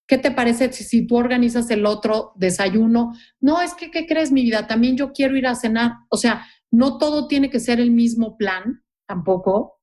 ¿Qué 0.06 0.18
te 0.18 0.32
parece 0.32 0.74
si, 0.74 1.08
tú 1.08 1.16
organizas 1.16 1.70
el 1.70 1.86
otro 1.86 2.34
desayuno? 2.36 3.14
No, 3.40 3.62
es 3.62 3.74
que, 3.74 3.90
¿qué 3.90 4.06
crees, 4.06 4.34
mi 4.34 4.42
vida? 4.42 4.68
También 4.68 4.98
yo 4.98 5.14
quiero 5.14 5.38
ir 5.38 5.48
a 5.48 5.56
cenar. 5.56 6.00
O 6.10 6.18
sea, 6.18 6.46
no 6.70 6.98
todo 6.98 7.30
tiene 7.30 7.50
que 7.50 7.62
ser 7.62 7.80
el 7.80 7.92
mismo 7.92 8.36
plan, 8.36 8.84
tampoco, 9.08 9.80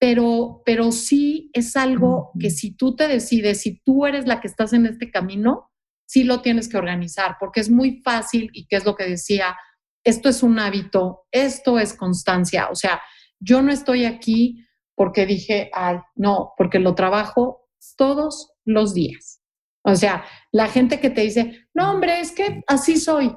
pero, 0.00 0.62
pero 0.64 0.90
sí 0.90 1.50
es 1.52 1.76
algo 1.76 2.32
que 2.40 2.48
si 2.48 2.74
tú 2.74 2.96
te 2.96 3.08
decides, 3.08 3.60
si 3.60 3.82
tú 3.82 4.06
eres 4.06 4.26
la 4.26 4.40
que 4.40 4.48
estás 4.48 4.72
en 4.72 4.86
este 4.86 5.10
camino, 5.10 5.68
sí 6.12 6.24
lo 6.24 6.42
tienes 6.42 6.68
que 6.68 6.76
organizar, 6.76 7.36
porque 7.40 7.60
es 7.60 7.70
muy 7.70 8.02
fácil 8.02 8.50
y 8.52 8.66
qué 8.66 8.76
es 8.76 8.84
lo 8.84 8.94
que 8.94 9.08
decía, 9.08 9.56
esto 10.04 10.28
es 10.28 10.42
un 10.42 10.58
hábito, 10.58 11.22
esto 11.30 11.78
es 11.78 11.94
constancia, 11.94 12.68
o 12.68 12.74
sea, 12.74 13.00
yo 13.40 13.62
no 13.62 13.72
estoy 13.72 14.04
aquí 14.04 14.66
porque 14.94 15.24
dije, 15.24 15.70
ay, 15.72 15.96
no, 16.14 16.52
porque 16.58 16.80
lo 16.80 16.94
trabajo 16.94 17.66
todos 17.96 18.52
los 18.66 18.92
días. 18.92 19.40
O 19.84 19.96
sea, 19.96 20.24
la 20.52 20.68
gente 20.68 21.00
que 21.00 21.08
te 21.08 21.22
dice, 21.22 21.66
no, 21.72 21.90
hombre, 21.90 22.20
es 22.20 22.32
que 22.32 22.62
así 22.66 22.98
soy, 22.98 23.34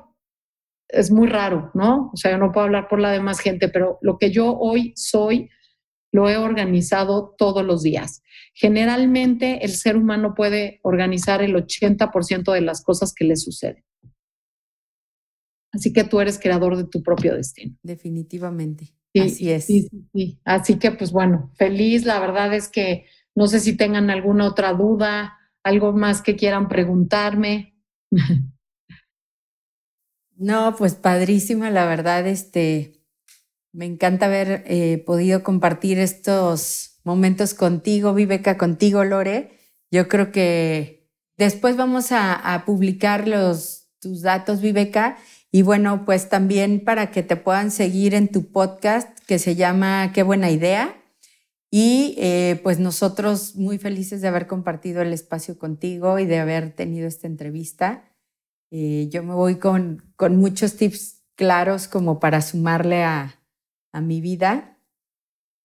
es 0.90 1.12
muy 1.12 1.28
raro, 1.28 1.72
¿no? 1.74 2.12
O 2.14 2.18
sea, 2.18 2.32
yo 2.32 2.38
no 2.38 2.52
puedo 2.52 2.66
hablar 2.66 2.90
por 2.90 3.00
la 3.00 3.12
demás 3.12 3.40
gente, 3.40 3.70
pero 3.70 4.00
lo 4.02 4.18
que 4.18 4.32
yo 4.32 4.54
hoy 4.54 4.92
soy, 4.98 5.50
lo 6.16 6.30
he 6.30 6.38
organizado 6.38 7.36
todos 7.38 7.66
los 7.66 7.84
días. 7.84 8.24
Generalmente 8.54 9.66
el 9.66 9.72
ser 9.72 9.98
humano 9.98 10.34
puede 10.34 10.80
organizar 10.82 11.42
el 11.42 11.54
80% 11.56 12.54
de 12.54 12.62
las 12.62 12.82
cosas 12.82 13.14
que 13.14 13.26
le 13.26 13.36
suceden. 13.36 13.84
Así 15.74 15.92
que 15.92 16.06
tú 16.06 16.22
eres 16.22 16.40
creador 16.40 16.78
de 16.78 16.86
tu 16.86 17.04
propio 17.04 17.36
destino. 17.36 17.76
Definitivamente. 17.84 18.96
Así 19.14 19.52
es. 19.52 19.66
Sí, 19.66 19.90
sí, 20.14 20.40
Así 20.46 20.80
que 20.80 20.92
pues 20.92 21.12
bueno, 21.12 21.52
feliz. 21.58 22.06
La 22.06 22.20
verdad 22.22 22.54
es 22.54 22.70
que 22.70 23.08
no 23.36 23.48
sé 23.48 23.60
si 23.60 23.76
tengan 23.76 24.10
alguna 24.10 24.48
otra 24.48 24.72
duda, 24.72 25.38
algo 25.64 25.92
más 25.92 26.22
que 26.22 26.38
quieran 26.38 26.70
preguntarme. 26.70 27.76
No, 30.38 30.76
pues 30.78 30.96
padrísima, 30.96 31.70
la 31.70 31.86
verdad, 31.86 32.28
este, 32.28 32.92
me 33.76 33.86
encanta 33.86 34.28
haber 34.28 34.64
eh, 34.68 35.04
podido 35.06 35.44
compartir 35.44 36.00
estos 36.00 37.02
momentos 37.04 37.54
contigo, 37.54 38.14
Viveca, 38.14 38.58
contigo, 38.58 39.04
Lore. 39.04 39.60
Yo 39.92 40.08
creo 40.08 40.32
que 40.32 41.12
después 41.38 41.76
vamos 41.76 42.12
a, 42.12 42.64
publicar 42.66 43.28
los, 43.28 43.90
tus 44.00 44.22
datos, 44.22 44.62
Viveca. 44.62 45.18
Y 45.52 45.62
bueno, 45.62 46.06
pues 46.06 46.30
también 46.30 46.86
para 46.86 47.12
que 47.12 47.22
te 47.22 47.36
puedan 47.36 47.70
seguir 47.70 48.14
en 48.14 48.30
tu 48.30 48.50
podcast 48.50 49.20
que 49.28 49.40
se 49.40 49.56
llama 49.56 50.12
Qué 50.14 50.24
buena 50.24 50.52
idea. 50.52 50.96
Y 51.70 52.16
eh, 52.18 52.62
pues 52.64 52.80
nosotros 52.80 53.58
muy 53.58 53.78
felices 53.78 54.22
de 54.22 54.30
haber 54.30 54.48
compartido 54.48 55.02
el 55.02 55.12
espacio 55.12 55.60
contigo 55.60 56.18
y 56.18 56.26
de 56.26 56.40
haber 56.40 56.72
tenido 56.72 57.10
esta 57.10 57.28
entrevista. 57.28 58.10
Eh, 58.72 59.10
yo 59.12 59.22
me 59.22 59.34
voy 59.34 59.56
con, 59.56 60.14
con 60.16 60.38
muchos 60.38 60.78
tips 60.78 61.24
claros 61.36 61.90
como 61.90 62.22
para 62.22 62.42
sumarle 62.42 63.04
a, 63.04 63.42
a 63.96 64.02
mi 64.02 64.20
vida 64.20 64.78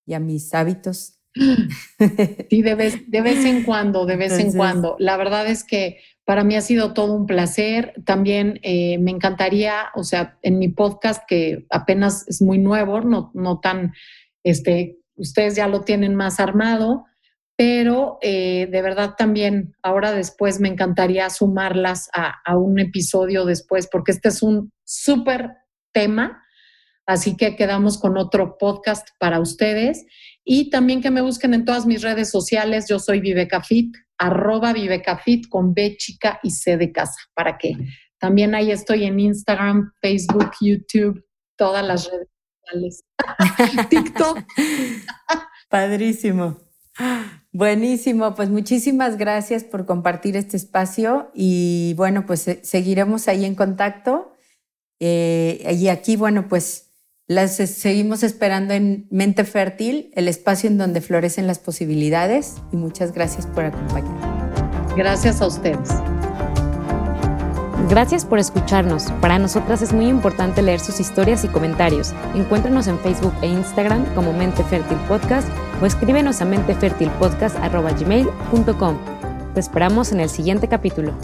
y 0.07 0.15
a 0.15 0.21
mis 0.21 0.55
hábitos. 0.55 1.21
Sí, 2.49 2.63
de 2.63 2.75
vez, 2.75 3.11
de 3.11 3.21
vez 3.23 3.45
en 3.45 3.65
cuando, 3.65 4.07
de 4.07 4.17
vez 4.17 4.39
en 4.39 4.53
cuando. 4.53 4.97
La 4.99 5.17
verdad 5.17 5.47
es 5.47 5.65
que 5.65 5.99
para 6.25 6.45
mí 6.45 6.55
ha 6.55 6.61
sido 6.61 6.95
todo 6.95 7.13
un 7.13 7.27
placer. 7.27 7.93
También 8.05 8.61
eh, 8.63 8.99
me 8.99 9.11
encantaría, 9.11 9.91
o 9.95 10.05
sea, 10.05 10.39
en 10.43 10.59
mi 10.59 10.69
podcast, 10.69 11.25
que 11.29 11.67
apenas 11.71 12.27
es 12.29 12.41
muy 12.41 12.59
nuevo, 12.59 13.01
no, 13.01 13.33
no 13.35 13.59
tan, 13.59 13.93
este, 14.45 14.99
ustedes 15.17 15.57
ya 15.57 15.67
lo 15.67 15.83
tienen 15.83 16.15
más 16.15 16.39
armado, 16.39 17.07
pero 17.57 18.19
eh, 18.23 18.69
de 18.71 18.83
verdad 18.83 19.15
también 19.19 19.75
ahora 19.83 20.13
después 20.13 20.61
me 20.61 20.69
encantaría 20.69 21.29
sumarlas 21.31 22.09
a, 22.15 22.37
a 22.45 22.57
un 22.57 22.79
episodio 22.79 23.45
después, 23.45 23.89
porque 23.91 24.13
este 24.13 24.29
es 24.29 24.43
un 24.43 24.73
súper 24.85 25.51
tema. 25.93 26.45
Así 27.11 27.37
que 27.37 27.57
quedamos 27.57 27.99
con 27.99 28.17
otro 28.17 28.57
podcast 28.57 29.09
para 29.19 29.41
ustedes. 29.41 30.07
Y 30.45 30.71
también 30.71 31.03
que 31.03 31.11
me 31.11 31.21
busquen 31.21 31.55
en 31.55 31.65
todas 31.65 31.85
mis 31.85 32.03
redes 32.03 32.31
sociales. 32.31 32.87
Yo 32.89 33.01
soy 33.01 33.19
Vivecafit, 33.19 33.93
arroba 34.17 34.73
Vivecafit 34.73 35.49
con 35.49 35.75
B 35.75 35.97
chica 35.97 36.39
y 36.45 36.53
C 36.53 36.77
de 36.77 36.93
casa, 36.93 37.19
para 37.35 37.59
que 37.59 37.73
también 38.21 38.55
ahí 38.55 38.71
estoy 38.71 39.07
en 39.07 39.19
Instagram, 39.19 39.93
Facebook, 40.01 40.53
YouTube, 40.61 41.21
todas 41.57 41.85
las 41.85 42.09
redes 42.09 42.29
sociales. 42.63 43.05
TikTok. 43.91 44.39
Padrísimo. 45.69 46.59
Buenísimo, 47.51 48.37
pues 48.37 48.51
muchísimas 48.51 49.19
gracias 49.19 49.65
por 49.65 49.85
compartir 49.85 50.37
este 50.37 50.57
espacio 50.57 51.33
y 51.35 51.95
bueno, 51.97 52.25
pues 52.25 52.47
seguiremos 52.63 53.27
ahí 53.27 53.45
en 53.45 53.57
contacto. 53.57 54.37
Eh, 55.01 55.77
y 55.77 55.89
aquí, 55.89 56.15
bueno, 56.15 56.47
pues 56.47 56.90
las 57.31 57.55
seguimos 57.55 58.23
esperando 58.25 58.75
en 58.75 59.07
Mente 59.09 59.45
Fértil, 59.45 60.11
el 60.17 60.27
espacio 60.27 60.69
en 60.69 60.79
donde 60.79 61.01
florecen 61.01 61.47
las 61.47 61.61
posibilidades. 61.61 62.57
Y 62.73 62.77
muchas 62.77 63.13
gracias 63.13 63.47
por 63.47 63.67
acompañarnos. 63.67 64.97
Gracias 64.97 65.41
a 65.41 65.47
ustedes. 65.47 65.91
Gracias 67.89 68.25
por 68.25 68.41
escucharnos. 68.41 69.13
Para 69.21 69.39
nosotras 69.39 69.81
es 69.81 69.93
muy 69.93 70.09
importante 70.09 70.61
leer 70.61 70.81
sus 70.81 70.99
historias 70.99 71.45
y 71.45 71.49
comentarios. 71.49 72.15
Encuéntranos 72.35 72.89
en 72.89 72.99
Facebook 72.99 73.35
e 73.43 73.47
Instagram 73.47 74.13
como 74.17 74.33
Mente 74.33 74.65
Fértil 74.65 74.99
Podcast 75.07 75.47
o 75.81 75.87
escríbenos 75.87 76.43
a 76.43 76.47
mentefertilpodcast.gmail.com. 76.47 78.99
Te 79.55 79.61
esperamos 79.61 80.11
en 80.11 80.19
el 80.19 80.31
siguiente 80.31 80.67
capítulo. 80.67 81.15